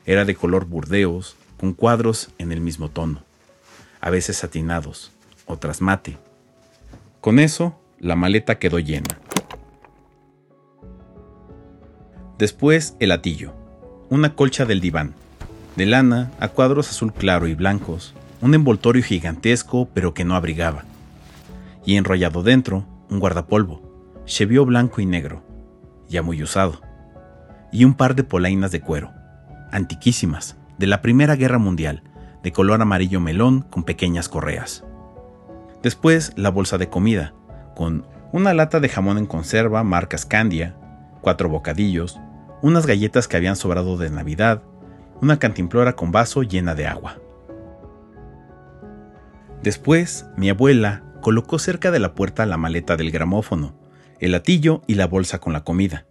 Era 0.06 0.24
de 0.24 0.34
color 0.34 0.64
burdeos, 0.64 1.36
con 1.58 1.74
cuadros 1.74 2.30
en 2.38 2.52
el 2.52 2.62
mismo 2.62 2.88
tono, 2.88 3.22
a 4.00 4.08
veces 4.08 4.38
satinados, 4.38 5.12
otras 5.44 5.82
mate. 5.82 6.16
Con 7.20 7.38
eso, 7.38 7.78
la 7.98 8.16
maleta 8.16 8.58
quedó 8.58 8.78
llena. 8.78 9.18
Después 12.38 12.94
el 12.98 13.12
atillo, 13.12 13.52
una 14.08 14.34
colcha 14.34 14.64
del 14.64 14.80
diván, 14.80 15.12
de 15.76 15.84
lana 15.84 16.32
a 16.40 16.48
cuadros 16.48 16.88
azul 16.88 17.12
claro 17.12 17.46
y 17.46 17.54
blancos, 17.54 18.14
un 18.40 18.54
envoltorio 18.54 19.02
gigantesco 19.02 19.86
pero 19.92 20.14
que 20.14 20.24
no 20.24 20.34
abrigaba, 20.34 20.84
y 21.84 21.96
enrollado 21.96 22.42
dentro 22.42 22.86
un 23.08 23.20
guardapolvo, 23.20 24.22
chevió 24.24 24.64
blanco 24.64 25.00
y 25.00 25.06
negro, 25.06 25.42
ya 26.08 26.22
muy 26.22 26.42
usado, 26.42 26.80
y 27.72 27.84
un 27.84 27.94
par 27.94 28.14
de 28.14 28.24
polainas 28.24 28.70
de 28.72 28.80
cuero, 28.80 29.12
antiquísimas, 29.72 30.56
de 30.78 30.86
la 30.86 31.02
Primera 31.02 31.36
Guerra 31.36 31.58
Mundial, 31.58 32.02
de 32.42 32.52
color 32.52 32.80
amarillo 32.80 33.20
melón 33.20 33.62
con 33.62 33.84
pequeñas 33.84 34.28
correas. 34.28 34.84
Después 35.82 36.32
la 36.36 36.50
bolsa 36.50 36.78
de 36.78 36.88
comida, 36.88 37.34
con 37.74 38.06
una 38.32 38.54
lata 38.54 38.80
de 38.80 38.88
jamón 38.88 39.18
en 39.18 39.26
conserva 39.26 39.82
marca 39.82 40.16
Scandia, 40.16 40.76
cuatro 41.20 41.48
bocadillos, 41.48 42.18
unas 42.62 42.86
galletas 42.86 43.28
que 43.28 43.36
habían 43.36 43.56
sobrado 43.56 43.96
de 43.96 44.10
Navidad, 44.10 44.62
una 45.20 45.38
cantimplora 45.38 45.94
con 45.96 46.12
vaso 46.12 46.42
llena 46.42 46.74
de 46.74 46.86
agua. 46.86 47.16
Después, 49.62 50.26
mi 50.36 50.48
abuela 50.48 51.02
colocó 51.20 51.58
cerca 51.58 51.90
de 51.90 51.98
la 51.98 52.14
puerta 52.14 52.46
la 52.46 52.56
maleta 52.56 52.96
del 52.96 53.10
gramófono, 53.10 53.74
el 54.18 54.32
latillo 54.32 54.82
y 54.86 54.94
la 54.94 55.06
bolsa 55.06 55.38
con 55.38 55.52
la 55.52 55.64
comida. 55.64 56.06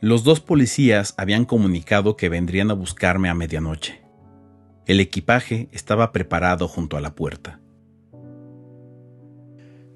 Los 0.00 0.24
dos 0.24 0.40
policías 0.40 1.14
habían 1.16 1.44
comunicado 1.44 2.16
que 2.16 2.28
vendrían 2.28 2.70
a 2.70 2.74
buscarme 2.74 3.28
a 3.28 3.34
medianoche. 3.34 4.02
El 4.86 5.00
equipaje 5.00 5.68
estaba 5.72 6.12
preparado 6.12 6.68
junto 6.68 6.96
a 6.96 7.00
la 7.00 7.14
puerta. 7.14 7.60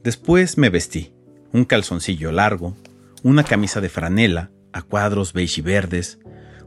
Después 0.02 0.56
me 0.56 0.70
vestí, 0.70 1.12
un 1.52 1.64
calzoncillo 1.64 2.32
largo, 2.32 2.74
una 3.22 3.44
camisa 3.44 3.80
de 3.80 3.88
franela, 3.88 4.50
a 4.72 4.82
cuadros 4.82 5.32
beige 5.32 5.60
y 5.60 5.64
verdes, 5.64 6.18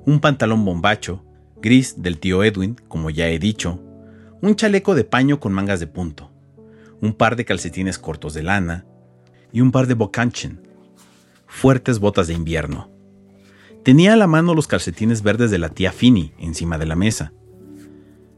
un 0.06 0.20
pantalón 0.20 0.66
bombacho, 0.66 1.24
gris 1.62 2.02
del 2.02 2.20
tío 2.20 2.44
Edwin, 2.44 2.76
como 2.88 3.10
ya 3.10 3.30
he 3.30 3.40
dicho, 3.40 3.80
un 4.42 4.56
chaleco 4.56 4.96
de 4.96 5.04
paño 5.04 5.40
con 5.40 5.54
mangas 5.54 5.80
de 5.80 5.88
punto, 5.88 6.31
un 7.02 7.14
par 7.14 7.36
de 7.36 7.46
calcetines 7.46 7.98
cortos 7.98 8.34
de 8.34 8.44
lana 8.44 8.86
y 9.52 9.62
un 9.62 9.72
par 9.72 9.88
de 9.88 9.96
bocanchen, 9.96 10.62
fuertes 11.48 12.00
botas 12.00 12.28
de 12.28 12.34
invierno. 12.34 12.90
Tenía 13.84 14.14
a 14.14 14.16
la 14.16 14.28
mano 14.28 14.54
los 14.54 14.68
calcetines 14.68 15.24
verdes 15.24 15.50
de 15.50 15.58
la 15.58 15.70
tía 15.70 15.92
Fini 15.92 16.34
encima 16.38 16.78
de 16.78 16.86
la 16.86 16.96
mesa. 16.96 17.34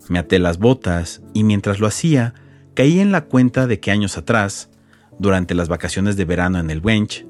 Me 0.07 0.19
até 0.19 0.39
las 0.39 0.57
botas 0.57 1.21
y 1.33 1.43
mientras 1.43 1.79
lo 1.79 1.87
hacía, 1.87 2.33
caí 2.73 2.99
en 2.99 3.11
la 3.11 3.25
cuenta 3.25 3.67
de 3.67 3.79
que 3.79 3.91
años 3.91 4.17
atrás, 4.17 4.69
durante 5.19 5.53
las 5.53 5.67
vacaciones 5.67 6.15
de 6.15 6.25
verano 6.25 6.59
en 6.59 6.69
el 6.69 6.79
Wench, 6.79 7.27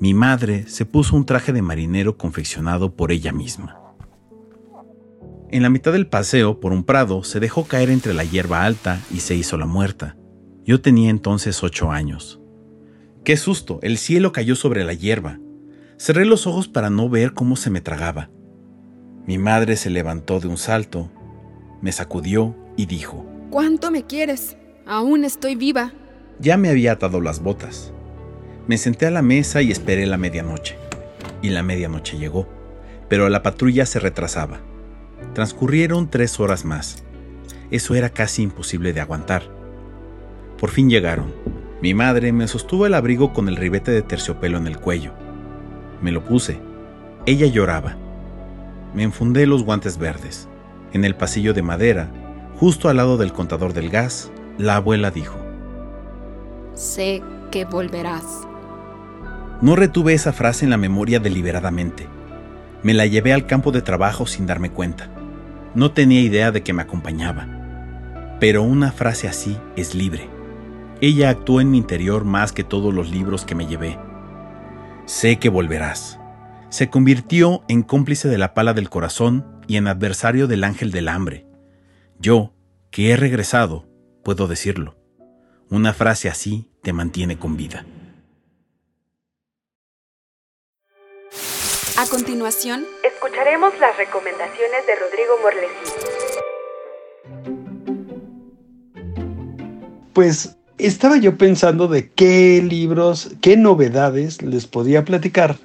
mi 0.00 0.14
madre 0.14 0.66
se 0.66 0.86
puso 0.86 1.14
un 1.14 1.26
traje 1.26 1.52
de 1.52 1.62
marinero 1.62 2.16
confeccionado 2.16 2.94
por 2.94 3.12
ella 3.12 3.32
misma. 3.32 3.78
En 5.50 5.62
la 5.62 5.70
mitad 5.70 5.92
del 5.92 6.06
paseo 6.06 6.58
por 6.58 6.72
un 6.72 6.82
prado 6.82 7.22
se 7.22 7.38
dejó 7.38 7.64
caer 7.66 7.90
entre 7.90 8.14
la 8.14 8.24
hierba 8.24 8.64
alta 8.64 9.00
y 9.12 9.20
se 9.20 9.34
hizo 9.34 9.56
la 9.56 9.66
muerta. 9.66 10.16
Yo 10.64 10.80
tenía 10.80 11.10
entonces 11.10 11.62
ocho 11.62 11.90
años. 11.90 12.40
¡Qué 13.24 13.36
susto! 13.36 13.78
El 13.82 13.98
cielo 13.98 14.32
cayó 14.32 14.56
sobre 14.56 14.84
la 14.84 14.92
hierba 14.92 15.38
Cerré 15.96 16.24
los 16.24 16.46
ojos 16.46 16.68
para 16.68 16.90
no 16.90 17.08
ver 17.08 17.34
cómo 17.34 17.56
se 17.56 17.70
me 17.70 17.80
tragaba. 17.80 18.30
Mi 19.26 19.38
madre 19.38 19.76
se 19.76 19.90
levantó 19.90 20.40
de 20.40 20.48
un 20.48 20.56
salto, 20.56 21.10
me 21.80 21.92
sacudió 21.92 22.54
y 22.76 22.86
dijo, 22.86 23.24
¿Cuánto 23.50 23.90
me 23.90 24.04
quieres? 24.04 24.56
Aún 24.86 25.24
estoy 25.24 25.54
viva. 25.54 25.92
Ya 26.40 26.56
me 26.56 26.68
había 26.68 26.92
atado 26.92 27.20
las 27.20 27.40
botas. 27.40 27.92
Me 28.66 28.76
senté 28.76 29.06
a 29.06 29.10
la 29.10 29.22
mesa 29.22 29.62
y 29.62 29.70
esperé 29.70 30.06
la 30.06 30.16
medianoche. 30.16 30.76
Y 31.42 31.50
la 31.50 31.62
medianoche 31.62 32.18
llegó, 32.18 32.48
pero 33.08 33.28
la 33.28 33.42
patrulla 33.42 33.86
se 33.86 34.00
retrasaba. 34.00 34.60
Transcurrieron 35.32 36.10
tres 36.10 36.40
horas 36.40 36.64
más. 36.64 37.04
Eso 37.70 37.94
era 37.94 38.10
casi 38.10 38.42
imposible 38.42 38.92
de 38.92 39.00
aguantar. 39.00 39.53
Por 40.58 40.70
fin 40.70 40.88
llegaron. 40.88 41.32
Mi 41.82 41.94
madre 41.94 42.32
me 42.32 42.48
sostuvo 42.48 42.86
el 42.86 42.94
abrigo 42.94 43.32
con 43.32 43.48
el 43.48 43.56
ribete 43.56 43.90
de 43.90 44.02
terciopelo 44.02 44.58
en 44.58 44.66
el 44.66 44.78
cuello 44.78 45.12
me 46.04 46.12
lo 46.12 46.22
puse. 46.22 46.60
Ella 47.24 47.46
lloraba. 47.46 47.96
Me 48.94 49.02
enfundé 49.02 49.46
los 49.46 49.64
guantes 49.64 49.96
verdes. 49.98 50.48
En 50.92 51.04
el 51.04 51.16
pasillo 51.16 51.54
de 51.54 51.62
madera, 51.62 52.10
justo 52.56 52.88
al 52.88 52.98
lado 52.98 53.16
del 53.16 53.32
contador 53.32 53.72
del 53.72 53.88
gas, 53.88 54.30
la 54.58 54.76
abuela 54.76 55.10
dijo. 55.10 55.38
Sé 56.74 57.22
que 57.50 57.64
volverás. 57.64 58.46
No 59.62 59.74
retuve 59.76 60.12
esa 60.12 60.34
frase 60.34 60.66
en 60.66 60.70
la 60.70 60.76
memoria 60.76 61.20
deliberadamente. 61.20 62.06
Me 62.82 62.92
la 62.92 63.06
llevé 63.06 63.32
al 63.32 63.46
campo 63.46 63.72
de 63.72 63.80
trabajo 63.80 64.26
sin 64.26 64.46
darme 64.46 64.70
cuenta. 64.70 65.08
No 65.74 65.92
tenía 65.92 66.20
idea 66.20 66.52
de 66.52 66.62
que 66.62 66.74
me 66.74 66.82
acompañaba. 66.82 67.48
Pero 68.40 68.62
una 68.62 68.92
frase 68.92 69.26
así 69.26 69.56
es 69.74 69.94
libre. 69.94 70.33
Ella 71.00 71.30
actuó 71.30 71.60
en 71.60 71.70
mi 71.70 71.78
interior 71.78 72.24
más 72.24 72.52
que 72.52 72.64
todos 72.64 72.94
los 72.94 73.10
libros 73.10 73.44
que 73.44 73.54
me 73.54 73.66
llevé 73.66 73.98
Sé 75.06 75.38
que 75.38 75.50
volverás. 75.50 76.18
Se 76.70 76.88
convirtió 76.88 77.62
en 77.68 77.82
cómplice 77.82 78.28
de 78.28 78.38
la 78.38 78.54
pala 78.54 78.72
del 78.72 78.88
corazón 78.88 79.60
y 79.66 79.76
en 79.76 79.86
adversario 79.86 80.46
del 80.46 80.64
ángel 80.64 80.92
del 80.92 81.08
hambre. 81.08 81.46
Yo, 82.18 82.54
que 82.90 83.10
he 83.10 83.16
regresado, 83.16 83.86
puedo 84.22 84.48
decirlo. 84.48 84.96
Una 85.68 85.92
frase 85.92 86.30
así 86.30 86.70
te 86.82 86.94
mantiene 86.94 87.38
con 87.38 87.58
vida. 87.58 87.84
A 91.98 92.06
continuación, 92.06 92.86
escucharemos 93.02 93.78
las 93.78 93.96
recomendaciones 93.98 94.86
de 94.86 94.96
Rodrigo 94.96 95.34
Morlesí. 95.42 95.74
Pues 100.14 100.56
estaba 100.78 101.16
yo 101.18 101.36
pensando 101.38 101.88
de 101.88 102.10
qué 102.10 102.62
libros, 102.62 103.30
qué 103.40 103.56
novedades 103.56 104.42
les 104.42 104.66
podía 104.66 105.04
platicar 105.04 105.56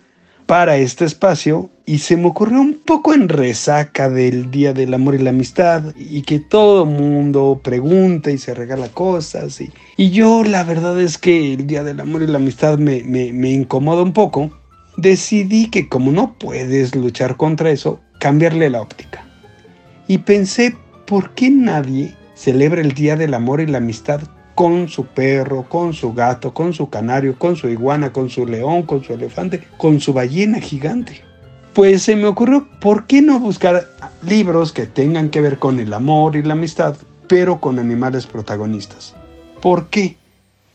para 0.46 0.78
este 0.78 1.06
espacio 1.06 1.70
y 1.86 2.00
se 2.00 2.18
me 2.18 2.28
ocurrió 2.28 2.60
un 2.60 2.80
poco 2.84 3.14
en 3.14 3.30
resaca 3.30 4.10
del 4.10 4.50
Día 4.50 4.74
del 4.74 4.94
Amor 4.96 5.14
y 5.14 5.20
la 5.20 5.30
Amistad 5.30 5.84
y 5.96 6.24
que 6.24 6.40
todo 6.40 6.86
mundo 6.86 7.62
pregunta 7.64 8.32
y 8.32 8.40
se 8.40 8.56
regala 8.56 8.90
cosas 8.90 9.62
y, 9.62 9.72
yo 10.10 10.44
la 10.44 10.64
verdad 10.64 11.00
es 11.00 11.20
que 11.20 11.54
el 11.54 11.68
Día 11.68 11.84
del 11.84 12.00
Amor 12.00 12.24
y 12.24 12.28
la 12.28 12.38
Amistad 12.38 12.80
me, 12.80 13.04
me 13.04 13.52
incomoda 13.52 14.02
un 14.02 14.14
poco. 14.14 14.52
Decidí 14.98 15.70
que 15.70 15.88
como 15.88 16.12
no 16.12 16.36
puedes 16.38 16.96
luchar 16.96 17.38
contra 17.38 17.70
eso, 17.70 18.00
cambiarle 18.20 18.70
la 18.70 18.82
óptica. 18.82 19.26
Y 20.08 20.18
pensé, 20.20 20.76
¿por 21.06 21.36
qué 21.36 21.50
nadie 21.52 22.16
celebra 22.34 22.82
el 22.82 22.94
Día 22.94 23.16
del 23.16 23.36
Amor 23.36 23.62
y 23.62 23.68
la 23.68 23.78
Amistad 23.78 24.22
con 24.60 24.90
su 24.90 25.06
perro, 25.06 25.64
con 25.70 25.94
su 25.94 26.14
gato, 26.14 26.54
con 26.54 26.74
su 26.74 26.90
canario, 26.90 27.40
con 27.40 27.56
su 27.56 27.70
iguana, 27.70 28.12
con 28.12 28.30
su 28.30 28.46
león, 28.46 28.84
con 28.84 29.02
su 29.02 29.14
elefante, 29.14 29.64
con 29.78 30.02
su 30.02 30.12
ballena 30.12 30.60
gigante. 30.60 31.22
Pues 31.74 32.02
se 32.02 32.18
me 32.18 32.26
ocurrió, 32.26 32.68
¿por 32.82 33.08
qué 33.08 33.22
no 33.22 33.40
buscar 33.40 33.88
libros 34.22 34.74
que 34.74 34.86
tengan 34.86 35.30
que 35.30 35.40
ver 35.40 35.60
con 35.60 35.80
el 35.80 35.94
amor 35.94 36.36
y 36.36 36.44
la 36.44 36.56
amistad, 36.56 36.98
pero 37.30 37.62
con 37.62 37.80
animales 37.80 38.28
protagonistas? 38.28 39.16
¿Por 39.62 39.88
qué? 39.88 40.18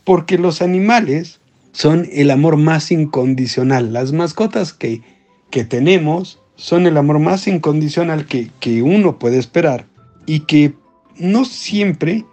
Porque 0.03 0.39
los 0.39 0.63
animales 0.63 1.39
son 1.71 2.07
el 2.11 2.31
amor 2.31 2.57
más 2.57 2.91
incondicional. 2.91 3.93
Las 3.93 4.13
mascotas 4.13 4.73
que, 4.73 5.03
que 5.51 5.63
tenemos 5.63 6.39
son 6.55 6.87
el 6.87 6.97
amor 6.97 7.19
más 7.19 7.47
incondicional 7.47 8.25
que, 8.25 8.49
que 8.59 8.81
uno 8.81 9.19
puede 9.19 9.37
esperar 9.37 9.85
y 10.25 10.39
que 10.39 10.73
no 11.19 11.45
siempre 11.45 12.25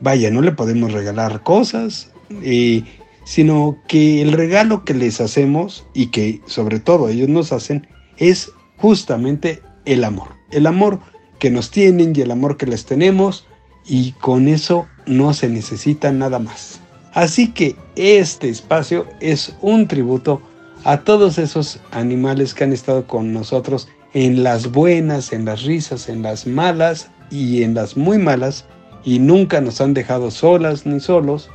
vaya, 0.00 0.30
no 0.30 0.42
le 0.42 0.52
podemos 0.52 0.92
regalar 0.92 1.42
cosas, 1.42 2.10
eh, 2.42 2.84
sino 3.24 3.78
que 3.88 4.22
el 4.22 4.32
regalo 4.32 4.84
que 4.84 4.94
les 4.94 5.20
hacemos 5.20 5.86
y 5.94 6.06
que 6.06 6.40
sobre 6.46 6.80
todo 6.80 7.08
ellos 7.08 7.28
nos 7.28 7.52
hacen 7.52 7.86
es 8.16 8.50
justamente 8.76 9.62
el 9.84 10.04
amor. 10.04 10.28
El 10.50 10.66
amor 10.66 11.00
que 11.38 11.50
nos 11.50 11.70
tienen 11.70 12.12
y 12.14 12.20
el 12.20 12.30
amor 12.30 12.56
que 12.56 12.66
les 12.66 12.84
tenemos 12.84 13.46
y 13.86 14.12
con 14.12 14.48
eso 14.48 14.86
no 15.06 15.34
se 15.34 15.48
necesita 15.48 16.12
nada 16.12 16.38
más. 16.38 16.80
Así 17.12 17.52
que 17.52 17.76
este 17.96 18.48
espacio 18.48 19.06
es 19.20 19.56
un 19.60 19.88
tributo 19.88 20.40
a 20.84 21.00
todos 21.00 21.38
esos 21.38 21.80
animales 21.90 22.54
que 22.54 22.64
han 22.64 22.72
estado 22.72 23.06
con 23.06 23.32
nosotros 23.32 23.88
en 24.14 24.42
las 24.42 24.70
buenas, 24.70 25.32
en 25.32 25.44
las 25.44 25.64
risas, 25.64 26.08
en 26.08 26.22
las 26.22 26.46
malas 26.46 27.10
y 27.30 27.62
en 27.62 27.74
las 27.74 27.96
muy 27.96 28.18
malas 28.18 28.66
y 29.08 29.20
nunca 29.20 29.62
nos 29.62 29.80
han 29.80 29.94
dejado 29.94 30.30
solas 30.30 30.84
ni 30.84 31.00
solos 31.00 31.48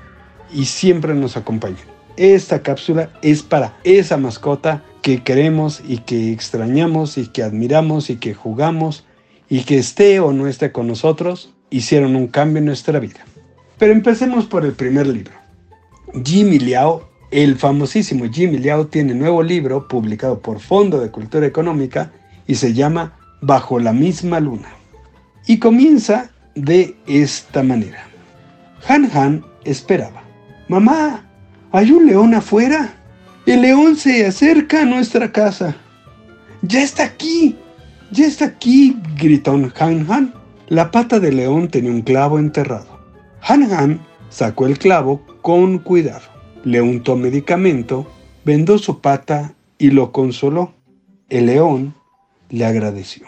y 0.51 0.65
siempre 0.65 1.13
nos 1.13 1.37
acompañan. 1.37 1.85
Esta 2.17 2.63
cápsula 2.63 3.11
es 3.21 3.43
para 3.43 3.77
esa 3.83 4.17
mascota 4.17 4.83
que 5.03 5.21
queremos 5.21 5.79
y 5.87 5.99
que 5.99 6.31
extrañamos 6.31 7.15
y 7.19 7.27
que 7.27 7.43
admiramos 7.43 8.09
y 8.09 8.15
que 8.15 8.33
jugamos 8.33 9.05
y 9.49 9.65
que 9.65 9.77
esté 9.77 10.19
o 10.19 10.33
no 10.33 10.47
esté 10.47 10.71
con 10.71 10.87
nosotros, 10.87 11.53
hicieron 11.69 12.15
un 12.15 12.25
cambio 12.25 12.57
en 12.57 12.65
nuestra 12.65 12.97
vida. 12.97 13.19
Pero 13.77 13.93
empecemos 13.93 14.45
por 14.45 14.65
el 14.65 14.73
primer 14.73 15.05
libro. 15.05 15.33
Jimmy 16.25 16.57
Liao, 16.57 17.07
el 17.29 17.55
famosísimo 17.57 18.25
Jimmy 18.31 18.57
Liao, 18.57 18.87
tiene 18.87 19.13
nuevo 19.13 19.43
libro 19.43 19.87
publicado 19.87 20.39
por 20.39 20.59
Fondo 20.59 20.99
de 20.99 21.11
Cultura 21.11 21.45
Económica 21.45 22.13
y 22.47 22.55
se 22.55 22.73
llama 22.73 23.13
Bajo 23.41 23.77
la 23.77 23.93
misma 23.93 24.39
luna. 24.39 24.69
Y 25.45 25.59
comienza 25.59 26.32
de 26.55 26.95
esta 27.07 27.63
manera. 27.63 28.07
Han 28.87 29.09
Han 29.15 29.45
esperaba. 29.63 30.23
Mamá, 30.67 31.25
¿hay 31.71 31.91
un 31.91 32.05
león 32.05 32.33
afuera? 32.33 32.93
El 33.45 33.61
león 33.61 33.95
se 33.95 34.25
acerca 34.25 34.81
a 34.81 34.85
nuestra 34.85 35.31
casa. 35.31 35.75
Ya 36.61 36.81
está 36.81 37.03
aquí, 37.03 37.57
ya 38.11 38.25
está 38.25 38.45
aquí, 38.45 38.97
gritó 39.17 39.53
Han 39.53 40.05
Han. 40.09 40.33
La 40.69 40.91
pata 40.91 41.19
del 41.19 41.37
león 41.37 41.67
tenía 41.67 41.91
un 41.91 42.01
clavo 42.01 42.39
enterrado. 42.39 42.99
Han 43.41 43.63
Han 43.73 43.99
sacó 44.29 44.65
el 44.65 44.79
clavo 44.79 45.21
con 45.41 45.79
cuidado, 45.79 46.23
le 46.63 46.81
untó 46.81 47.17
medicamento, 47.17 48.09
vendó 48.45 48.77
su 48.77 49.01
pata 49.01 49.53
y 49.77 49.91
lo 49.91 50.11
consoló. 50.11 50.73
El 51.29 51.47
león 51.47 51.93
le 52.49 52.65
agradeció. 52.65 53.27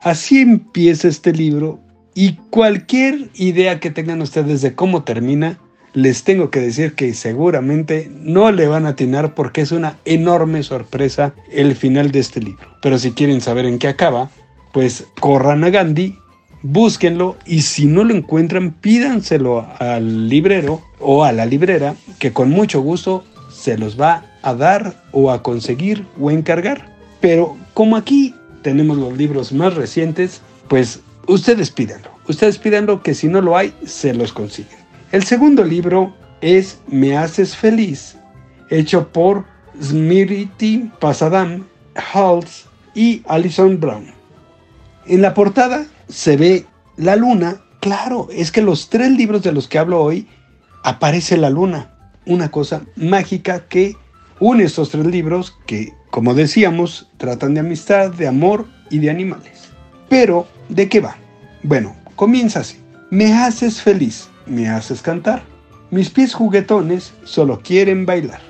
Así 0.00 0.40
empieza 0.40 1.08
este 1.08 1.32
libro 1.32 1.80
y 2.16 2.38
cualquier 2.48 3.28
idea 3.34 3.78
que 3.78 3.90
tengan 3.90 4.22
ustedes 4.22 4.62
de 4.62 4.74
cómo 4.74 5.04
termina, 5.04 5.58
les 5.92 6.24
tengo 6.24 6.48
que 6.48 6.60
decir 6.60 6.94
que 6.94 7.12
seguramente 7.12 8.10
no 8.10 8.50
le 8.52 8.66
van 8.68 8.86
a 8.86 8.90
atinar 8.90 9.34
porque 9.34 9.60
es 9.60 9.70
una 9.70 9.98
enorme 10.06 10.62
sorpresa 10.62 11.34
el 11.52 11.76
final 11.76 12.12
de 12.12 12.20
este 12.20 12.40
libro. 12.40 12.68
Pero 12.80 12.98
si 12.98 13.12
quieren 13.12 13.42
saber 13.42 13.66
en 13.66 13.78
qué 13.78 13.88
acaba, 13.88 14.30
pues 14.72 15.06
corran 15.20 15.62
a 15.64 15.68
Gandhi, 15.68 16.18
búsquenlo 16.62 17.36
y 17.44 17.60
si 17.60 17.84
no 17.84 18.02
lo 18.02 18.14
encuentran, 18.14 18.72
pídanselo 18.72 19.66
al 19.78 20.30
librero 20.30 20.80
o 20.98 21.22
a 21.22 21.32
la 21.32 21.44
librera 21.44 21.96
que 22.18 22.32
con 22.32 22.48
mucho 22.48 22.80
gusto 22.80 23.24
se 23.52 23.76
los 23.76 24.00
va 24.00 24.24
a 24.40 24.54
dar 24.54 25.04
o 25.12 25.30
a 25.30 25.42
conseguir 25.42 26.06
o 26.18 26.30
encargar. 26.30 26.96
Pero 27.20 27.58
como 27.74 27.94
aquí 27.94 28.34
tenemos 28.62 28.96
los 28.96 29.14
libros 29.18 29.52
más 29.52 29.74
recientes, 29.74 30.40
pues 30.66 31.00
Ustedes 31.28 31.70
pídanlo, 31.72 32.10
ustedes 32.28 32.58
pídanlo 32.58 33.02
que 33.02 33.14
si 33.14 33.26
no 33.26 33.40
lo 33.40 33.56
hay, 33.56 33.74
se 33.84 34.14
los 34.14 34.32
consiguen. 34.32 34.78
El 35.10 35.24
segundo 35.24 35.64
libro 35.64 36.14
es 36.40 36.78
Me 36.86 37.16
haces 37.16 37.56
feliz, 37.56 38.16
hecho 38.70 39.08
por 39.08 39.44
Smriti 39.82 40.90
Pasadam, 41.00 41.66
Halls 42.12 42.66
y 42.94 43.22
Alison 43.26 43.80
Brown. 43.80 44.12
En 45.06 45.22
la 45.22 45.34
portada 45.34 45.86
se 46.08 46.36
ve 46.36 46.66
la 46.96 47.16
luna. 47.16 47.60
Claro, 47.80 48.28
es 48.30 48.52
que 48.52 48.62
los 48.62 48.88
tres 48.88 49.10
libros 49.10 49.42
de 49.42 49.52
los 49.52 49.68
que 49.68 49.78
hablo 49.78 50.00
hoy 50.00 50.28
aparece 50.82 51.36
la 51.36 51.50
luna. 51.50 51.92
Una 52.24 52.50
cosa 52.50 52.82
mágica 52.96 53.66
que 53.68 53.96
une 54.38 54.64
estos 54.64 54.90
tres 54.90 55.06
libros 55.06 55.56
que, 55.66 55.92
como 56.10 56.34
decíamos, 56.34 57.08
tratan 57.16 57.54
de 57.54 57.60
amistad, 57.60 58.10
de 58.10 58.26
amor 58.26 58.66
y 58.90 58.98
de 58.98 59.10
animales. 59.10 59.65
Pero 60.08 60.46
¿De 60.68 60.88
qué 60.88 61.00
va? 61.00 61.16
Bueno, 61.62 61.94
comienza 62.16 62.60
así. 62.60 62.78
Me 63.10 63.32
haces 63.32 63.80
feliz, 63.80 64.28
me 64.46 64.68
haces 64.68 65.00
cantar. 65.00 65.42
Mis 65.90 66.10
pies 66.10 66.34
juguetones 66.34 67.12
solo 67.24 67.60
quieren 67.62 68.04
bailar. 68.04 68.40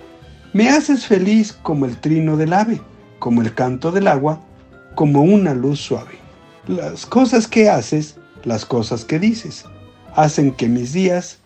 Me 0.54 0.70
haces 0.70 1.07
feliz 1.07 1.52
como 1.52 1.84
el 1.84 1.98
trino 1.98 2.38
del 2.38 2.54
ave, 2.54 2.80
como 3.18 3.42
el 3.42 3.52
canto 3.52 3.92
del 3.92 4.09
agua, 4.09 4.40
como 4.94 5.22
una 5.22 5.52
luz 5.52 5.80
suave. 5.80 6.18
Las 6.66 7.04
cosas 7.04 7.46
que 7.46 7.68
haces, 7.68 8.16
las 8.44 8.64
cosas 8.64 9.04
que 9.04 9.18
dices, 9.18 9.66
hacen 10.14 10.52
que 10.52 10.68
mis 10.68 10.94
días 10.94 11.38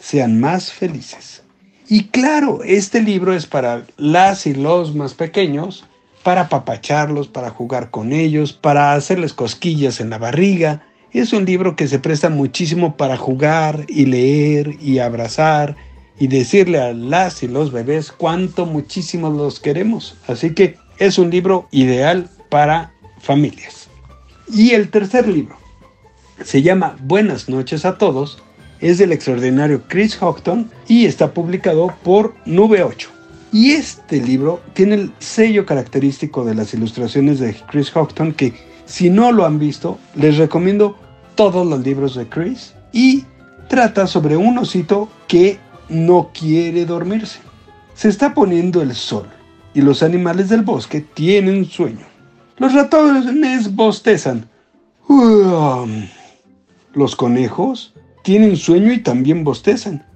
sean 0.00 0.40
más 0.40 0.72
felices. 0.72 1.44
Y 1.88 2.08
claro, 2.08 2.64
este 2.64 3.00
libro 3.00 3.32
es 3.32 3.46
para 3.46 3.84
las 3.96 4.48
y 4.48 4.54
los 4.54 4.92
más 4.96 5.14
pequeños, 5.14 5.86
para 6.26 6.40
apapacharlos, 6.40 7.28
para 7.28 7.50
jugar 7.50 7.92
con 7.92 8.12
ellos, 8.12 8.52
para 8.52 8.94
hacerles 8.94 9.32
cosquillas 9.32 10.00
en 10.00 10.10
la 10.10 10.18
barriga. 10.18 10.82
Es 11.12 11.32
un 11.32 11.44
libro 11.44 11.76
que 11.76 11.86
se 11.86 12.00
presta 12.00 12.30
muchísimo 12.30 12.96
para 12.96 13.16
jugar 13.16 13.84
y 13.86 14.06
leer 14.06 14.76
y 14.82 14.98
abrazar 14.98 15.76
y 16.18 16.26
decirle 16.26 16.80
a 16.80 16.92
las 16.92 17.44
y 17.44 17.46
los 17.46 17.70
bebés 17.70 18.10
cuánto 18.10 18.66
muchísimo 18.66 19.30
los 19.30 19.60
queremos. 19.60 20.16
Así 20.26 20.52
que 20.52 20.74
es 20.98 21.16
un 21.16 21.30
libro 21.30 21.68
ideal 21.70 22.28
para 22.48 22.92
familias. 23.20 23.86
Y 24.52 24.72
el 24.72 24.90
tercer 24.90 25.28
libro 25.28 25.56
se 26.44 26.60
llama 26.60 26.96
Buenas 27.02 27.48
noches 27.48 27.84
a 27.84 27.98
todos. 27.98 28.42
Es 28.80 28.98
del 28.98 29.12
extraordinario 29.12 29.84
Chris 29.86 30.16
Houghton 30.16 30.72
y 30.88 31.06
está 31.06 31.32
publicado 31.32 31.94
por 32.02 32.34
Nube 32.46 32.82
8. 32.82 33.15
Y 33.52 33.72
este 33.72 34.20
libro 34.20 34.60
tiene 34.74 34.94
el 34.96 35.12
sello 35.18 35.64
característico 35.64 36.44
de 36.44 36.54
las 36.54 36.74
ilustraciones 36.74 37.38
de 37.38 37.54
Chris 37.70 37.90
Houghton 37.90 38.32
que 38.32 38.54
si 38.86 39.10
no 39.10 39.32
lo 39.32 39.44
han 39.46 39.58
visto, 39.58 39.98
les 40.14 40.36
recomiendo 40.36 40.96
todos 41.34 41.66
los 41.66 41.80
libros 41.80 42.14
de 42.14 42.28
Chris 42.28 42.74
y 42.92 43.24
trata 43.68 44.06
sobre 44.06 44.36
un 44.36 44.58
osito 44.58 45.08
que 45.28 45.58
no 45.88 46.30
quiere 46.32 46.84
dormirse. 46.86 47.40
Se 47.94 48.08
está 48.08 48.34
poniendo 48.34 48.82
el 48.82 48.94
sol 48.94 49.26
y 49.74 49.80
los 49.80 50.02
animales 50.02 50.48
del 50.48 50.62
bosque 50.62 51.00
tienen 51.00 51.64
sueño. 51.64 52.06
Los 52.58 52.72
ratones 52.72 53.74
bostezan. 53.74 54.48
Los 56.92 57.16
conejos 57.16 57.94
tienen 58.22 58.56
sueño 58.56 58.92
y 58.92 59.02
también 59.02 59.44
bostezan. 59.44 60.06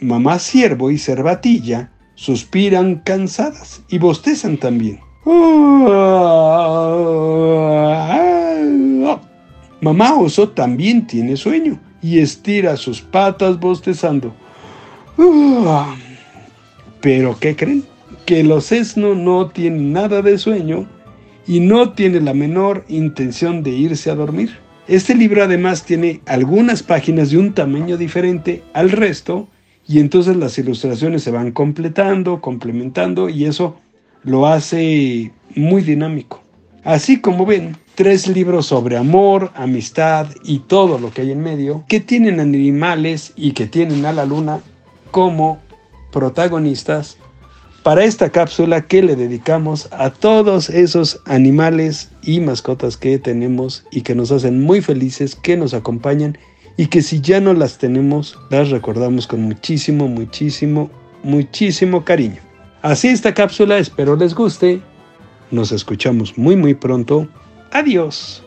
Mamá 0.00 0.38
Ciervo 0.38 0.92
y 0.92 0.98
Cervatilla 0.98 1.90
suspiran 2.14 2.96
cansadas 2.96 3.82
y 3.88 3.98
bostezan 3.98 4.56
también. 4.56 5.00
Mamá 9.80 10.14
oso 10.14 10.50
también 10.50 11.06
tiene 11.06 11.36
sueño 11.36 11.80
y 12.00 12.20
estira 12.20 12.76
sus 12.76 13.00
patas 13.00 13.58
bostezando. 13.58 14.32
Pero 17.00 17.36
¿qué 17.40 17.56
creen? 17.56 17.84
Que 18.24 18.40
el 18.40 18.52
osesno 18.52 19.16
no 19.16 19.48
tiene 19.48 19.80
nada 19.80 20.22
de 20.22 20.38
sueño 20.38 20.86
y 21.46 21.58
no 21.58 21.92
tiene 21.92 22.20
la 22.20 22.34
menor 22.34 22.84
intención 22.88 23.64
de 23.64 23.70
irse 23.70 24.10
a 24.10 24.14
dormir. 24.14 24.58
Este 24.86 25.14
libro 25.14 25.42
además 25.42 25.84
tiene 25.84 26.20
algunas 26.26 26.82
páginas 26.82 27.30
de 27.30 27.38
un 27.38 27.52
tamaño 27.52 27.96
diferente 27.96 28.62
al 28.74 28.90
resto 28.90 29.48
y 29.88 30.00
entonces 30.00 30.36
las 30.36 30.58
ilustraciones 30.58 31.22
se 31.22 31.30
van 31.30 31.50
completando, 31.50 32.42
complementando 32.42 33.30
y 33.30 33.46
eso 33.46 33.76
lo 34.22 34.46
hace 34.46 35.32
muy 35.56 35.80
dinámico. 35.80 36.42
Así 36.84 37.20
como 37.20 37.46
ven, 37.46 37.76
tres 37.94 38.28
libros 38.28 38.66
sobre 38.66 38.98
amor, 38.98 39.50
amistad 39.54 40.28
y 40.44 40.60
todo 40.60 40.98
lo 40.98 41.10
que 41.10 41.22
hay 41.22 41.32
en 41.32 41.42
medio, 41.42 41.84
que 41.88 42.00
tienen 42.00 42.38
animales 42.38 43.32
y 43.34 43.52
que 43.52 43.66
tienen 43.66 44.04
a 44.04 44.12
la 44.12 44.26
luna 44.26 44.60
como 45.10 45.58
protagonistas 46.12 47.16
para 47.82 48.04
esta 48.04 48.28
cápsula 48.28 48.82
que 48.82 49.02
le 49.02 49.16
dedicamos 49.16 49.88
a 49.92 50.10
todos 50.10 50.68
esos 50.68 51.22
animales 51.24 52.10
y 52.22 52.40
mascotas 52.40 52.98
que 52.98 53.18
tenemos 53.18 53.86
y 53.90 54.02
que 54.02 54.14
nos 54.14 54.32
hacen 54.32 54.60
muy 54.60 54.82
felices, 54.82 55.34
que 55.34 55.56
nos 55.56 55.72
acompañan 55.72 56.36
y 56.78 56.86
que 56.86 57.02
si 57.02 57.20
ya 57.20 57.40
no 57.40 57.52
las 57.54 57.76
tenemos, 57.76 58.38
las 58.50 58.70
recordamos 58.70 59.26
con 59.26 59.42
muchísimo, 59.42 60.06
muchísimo, 60.06 60.88
muchísimo 61.24 62.04
cariño. 62.04 62.40
Así 62.82 63.08
esta 63.08 63.34
cápsula, 63.34 63.78
espero 63.78 64.14
les 64.14 64.32
guste. 64.32 64.80
Nos 65.50 65.72
escuchamos 65.72 66.38
muy, 66.38 66.54
muy 66.54 66.74
pronto. 66.74 67.26
Adiós. 67.72 68.44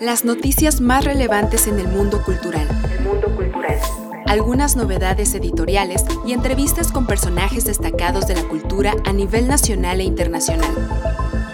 Las 0.00 0.24
noticias 0.24 0.80
más 0.80 1.04
relevantes 1.04 1.68
en 1.68 1.78
el 1.78 1.86
mundo 1.86 2.20
cultural. 2.24 2.66
El 2.90 3.04
mundo 3.04 3.32
cultural. 3.36 3.78
Algunas 4.26 4.74
novedades 4.74 5.32
editoriales 5.34 6.04
y 6.26 6.32
entrevistas 6.32 6.90
con 6.90 7.06
personajes 7.06 7.64
destacados 7.64 8.26
de 8.26 8.34
la 8.34 8.48
cultura 8.48 8.96
a 9.04 9.12
nivel 9.12 9.46
nacional 9.46 10.00
e 10.00 10.04
internacional. 10.04 10.74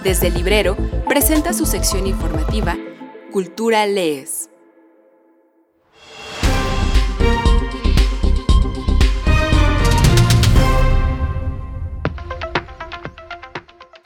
Desde 0.06 0.28
el 0.28 0.34
librero, 0.34 0.76
presenta 1.08 1.52
su 1.52 1.66
sección 1.66 2.06
informativa 2.06 2.78
Cultura 3.32 3.84
Lees. 3.86 4.48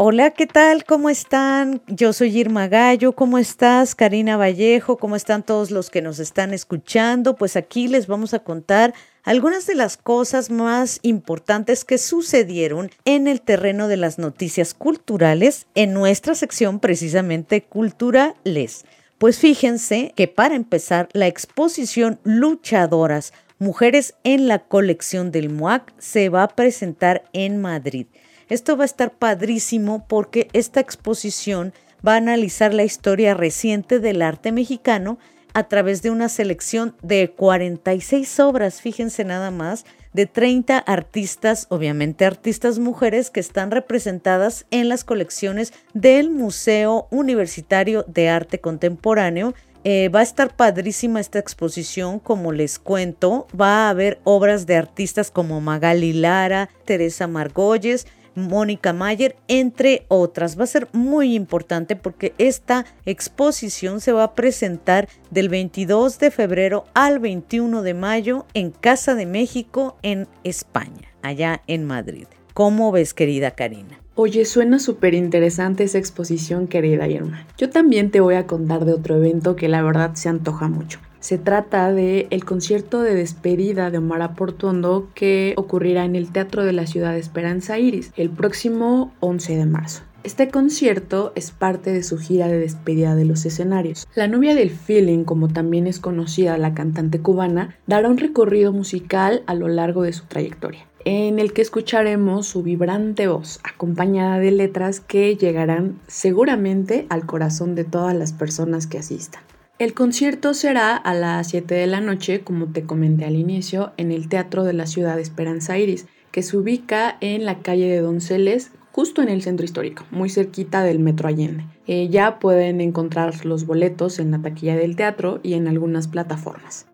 Hola, 0.02 0.30
¿qué 0.30 0.46
tal? 0.46 0.86
¿Cómo 0.86 1.10
están? 1.10 1.82
Yo 1.86 2.14
soy 2.14 2.34
Irma 2.38 2.68
Gallo. 2.68 3.12
¿Cómo 3.12 3.36
estás, 3.36 3.94
Karina 3.94 4.38
Vallejo? 4.38 4.96
¿Cómo 4.96 5.14
están 5.14 5.42
todos 5.42 5.70
los 5.70 5.90
que 5.90 6.00
nos 6.00 6.20
están 6.20 6.54
escuchando? 6.54 7.36
Pues 7.36 7.54
aquí 7.54 7.86
les 7.86 8.06
vamos 8.06 8.32
a 8.32 8.38
contar 8.38 8.94
algunas 9.24 9.66
de 9.66 9.74
las 9.74 9.98
cosas 9.98 10.48
más 10.48 11.00
importantes 11.02 11.84
que 11.84 11.98
sucedieron 11.98 12.90
en 13.04 13.28
el 13.28 13.42
terreno 13.42 13.88
de 13.88 13.98
las 13.98 14.18
noticias 14.18 14.72
culturales 14.72 15.66
en 15.74 15.92
nuestra 15.92 16.34
sección 16.34 16.80
precisamente 16.80 17.60
culturales. 17.64 18.86
Pues 19.18 19.38
fíjense 19.38 20.14
que 20.16 20.28
para 20.28 20.54
empezar, 20.54 21.10
la 21.12 21.26
exposición 21.26 22.20
Luchadoras, 22.24 23.34
Mujeres 23.62 24.14
en 24.24 24.48
la 24.48 24.60
colección 24.60 25.30
del 25.30 25.50
MUAC, 25.50 25.92
se 25.98 26.30
va 26.30 26.44
a 26.44 26.48
presentar 26.48 27.24
en 27.34 27.60
Madrid. 27.60 28.06
Esto 28.48 28.74
va 28.78 28.84
a 28.84 28.86
estar 28.86 29.12
padrísimo 29.12 30.06
porque 30.08 30.48
esta 30.54 30.80
exposición 30.80 31.74
va 32.06 32.14
a 32.14 32.16
analizar 32.16 32.72
la 32.72 32.84
historia 32.84 33.34
reciente 33.34 34.00
del 34.00 34.22
arte 34.22 34.50
mexicano 34.50 35.18
a 35.52 35.68
través 35.68 36.00
de 36.00 36.08
una 36.08 36.30
selección 36.30 36.96
de 37.02 37.32
46 37.36 38.40
obras, 38.40 38.80
fíjense 38.80 39.24
nada 39.24 39.50
más, 39.50 39.84
de 40.14 40.24
30 40.24 40.78
artistas, 40.78 41.66
obviamente 41.68 42.24
artistas 42.24 42.78
mujeres, 42.78 43.28
que 43.28 43.40
están 43.40 43.70
representadas 43.70 44.64
en 44.70 44.88
las 44.88 45.04
colecciones 45.04 45.74
del 45.92 46.30
Museo 46.30 47.08
Universitario 47.10 48.06
de 48.08 48.30
Arte 48.30 48.58
Contemporáneo. 48.58 49.52
Eh, 49.84 50.10
va 50.14 50.20
a 50.20 50.24
estar 50.24 50.54
padrísima 50.54 51.20
esta 51.20 51.38
exposición, 51.38 52.18
como 52.18 52.52
les 52.52 52.78
cuento. 52.78 53.46
Va 53.58 53.86
a 53.86 53.90
haber 53.90 54.20
obras 54.24 54.66
de 54.66 54.76
artistas 54.76 55.30
como 55.30 55.60
Magali 55.60 56.12
Lara, 56.12 56.68
Teresa 56.84 57.26
Margolles, 57.26 58.06
Mónica 58.34 58.92
Mayer, 58.92 59.36
entre 59.48 60.04
otras. 60.08 60.58
Va 60.58 60.64
a 60.64 60.68
ser 60.68 60.88
muy 60.92 61.34
importante 61.34 61.96
porque 61.96 62.34
esta 62.38 62.84
exposición 63.06 64.00
se 64.00 64.12
va 64.12 64.24
a 64.24 64.34
presentar 64.34 65.08
del 65.30 65.48
22 65.48 66.18
de 66.18 66.30
febrero 66.30 66.84
al 66.94 67.18
21 67.18 67.82
de 67.82 67.94
mayo 67.94 68.46
en 68.54 68.70
Casa 68.70 69.14
de 69.14 69.26
México, 69.26 69.96
en 70.02 70.28
España, 70.44 71.08
allá 71.22 71.62
en 71.66 71.86
Madrid. 71.86 72.26
¿Cómo 72.54 72.92
ves, 72.92 73.14
querida 73.14 73.52
Karina? 73.52 73.99
Oye, 74.16 74.44
suena 74.44 74.78
súper 74.78 75.14
interesante 75.14 75.84
esa 75.84 75.98
exposición, 75.98 76.66
querida 76.66 77.08
Irma. 77.08 77.46
Yo 77.56 77.70
también 77.70 78.10
te 78.10 78.20
voy 78.20 78.34
a 78.34 78.46
contar 78.46 78.84
de 78.84 78.92
otro 78.92 79.16
evento 79.16 79.56
que 79.56 79.68
la 79.68 79.82
verdad 79.82 80.14
se 80.14 80.28
antoja 80.28 80.68
mucho. 80.68 80.98
Se 81.20 81.38
trata 81.38 81.92
de 81.92 82.26
el 82.30 82.44
concierto 82.44 83.02
de 83.02 83.14
despedida 83.14 83.90
de 83.90 83.98
Omar 83.98 84.34
Portuondo 84.34 85.10
que 85.14 85.54
ocurrirá 85.56 86.04
en 86.04 86.16
el 86.16 86.32
Teatro 86.32 86.64
de 86.64 86.72
la 86.72 86.86
Ciudad 86.86 87.12
de 87.12 87.18
Esperanza 87.18 87.78
Iris 87.78 88.12
el 88.16 88.30
próximo 88.30 89.12
11 89.20 89.56
de 89.56 89.66
marzo. 89.66 90.02
Este 90.22 90.48
concierto 90.48 91.32
es 91.34 91.50
parte 91.50 91.92
de 91.92 92.02
su 92.02 92.18
gira 92.18 92.46
de 92.46 92.58
despedida 92.58 93.14
de 93.14 93.24
los 93.24 93.46
escenarios. 93.46 94.06
La 94.14 94.28
novia 94.28 94.54
del 94.54 94.68
feeling, 94.70 95.24
como 95.24 95.48
también 95.48 95.86
es 95.86 95.98
conocida 95.98 96.58
la 96.58 96.74
cantante 96.74 97.20
cubana, 97.20 97.78
dará 97.86 98.10
un 98.10 98.18
recorrido 98.18 98.70
musical 98.72 99.42
a 99.46 99.54
lo 99.54 99.68
largo 99.68 100.02
de 100.02 100.12
su 100.12 100.26
trayectoria, 100.26 100.86
en 101.04 101.38
el 101.38 101.52
que 101.52 101.62
escucharemos 101.62 102.46
su 102.46 102.62
vibrante 102.62 103.26
voz, 103.28 103.60
acompañada 103.64 104.38
de 104.38 104.50
letras 104.50 105.00
que 105.00 105.36
llegarán 105.36 105.98
seguramente 106.06 107.06
al 107.08 107.26
corazón 107.26 107.74
de 107.74 107.84
todas 107.84 108.14
las 108.14 108.32
personas 108.32 108.86
que 108.86 108.98
asistan. 108.98 109.42
El 109.78 109.94
concierto 109.94 110.52
será 110.52 110.94
a 110.94 111.14
las 111.14 111.48
7 111.48 111.74
de 111.74 111.86
la 111.86 112.02
noche, 112.02 112.42
como 112.42 112.66
te 112.66 112.82
comenté 112.82 113.24
al 113.24 113.34
inicio, 113.34 113.92
en 113.96 114.12
el 114.12 114.28
Teatro 114.28 114.62
de 114.64 114.74
la 114.74 114.84
Ciudad 114.84 115.16
de 115.16 115.22
Esperanza 115.22 115.78
Iris, 115.78 116.06
que 116.32 116.42
se 116.42 116.58
ubica 116.58 117.16
en 117.22 117.46
la 117.46 117.60
calle 117.60 117.88
de 117.88 118.00
Donceles, 118.00 118.72
justo 118.92 119.22
en 119.22 119.30
el 119.30 119.40
centro 119.40 119.64
histórico, 119.64 120.04
muy 120.10 120.28
cerquita 120.28 120.82
del 120.82 120.98
Metro 120.98 121.28
Allende. 121.28 121.64
Eh, 121.86 122.08
ya 122.10 122.38
pueden 122.38 122.82
encontrar 122.82 123.46
los 123.46 123.64
boletos 123.64 124.18
en 124.18 124.32
la 124.32 124.42
taquilla 124.42 124.76
del 124.76 124.96
teatro 124.96 125.40
y 125.42 125.54
en 125.54 125.66
algunas 125.66 126.08
plataformas. 126.08 126.89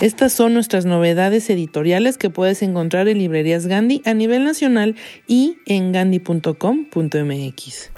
Estas 0.00 0.32
son 0.32 0.54
nuestras 0.54 0.84
novedades 0.84 1.50
editoriales 1.50 2.18
que 2.18 2.30
puedes 2.30 2.62
encontrar 2.62 3.08
en 3.08 3.18
librerías 3.18 3.66
Gandhi 3.66 4.00
a 4.04 4.14
nivel 4.14 4.44
nacional 4.44 4.94
y 5.26 5.58
en 5.66 5.90
gandhi.com.mx. 5.90 7.90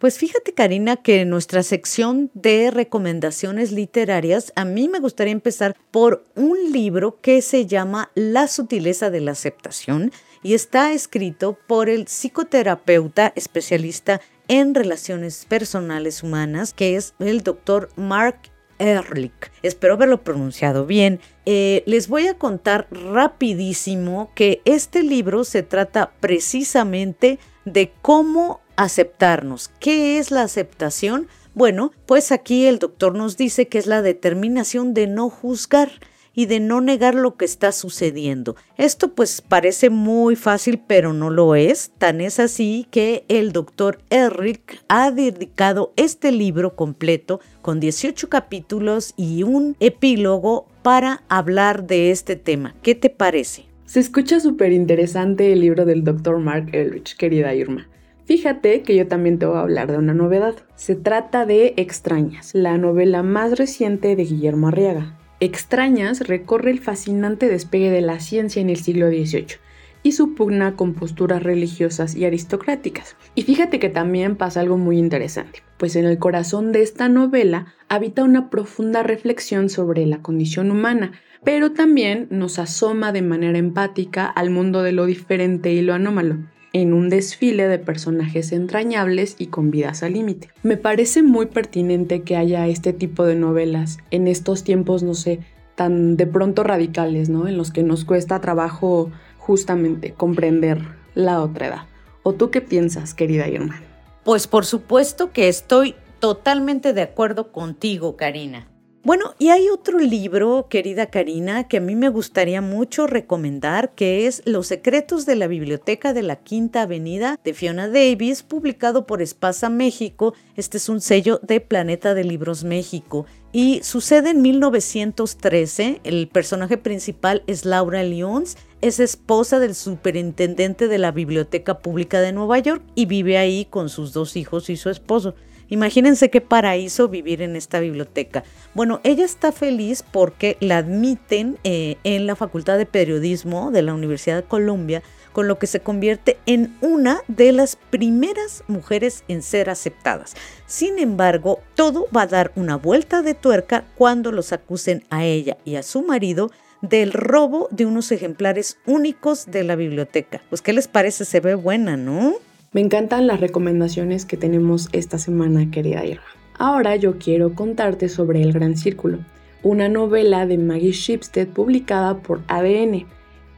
Pues 0.00 0.18
fíjate, 0.18 0.52
Karina, 0.52 0.96
que 0.96 1.20
en 1.20 1.30
nuestra 1.30 1.62
sección 1.62 2.32
de 2.34 2.72
recomendaciones 2.72 3.70
literarias, 3.70 4.52
a 4.56 4.64
mí 4.64 4.88
me 4.88 4.98
gustaría 4.98 5.32
empezar 5.32 5.76
por 5.92 6.24
un 6.34 6.72
libro 6.72 7.20
que 7.20 7.42
se 7.42 7.66
llama 7.66 8.10
La 8.16 8.48
sutileza 8.48 9.08
de 9.10 9.20
la 9.20 9.30
aceptación 9.30 10.10
y 10.42 10.54
está 10.54 10.92
escrito 10.92 11.56
por 11.68 11.90
el 11.90 12.06
psicoterapeuta 12.06 13.32
especialista 13.36 14.20
en 14.48 14.74
relaciones 14.74 15.44
personales 15.44 16.24
humanas, 16.24 16.74
que 16.74 16.96
es 16.96 17.14
el 17.20 17.44
doctor 17.44 17.88
Mark 17.94 18.51
Ehrlich. 18.82 19.32
Espero 19.62 19.94
haberlo 19.94 20.24
pronunciado 20.24 20.86
bien. 20.86 21.20
Eh, 21.46 21.84
les 21.86 22.08
voy 22.08 22.26
a 22.26 22.34
contar 22.34 22.88
rapidísimo 22.90 24.32
que 24.34 24.60
este 24.64 25.04
libro 25.04 25.44
se 25.44 25.62
trata 25.62 26.12
precisamente 26.18 27.38
de 27.64 27.92
cómo 28.02 28.60
aceptarnos. 28.74 29.70
¿Qué 29.78 30.18
es 30.18 30.32
la 30.32 30.42
aceptación? 30.42 31.28
Bueno, 31.54 31.92
pues 32.06 32.32
aquí 32.32 32.66
el 32.66 32.80
doctor 32.80 33.14
nos 33.14 33.36
dice 33.36 33.68
que 33.68 33.78
es 33.78 33.86
la 33.86 34.02
determinación 34.02 34.94
de 34.94 35.06
no 35.06 35.30
juzgar 35.30 35.92
y 36.34 36.46
de 36.46 36.60
no 36.60 36.80
negar 36.80 37.14
lo 37.14 37.36
que 37.36 37.44
está 37.44 37.72
sucediendo. 37.72 38.56
Esto 38.76 39.14
pues 39.14 39.40
parece 39.40 39.90
muy 39.90 40.36
fácil, 40.36 40.80
pero 40.86 41.12
no 41.12 41.30
lo 41.30 41.54
es. 41.54 41.92
Tan 41.98 42.20
es 42.20 42.40
así 42.40 42.86
que 42.90 43.24
el 43.28 43.52
doctor 43.52 43.98
Eric 44.10 44.82
ha 44.88 45.10
dedicado 45.10 45.92
este 45.96 46.32
libro 46.32 46.76
completo 46.76 47.40
con 47.60 47.80
18 47.80 48.28
capítulos 48.28 49.14
y 49.16 49.42
un 49.42 49.76
epílogo 49.80 50.66
para 50.82 51.22
hablar 51.28 51.86
de 51.86 52.10
este 52.10 52.36
tema. 52.36 52.74
¿Qué 52.82 52.94
te 52.94 53.10
parece? 53.10 53.66
Se 53.84 54.00
escucha 54.00 54.40
súper 54.40 54.72
interesante 54.72 55.52
el 55.52 55.60
libro 55.60 55.84
del 55.84 56.02
doctor 56.02 56.38
Mark 56.38 56.70
Elrich, 56.72 57.16
querida 57.16 57.54
Irma. 57.54 57.88
Fíjate 58.24 58.82
que 58.82 58.96
yo 58.96 59.06
también 59.08 59.38
te 59.38 59.46
voy 59.46 59.56
a 59.56 59.60
hablar 59.60 59.90
de 59.90 59.98
una 59.98 60.14
novedad. 60.14 60.54
Se 60.76 60.94
trata 60.94 61.44
de 61.44 61.74
Extrañas, 61.76 62.54
la 62.54 62.78
novela 62.78 63.22
más 63.22 63.58
reciente 63.58 64.16
de 64.16 64.24
Guillermo 64.24 64.68
Arriaga. 64.68 65.18
Extrañas 65.42 66.28
recorre 66.28 66.70
el 66.70 66.78
fascinante 66.78 67.48
despegue 67.48 67.90
de 67.90 68.00
la 68.00 68.20
ciencia 68.20 68.62
en 68.62 68.70
el 68.70 68.76
siglo 68.76 69.08
XVIII 69.08 69.56
y 70.04 70.12
su 70.12 70.36
pugna 70.36 70.76
con 70.76 70.94
posturas 70.94 71.42
religiosas 71.42 72.14
y 72.14 72.24
aristocráticas. 72.24 73.16
Y 73.34 73.42
fíjate 73.42 73.80
que 73.80 73.88
también 73.88 74.36
pasa 74.36 74.60
algo 74.60 74.78
muy 74.78 74.98
interesante, 74.98 75.64
pues 75.78 75.96
en 75.96 76.04
el 76.04 76.20
corazón 76.20 76.70
de 76.70 76.82
esta 76.82 77.08
novela 77.08 77.74
habita 77.88 78.22
una 78.22 78.50
profunda 78.50 79.02
reflexión 79.02 79.68
sobre 79.68 80.06
la 80.06 80.22
condición 80.22 80.70
humana, 80.70 81.10
pero 81.42 81.72
también 81.72 82.28
nos 82.30 82.60
asoma 82.60 83.10
de 83.10 83.22
manera 83.22 83.58
empática 83.58 84.26
al 84.26 84.50
mundo 84.50 84.84
de 84.84 84.92
lo 84.92 85.06
diferente 85.06 85.72
y 85.72 85.82
lo 85.82 85.92
anómalo 85.92 86.36
en 86.72 86.92
un 86.92 87.08
desfile 87.08 87.68
de 87.68 87.78
personajes 87.78 88.52
entrañables 88.52 89.36
y 89.38 89.46
con 89.46 89.70
vidas 89.70 90.02
al 90.02 90.14
límite. 90.14 90.50
Me 90.62 90.76
parece 90.76 91.22
muy 91.22 91.46
pertinente 91.46 92.22
que 92.22 92.36
haya 92.36 92.66
este 92.66 92.92
tipo 92.92 93.24
de 93.24 93.34
novelas 93.34 93.98
en 94.10 94.28
estos 94.28 94.64
tiempos, 94.64 95.02
no 95.02 95.14
sé, 95.14 95.40
tan 95.74 96.16
de 96.16 96.26
pronto 96.26 96.62
radicales, 96.62 97.28
¿no? 97.28 97.48
En 97.48 97.56
los 97.56 97.70
que 97.70 97.82
nos 97.82 98.04
cuesta 98.04 98.40
trabajo 98.40 99.10
justamente 99.38 100.12
comprender 100.12 100.80
la 101.14 101.40
otra 101.40 101.66
edad. 101.66 101.82
¿O 102.22 102.32
tú 102.32 102.50
qué 102.50 102.60
piensas, 102.60 103.14
querida 103.14 103.48
Irma? 103.48 103.82
Pues 104.24 104.46
por 104.46 104.64
supuesto 104.64 105.32
que 105.32 105.48
estoy 105.48 105.96
totalmente 106.20 106.92
de 106.92 107.02
acuerdo 107.02 107.50
contigo, 107.50 108.16
Karina. 108.16 108.68
Bueno, 109.04 109.34
y 109.40 109.48
hay 109.48 109.68
otro 109.68 109.98
libro, 109.98 110.68
querida 110.70 111.06
Karina, 111.06 111.66
que 111.66 111.78
a 111.78 111.80
mí 111.80 111.96
me 111.96 112.08
gustaría 112.08 112.60
mucho 112.60 113.08
recomendar, 113.08 113.96
que 113.96 114.28
es 114.28 114.42
Los 114.44 114.68
secretos 114.68 115.26
de 115.26 115.34
la 115.34 115.48
Biblioteca 115.48 116.12
de 116.12 116.22
la 116.22 116.36
Quinta 116.36 116.82
Avenida 116.82 117.40
de 117.42 117.52
Fiona 117.52 117.88
Davis, 117.88 118.44
publicado 118.44 119.04
por 119.04 119.20
Espasa 119.20 119.70
México. 119.70 120.34
Este 120.54 120.76
es 120.76 120.88
un 120.88 121.00
sello 121.00 121.40
de 121.42 121.60
Planeta 121.60 122.14
de 122.14 122.22
Libros 122.22 122.62
México. 122.62 123.26
Y 123.50 123.80
sucede 123.82 124.30
en 124.30 124.40
1913. 124.40 126.00
El 126.04 126.28
personaje 126.28 126.78
principal 126.78 127.42
es 127.48 127.64
Laura 127.64 128.04
Lyons. 128.04 128.56
Es 128.82 129.00
esposa 129.00 129.58
del 129.58 129.74
superintendente 129.74 130.86
de 130.86 130.98
la 130.98 131.10
Biblioteca 131.10 131.80
Pública 131.80 132.20
de 132.20 132.30
Nueva 132.30 132.60
York 132.60 132.84
y 132.94 133.06
vive 133.06 133.36
ahí 133.36 133.64
con 133.64 133.88
sus 133.88 134.12
dos 134.12 134.36
hijos 134.36 134.70
y 134.70 134.76
su 134.76 134.90
esposo. 134.90 135.34
Imagínense 135.72 136.28
qué 136.28 136.42
paraíso 136.42 137.08
vivir 137.08 137.40
en 137.40 137.56
esta 137.56 137.80
biblioteca. 137.80 138.44
Bueno, 138.74 139.00
ella 139.04 139.24
está 139.24 139.52
feliz 139.52 140.04
porque 140.12 140.58
la 140.60 140.76
admiten 140.76 141.56
eh, 141.64 141.96
en 142.04 142.26
la 142.26 142.36
Facultad 142.36 142.76
de 142.76 142.84
Periodismo 142.84 143.70
de 143.70 143.80
la 143.80 143.94
Universidad 143.94 144.36
de 144.36 144.42
Columbia, 144.42 145.02
con 145.32 145.48
lo 145.48 145.58
que 145.58 145.66
se 145.66 145.80
convierte 145.80 146.36
en 146.44 146.76
una 146.82 147.22
de 147.26 147.52
las 147.52 147.76
primeras 147.76 148.64
mujeres 148.68 149.24
en 149.28 149.40
ser 149.40 149.70
aceptadas. 149.70 150.34
Sin 150.66 150.98
embargo, 150.98 151.62
todo 151.74 152.06
va 152.14 152.22
a 152.22 152.26
dar 152.26 152.52
una 152.54 152.76
vuelta 152.76 153.22
de 153.22 153.32
tuerca 153.32 153.86
cuando 153.96 154.30
los 154.30 154.52
acusen 154.52 155.04
a 155.08 155.24
ella 155.24 155.56
y 155.64 155.76
a 155.76 155.82
su 155.82 156.02
marido 156.02 156.50
del 156.82 157.14
robo 157.14 157.68
de 157.70 157.86
unos 157.86 158.12
ejemplares 158.12 158.76
únicos 158.84 159.46
de 159.46 159.64
la 159.64 159.74
biblioteca. 159.74 160.42
Pues, 160.50 160.60
¿qué 160.60 160.74
les 160.74 160.86
parece? 160.86 161.24
Se 161.24 161.40
ve 161.40 161.54
buena, 161.54 161.96
¿no? 161.96 162.34
Me 162.72 162.80
encantan 162.80 163.26
las 163.26 163.38
recomendaciones 163.38 164.24
que 164.24 164.38
tenemos 164.38 164.88
esta 164.92 165.18
semana, 165.18 165.70
querida 165.70 166.06
Irma. 166.06 166.24
Ahora 166.58 166.96
yo 166.96 167.18
quiero 167.18 167.54
contarte 167.54 168.08
sobre 168.08 168.40
El 168.40 168.54
Gran 168.54 168.78
Círculo, 168.78 169.18
una 169.62 169.90
novela 169.90 170.46
de 170.46 170.56
Maggie 170.56 170.92
Shipstead 170.92 171.48
publicada 171.48 172.22
por 172.22 172.40
ADN, 172.48 173.04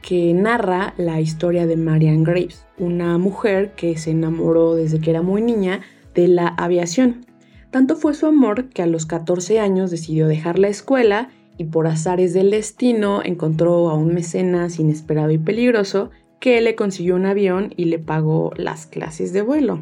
que 0.01 0.33
narra 0.33 0.93
la 0.97 1.21
historia 1.21 1.65
de 1.65 1.77
Marianne 1.77 2.25
Graves, 2.25 2.65
una 2.77 3.17
mujer 3.17 3.71
que 3.77 3.97
se 3.97 4.11
enamoró 4.11 4.75
desde 4.75 4.99
que 4.99 5.11
era 5.11 5.21
muy 5.21 5.41
niña 5.41 5.79
de 6.13 6.27
la 6.27 6.47
aviación. 6.47 7.25
Tanto 7.71 7.95
fue 7.95 8.15
su 8.15 8.25
amor 8.25 8.67
que 8.67 8.81
a 8.81 8.87
los 8.87 9.05
14 9.05 9.61
años 9.61 9.91
decidió 9.91 10.27
dejar 10.27 10.59
la 10.59 10.67
escuela 10.67 11.29
y 11.57 11.63
por 11.63 11.87
azares 11.87 12.33
del 12.33 12.51
destino 12.51 13.21
encontró 13.23 13.89
a 13.89 13.93
un 13.93 14.13
mecenas 14.13 14.77
inesperado 14.77 15.31
y 15.31 15.37
peligroso 15.37 16.11
que 16.45 16.61
le 16.61 16.75
consiguió 16.75 17.15
un 17.15 17.25
avión 17.25 17.73
y 17.75 17.85
le 17.85 17.97
pagó 17.97 18.53
las 18.55 18.85
clases 18.85 19.33
de 19.33 19.41
vuelo. 19.41 19.79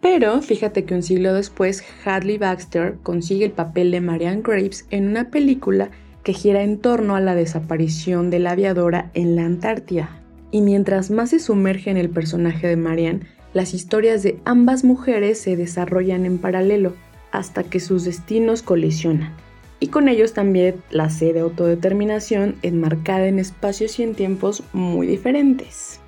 Pero 0.00 0.42
fíjate 0.42 0.84
que 0.84 0.96
un 0.96 1.04
siglo 1.04 1.32
después, 1.32 1.84
Hadley 2.04 2.38
Baxter 2.38 2.96
consigue 3.04 3.44
el 3.44 3.52
papel 3.52 3.92
de 3.92 4.00
Marianne 4.00 4.42
Graves 4.42 4.84
en 4.90 5.06
una 5.06 5.30
película 5.30 5.90
que 6.24 6.32
gira 6.32 6.64
en 6.64 6.78
torno 6.78 7.14
a 7.14 7.20
la 7.20 7.36
desaparición 7.36 8.30
de 8.30 8.40
la 8.40 8.50
aviadora 8.50 9.12
en 9.14 9.36
la 9.36 9.44
Antártida. 9.44 10.10
Y 10.50 10.60
mientras 10.60 11.12
más 11.12 11.30
se 11.30 11.38
sumerge 11.38 11.88
en 11.88 11.98
el 11.98 12.10
personaje 12.10 12.66
de 12.66 12.76
Marianne, 12.76 13.28
las 13.54 13.74
historias 13.74 14.24
de 14.24 14.40
ambas 14.44 14.82
mujeres 14.82 15.38
se 15.38 15.56
desarrollan 15.56 16.26
en 16.26 16.38
paralelo 16.38 16.94
hasta 17.30 17.62
que 17.62 17.78
sus 17.78 18.04
destinos 18.04 18.60
colisionan 18.62 19.45
y 19.80 19.88
con 19.88 20.08
ellos 20.08 20.32
también 20.32 20.82
la 20.90 21.10
sede 21.10 21.34
de 21.34 21.40
autodeterminación 21.40 22.56
enmarcada 22.62 23.26
en 23.26 23.38
espacios 23.38 23.98
y 23.98 24.02
en 24.02 24.14
tiempos 24.14 24.62
muy 24.72 25.06
diferentes. 25.06 26.00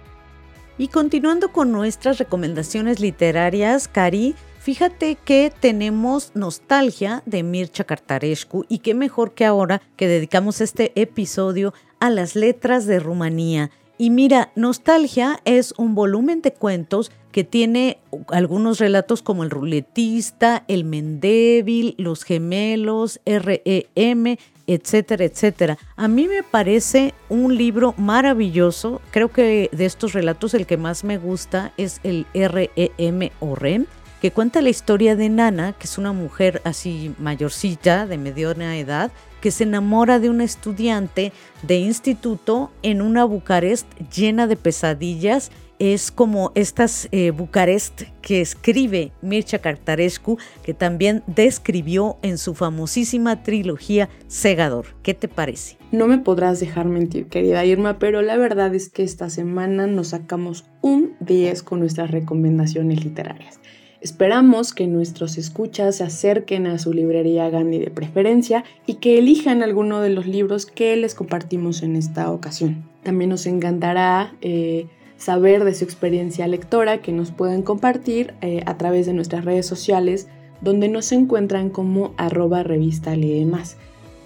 Y 0.78 0.88
continuando 0.88 1.50
con 1.50 1.72
nuestras 1.72 2.18
recomendaciones 2.18 3.00
literarias, 3.00 3.88
Cari, 3.88 4.36
fíjate 4.60 5.16
que 5.16 5.52
tenemos 5.58 6.30
Nostalgia 6.34 7.22
de 7.26 7.42
Mircea 7.42 7.84
Cartarescu 7.84 8.64
y 8.68 8.78
qué 8.78 8.94
mejor 8.94 9.32
que 9.32 9.44
ahora 9.44 9.82
que 9.96 10.06
dedicamos 10.06 10.60
este 10.60 10.92
episodio 10.94 11.74
a 11.98 12.10
las 12.10 12.36
letras 12.36 12.86
de 12.86 13.00
Rumanía. 13.00 13.70
Y 14.00 14.10
mira, 14.10 14.52
Nostalgia 14.54 15.40
es 15.44 15.74
un 15.76 15.96
volumen 15.96 16.40
de 16.40 16.52
cuentos 16.52 17.10
que 17.32 17.42
tiene 17.42 17.98
algunos 18.28 18.78
relatos 18.78 19.22
como 19.22 19.42
El 19.42 19.50
ruletista, 19.50 20.64
El 20.68 20.84
Mendébil, 20.84 21.96
Los 21.98 22.22
Gemelos, 22.22 23.20
REM, 23.26 24.36
etcétera, 24.68 25.24
etcétera. 25.24 25.78
A 25.96 26.06
mí 26.06 26.28
me 26.28 26.44
parece 26.44 27.12
un 27.28 27.56
libro 27.56 27.94
maravilloso. 27.96 29.00
Creo 29.10 29.32
que 29.32 29.68
de 29.72 29.84
estos 29.84 30.12
relatos 30.12 30.54
el 30.54 30.66
que 30.66 30.76
más 30.76 31.02
me 31.02 31.18
gusta 31.18 31.72
es 31.76 32.00
el 32.04 32.24
REM 32.32 33.30
o 33.40 33.56
REM, 33.56 33.86
que 34.20 34.30
cuenta 34.30 34.62
la 34.62 34.70
historia 34.70 35.16
de 35.16 35.28
Nana, 35.28 35.74
que 35.74 35.84
es 35.84 35.98
una 35.98 36.12
mujer 36.12 36.60
así 36.64 37.14
mayorcita, 37.18 38.06
de 38.06 38.18
mediana 38.18 38.76
edad, 38.78 39.10
que 39.40 39.50
se 39.50 39.64
enamora 39.64 40.18
de 40.18 40.30
una 40.30 40.44
estudiante 40.44 41.32
de 41.62 41.78
instituto 41.78 42.70
en 42.82 43.02
una 43.02 43.24
Bucarest 43.24 43.86
llena 44.10 44.46
de 44.46 44.56
pesadillas 44.56 45.50
es 45.78 46.10
como 46.10 46.52
estas 46.54 47.08
eh, 47.12 47.30
Bucarest 47.30 48.02
que 48.20 48.40
escribe 48.40 49.12
Mircea 49.22 49.60
Cartarescu, 49.60 50.38
que 50.62 50.74
también 50.74 51.22
describió 51.26 52.16
en 52.22 52.38
su 52.38 52.54
famosísima 52.54 53.42
trilogía 53.42 54.08
Segador. 54.26 54.86
¿Qué 55.02 55.14
te 55.14 55.28
parece? 55.28 55.76
No 55.92 56.06
me 56.06 56.18
podrás 56.18 56.60
dejar 56.60 56.86
mentir, 56.86 57.28
querida 57.28 57.64
Irma, 57.64 57.98
pero 57.98 58.22
la 58.22 58.36
verdad 58.36 58.74
es 58.74 58.88
que 58.90 59.04
esta 59.04 59.30
semana 59.30 59.86
nos 59.86 60.08
sacamos 60.08 60.64
un 60.82 61.14
10 61.20 61.62
con 61.62 61.80
nuestras 61.80 62.10
recomendaciones 62.10 63.04
literarias. 63.04 63.60
Esperamos 64.00 64.72
que 64.72 64.86
nuestros 64.86 65.38
escuchas 65.38 65.96
se 65.96 66.04
acerquen 66.04 66.66
a 66.68 66.78
su 66.78 66.92
librería 66.92 67.50
Gandhi 67.50 67.80
de 67.80 67.90
preferencia 67.90 68.64
y 68.86 68.94
que 68.94 69.18
elijan 69.18 69.62
alguno 69.62 70.00
de 70.00 70.10
los 70.10 70.26
libros 70.26 70.66
que 70.66 70.96
les 70.96 71.14
compartimos 71.14 71.82
en 71.82 71.96
esta 71.96 72.30
ocasión. 72.30 72.84
También 73.02 73.30
nos 73.30 73.46
encantará 73.46 74.34
eh, 74.40 74.86
saber 75.16 75.64
de 75.64 75.74
su 75.74 75.84
experiencia 75.84 76.46
lectora 76.46 76.98
que 76.98 77.10
nos 77.10 77.32
pueden 77.32 77.62
compartir 77.62 78.34
eh, 78.40 78.62
a 78.66 78.78
través 78.78 79.06
de 79.06 79.14
nuestras 79.14 79.44
redes 79.44 79.66
sociales 79.66 80.28
donde 80.60 80.88
nos 80.88 81.10
encuentran 81.10 81.70
como 81.70 82.14
arroba 82.16 82.62
revista 82.62 83.16
lee. 83.16 83.46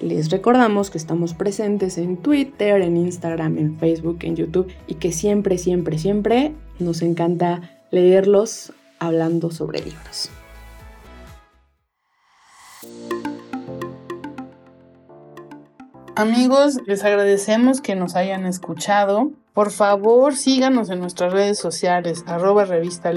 Les 0.03 0.31
recordamos 0.31 0.91
que 0.91 0.99
estamos 0.99 1.33
presentes 1.33 1.97
en 1.97 2.17
Twitter, 2.17 2.83
en 2.83 2.97
Instagram, 2.97 3.57
en 3.57 3.79
Facebook, 3.79 4.19
en 4.23 4.37
YouTube 4.37 4.67
y 4.87 4.95
que 4.95 5.13
siempre, 5.13 5.57
siempre, 5.57 5.99
siempre 5.99 6.53
nos 6.79 7.03
encanta 7.03 7.79
leerlos 7.91 8.73
hablando 9.07 9.51
sobre 9.51 9.81
libros. 9.81 10.31
Amigos, 16.15 16.79
les 16.87 17.05
agradecemos 17.05 17.81
que 17.81 17.95
nos 17.95 18.17
hayan 18.17 18.45
escuchado. 18.45 19.31
Por 19.55 19.71
favor, 19.71 20.37
síganos 20.37 20.91
en 20.91 21.01
nuestras 21.01 21.33
redes 21.33 21.59
sociales, 21.59 22.25
arroba 22.27 22.65
revista 22.65 23.13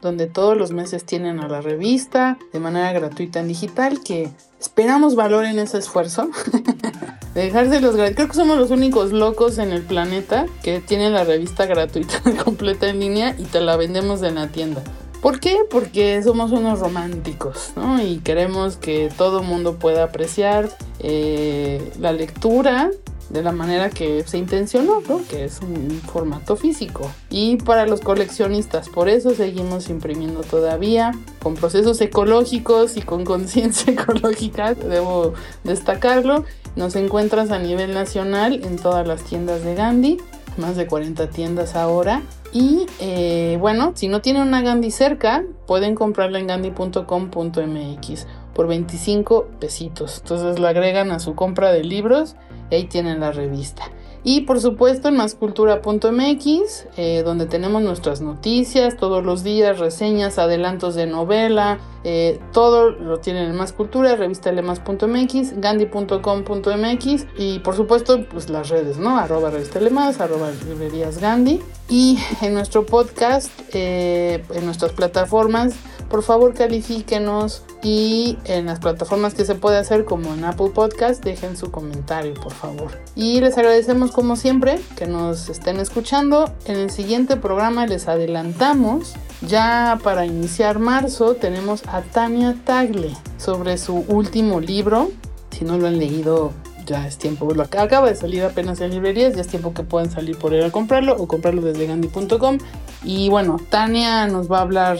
donde 0.00 0.26
todos 0.26 0.56
los 0.56 0.72
meses 0.72 1.04
tienen 1.04 1.40
a 1.40 1.48
la 1.48 1.60
revista 1.60 2.38
de 2.52 2.60
manera 2.60 2.92
gratuita 2.92 3.40
en 3.40 3.48
digital, 3.48 4.00
que 4.02 4.30
esperamos 4.58 5.16
valoren 5.16 5.58
ese 5.58 5.78
esfuerzo. 5.78 6.30
de 7.34 7.42
dejárselos 7.42 7.94
Creo 7.94 8.28
que 8.28 8.34
somos 8.34 8.58
los 8.58 8.70
únicos 8.70 9.12
locos 9.12 9.58
en 9.58 9.72
el 9.72 9.82
planeta 9.82 10.46
que 10.62 10.80
tienen 10.80 11.12
la 11.12 11.24
revista 11.24 11.66
gratuita 11.66 12.20
completa 12.44 12.88
en 12.88 13.00
línea 13.00 13.36
y 13.38 13.44
te 13.44 13.60
la 13.60 13.76
vendemos 13.76 14.22
en 14.22 14.36
la 14.36 14.48
tienda. 14.48 14.82
¿Por 15.20 15.38
qué? 15.40 15.58
Porque 15.70 16.22
somos 16.22 16.50
unos 16.50 16.80
románticos, 16.80 17.72
¿no? 17.76 18.02
Y 18.02 18.18
queremos 18.18 18.76
que 18.76 19.10
todo 19.16 19.42
mundo 19.42 19.76
pueda 19.76 20.04
apreciar 20.04 20.70
eh, 20.98 21.92
la 21.98 22.12
lectura 22.12 22.90
de 23.30 23.42
la 23.42 23.52
manera 23.52 23.90
que 23.90 24.24
se 24.26 24.38
intencionó, 24.38 25.00
¿no? 25.08 25.20
que 25.28 25.44
es 25.44 25.60
un 25.60 26.00
formato 26.00 26.56
físico. 26.56 27.10
Y 27.30 27.58
para 27.58 27.86
los 27.86 28.00
coleccionistas, 28.00 28.88
por 28.88 29.08
eso 29.08 29.34
seguimos 29.34 29.88
imprimiendo 29.88 30.40
todavía 30.40 31.12
con 31.40 31.54
procesos 31.54 32.00
ecológicos 32.00 32.96
y 32.96 33.02
con 33.02 33.24
conciencia 33.24 33.92
ecológica, 33.94 34.74
debo 34.74 35.34
destacarlo. 35.62 36.44
Nos 36.76 36.96
encuentras 36.96 37.50
a 37.50 37.58
nivel 37.58 37.94
nacional 37.94 38.64
en 38.64 38.76
todas 38.76 39.06
las 39.06 39.22
tiendas 39.22 39.62
de 39.64 39.74
Gandhi 39.74 40.18
más 40.56 40.76
de 40.76 40.86
40 40.86 41.30
tiendas 41.30 41.74
ahora. 41.74 42.22
Y 42.52 42.86
eh, 42.98 43.56
bueno, 43.60 43.92
si 43.94 44.08
no 44.08 44.20
tienen 44.22 44.42
una 44.42 44.60
Gandhi 44.62 44.90
cerca, 44.90 45.44
pueden 45.66 45.94
comprarla 45.94 46.40
en 46.40 46.48
gandhi.com.mx 46.48 48.26
por 48.54 48.66
25 48.66 49.48
pesitos. 49.60 50.18
Entonces 50.18 50.58
la 50.58 50.70
agregan 50.70 51.12
a 51.12 51.20
su 51.20 51.34
compra 51.34 51.72
de 51.72 51.84
libros 51.84 52.36
y 52.70 52.74
ahí 52.74 52.84
tienen 52.84 53.20
la 53.20 53.30
revista. 53.30 53.84
Y 54.22 54.42
por 54.42 54.60
supuesto 54.60 55.08
en 55.08 55.16
mascultura.mx, 55.16 56.86
eh, 56.96 57.22
donde 57.24 57.46
tenemos 57.46 57.82
nuestras 57.82 58.20
noticias 58.20 58.96
todos 58.96 59.24
los 59.24 59.42
días, 59.42 59.78
reseñas, 59.78 60.38
adelantos 60.38 60.94
de 60.94 61.06
novela, 61.06 61.78
eh, 62.04 62.38
todo 62.52 62.90
lo 62.90 63.18
tienen 63.18 63.50
en 63.50 63.56
Más 63.56 63.72
Cultura, 63.72 64.16
revistalemas.mx, 64.16 65.60
gandhi.com.mx 65.60 67.26
y 67.38 67.58
por 67.60 67.76
supuesto 67.76 68.26
pues 68.28 68.50
las 68.50 68.68
redes, 68.68 68.98
¿no? 68.98 69.18
Arroba 69.18 69.50
revistalemas, 69.50 70.20
arroba 70.20 70.50
librerías 70.66 71.18
Gandhi. 71.18 71.60
Y 71.88 72.18
en 72.40 72.54
nuestro 72.54 72.86
podcast, 72.86 73.50
eh, 73.72 74.44
en 74.54 74.64
nuestras 74.64 74.92
plataformas, 74.92 75.74
por 76.10 76.22
favor 76.22 76.52
califíquenos 76.52 77.62
y 77.82 78.36
en 78.44 78.66
las 78.66 78.80
plataformas 78.80 79.32
que 79.32 79.44
se 79.44 79.54
puede 79.54 79.78
hacer 79.78 80.04
como 80.04 80.34
en 80.34 80.44
Apple 80.44 80.70
Podcast 80.74 81.24
dejen 81.24 81.56
su 81.56 81.70
comentario 81.70 82.34
por 82.34 82.52
favor. 82.52 82.90
Y 83.14 83.40
les 83.40 83.56
agradecemos 83.56 84.10
como 84.10 84.36
siempre 84.36 84.78
que 84.96 85.06
nos 85.06 85.48
estén 85.48 85.78
escuchando. 85.78 86.52
En 86.66 86.76
el 86.76 86.90
siguiente 86.90 87.36
programa 87.36 87.86
les 87.86 88.08
adelantamos, 88.08 89.14
ya 89.46 89.98
para 90.02 90.26
iniciar 90.26 90.80
marzo 90.80 91.36
tenemos 91.36 91.82
a 91.86 92.02
Tania 92.02 92.56
Tagle 92.64 93.16
sobre 93.38 93.78
su 93.78 94.04
último 94.08 94.60
libro. 94.60 95.10
Si 95.50 95.64
no 95.64 95.78
lo 95.78 95.86
han 95.86 95.98
leído, 95.98 96.52
ya 96.86 97.06
es 97.06 97.18
tiempo. 97.18 97.54
Lo 97.54 97.62
acaba 97.62 98.08
de 98.08 98.16
salir 98.16 98.42
apenas 98.44 98.80
en 98.80 98.90
librerías, 98.90 99.34
ya 99.34 99.42
es 99.42 99.48
tiempo 99.48 99.72
que 99.72 99.82
puedan 99.84 100.10
salir 100.10 100.36
por 100.36 100.52
ir 100.52 100.64
a 100.64 100.70
comprarlo 100.70 101.16
o 101.16 101.28
comprarlo 101.28 101.62
desde 101.62 101.86
gandhi.com. 101.86 102.58
Y 103.04 103.28
bueno, 103.28 103.58
Tania 103.70 104.26
nos 104.26 104.50
va 104.50 104.58
a 104.58 104.62
hablar 104.62 104.98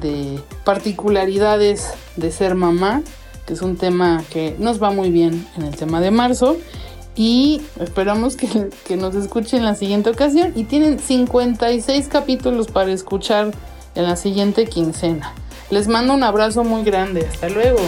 de 0.00 0.40
particularidades 0.64 1.92
de 2.16 2.30
ser 2.32 2.54
mamá, 2.54 3.02
que 3.46 3.54
es 3.54 3.62
un 3.62 3.76
tema 3.76 4.22
que 4.30 4.56
nos 4.58 4.82
va 4.82 4.90
muy 4.90 5.10
bien 5.10 5.46
en 5.56 5.62
el 5.64 5.76
tema 5.76 6.00
de 6.00 6.10
marzo. 6.10 6.56
Y 7.14 7.60
esperamos 7.78 8.36
que, 8.36 8.70
que 8.86 8.96
nos 8.96 9.14
escuchen 9.14 9.60
en 9.60 9.66
la 9.66 9.74
siguiente 9.74 10.10
ocasión. 10.10 10.52
Y 10.56 10.64
tienen 10.64 10.98
56 10.98 12.08
capítulos 12.08 12.68
para 12.68 12.92
escuchar 12.92 13.52
en 13.94 14.04
la 14.04 14.16
siguiente 14.16 14.66
quincena. 14.66 15.34
Les 15.70 15.88
mando 15.88 16.14
un 16.14 16.22
abrazo 16.22 16.64
muy 16.64 16.84
grande. 16.84 17.26
Hasta 17.26 17.48
luego. 17.48 17.80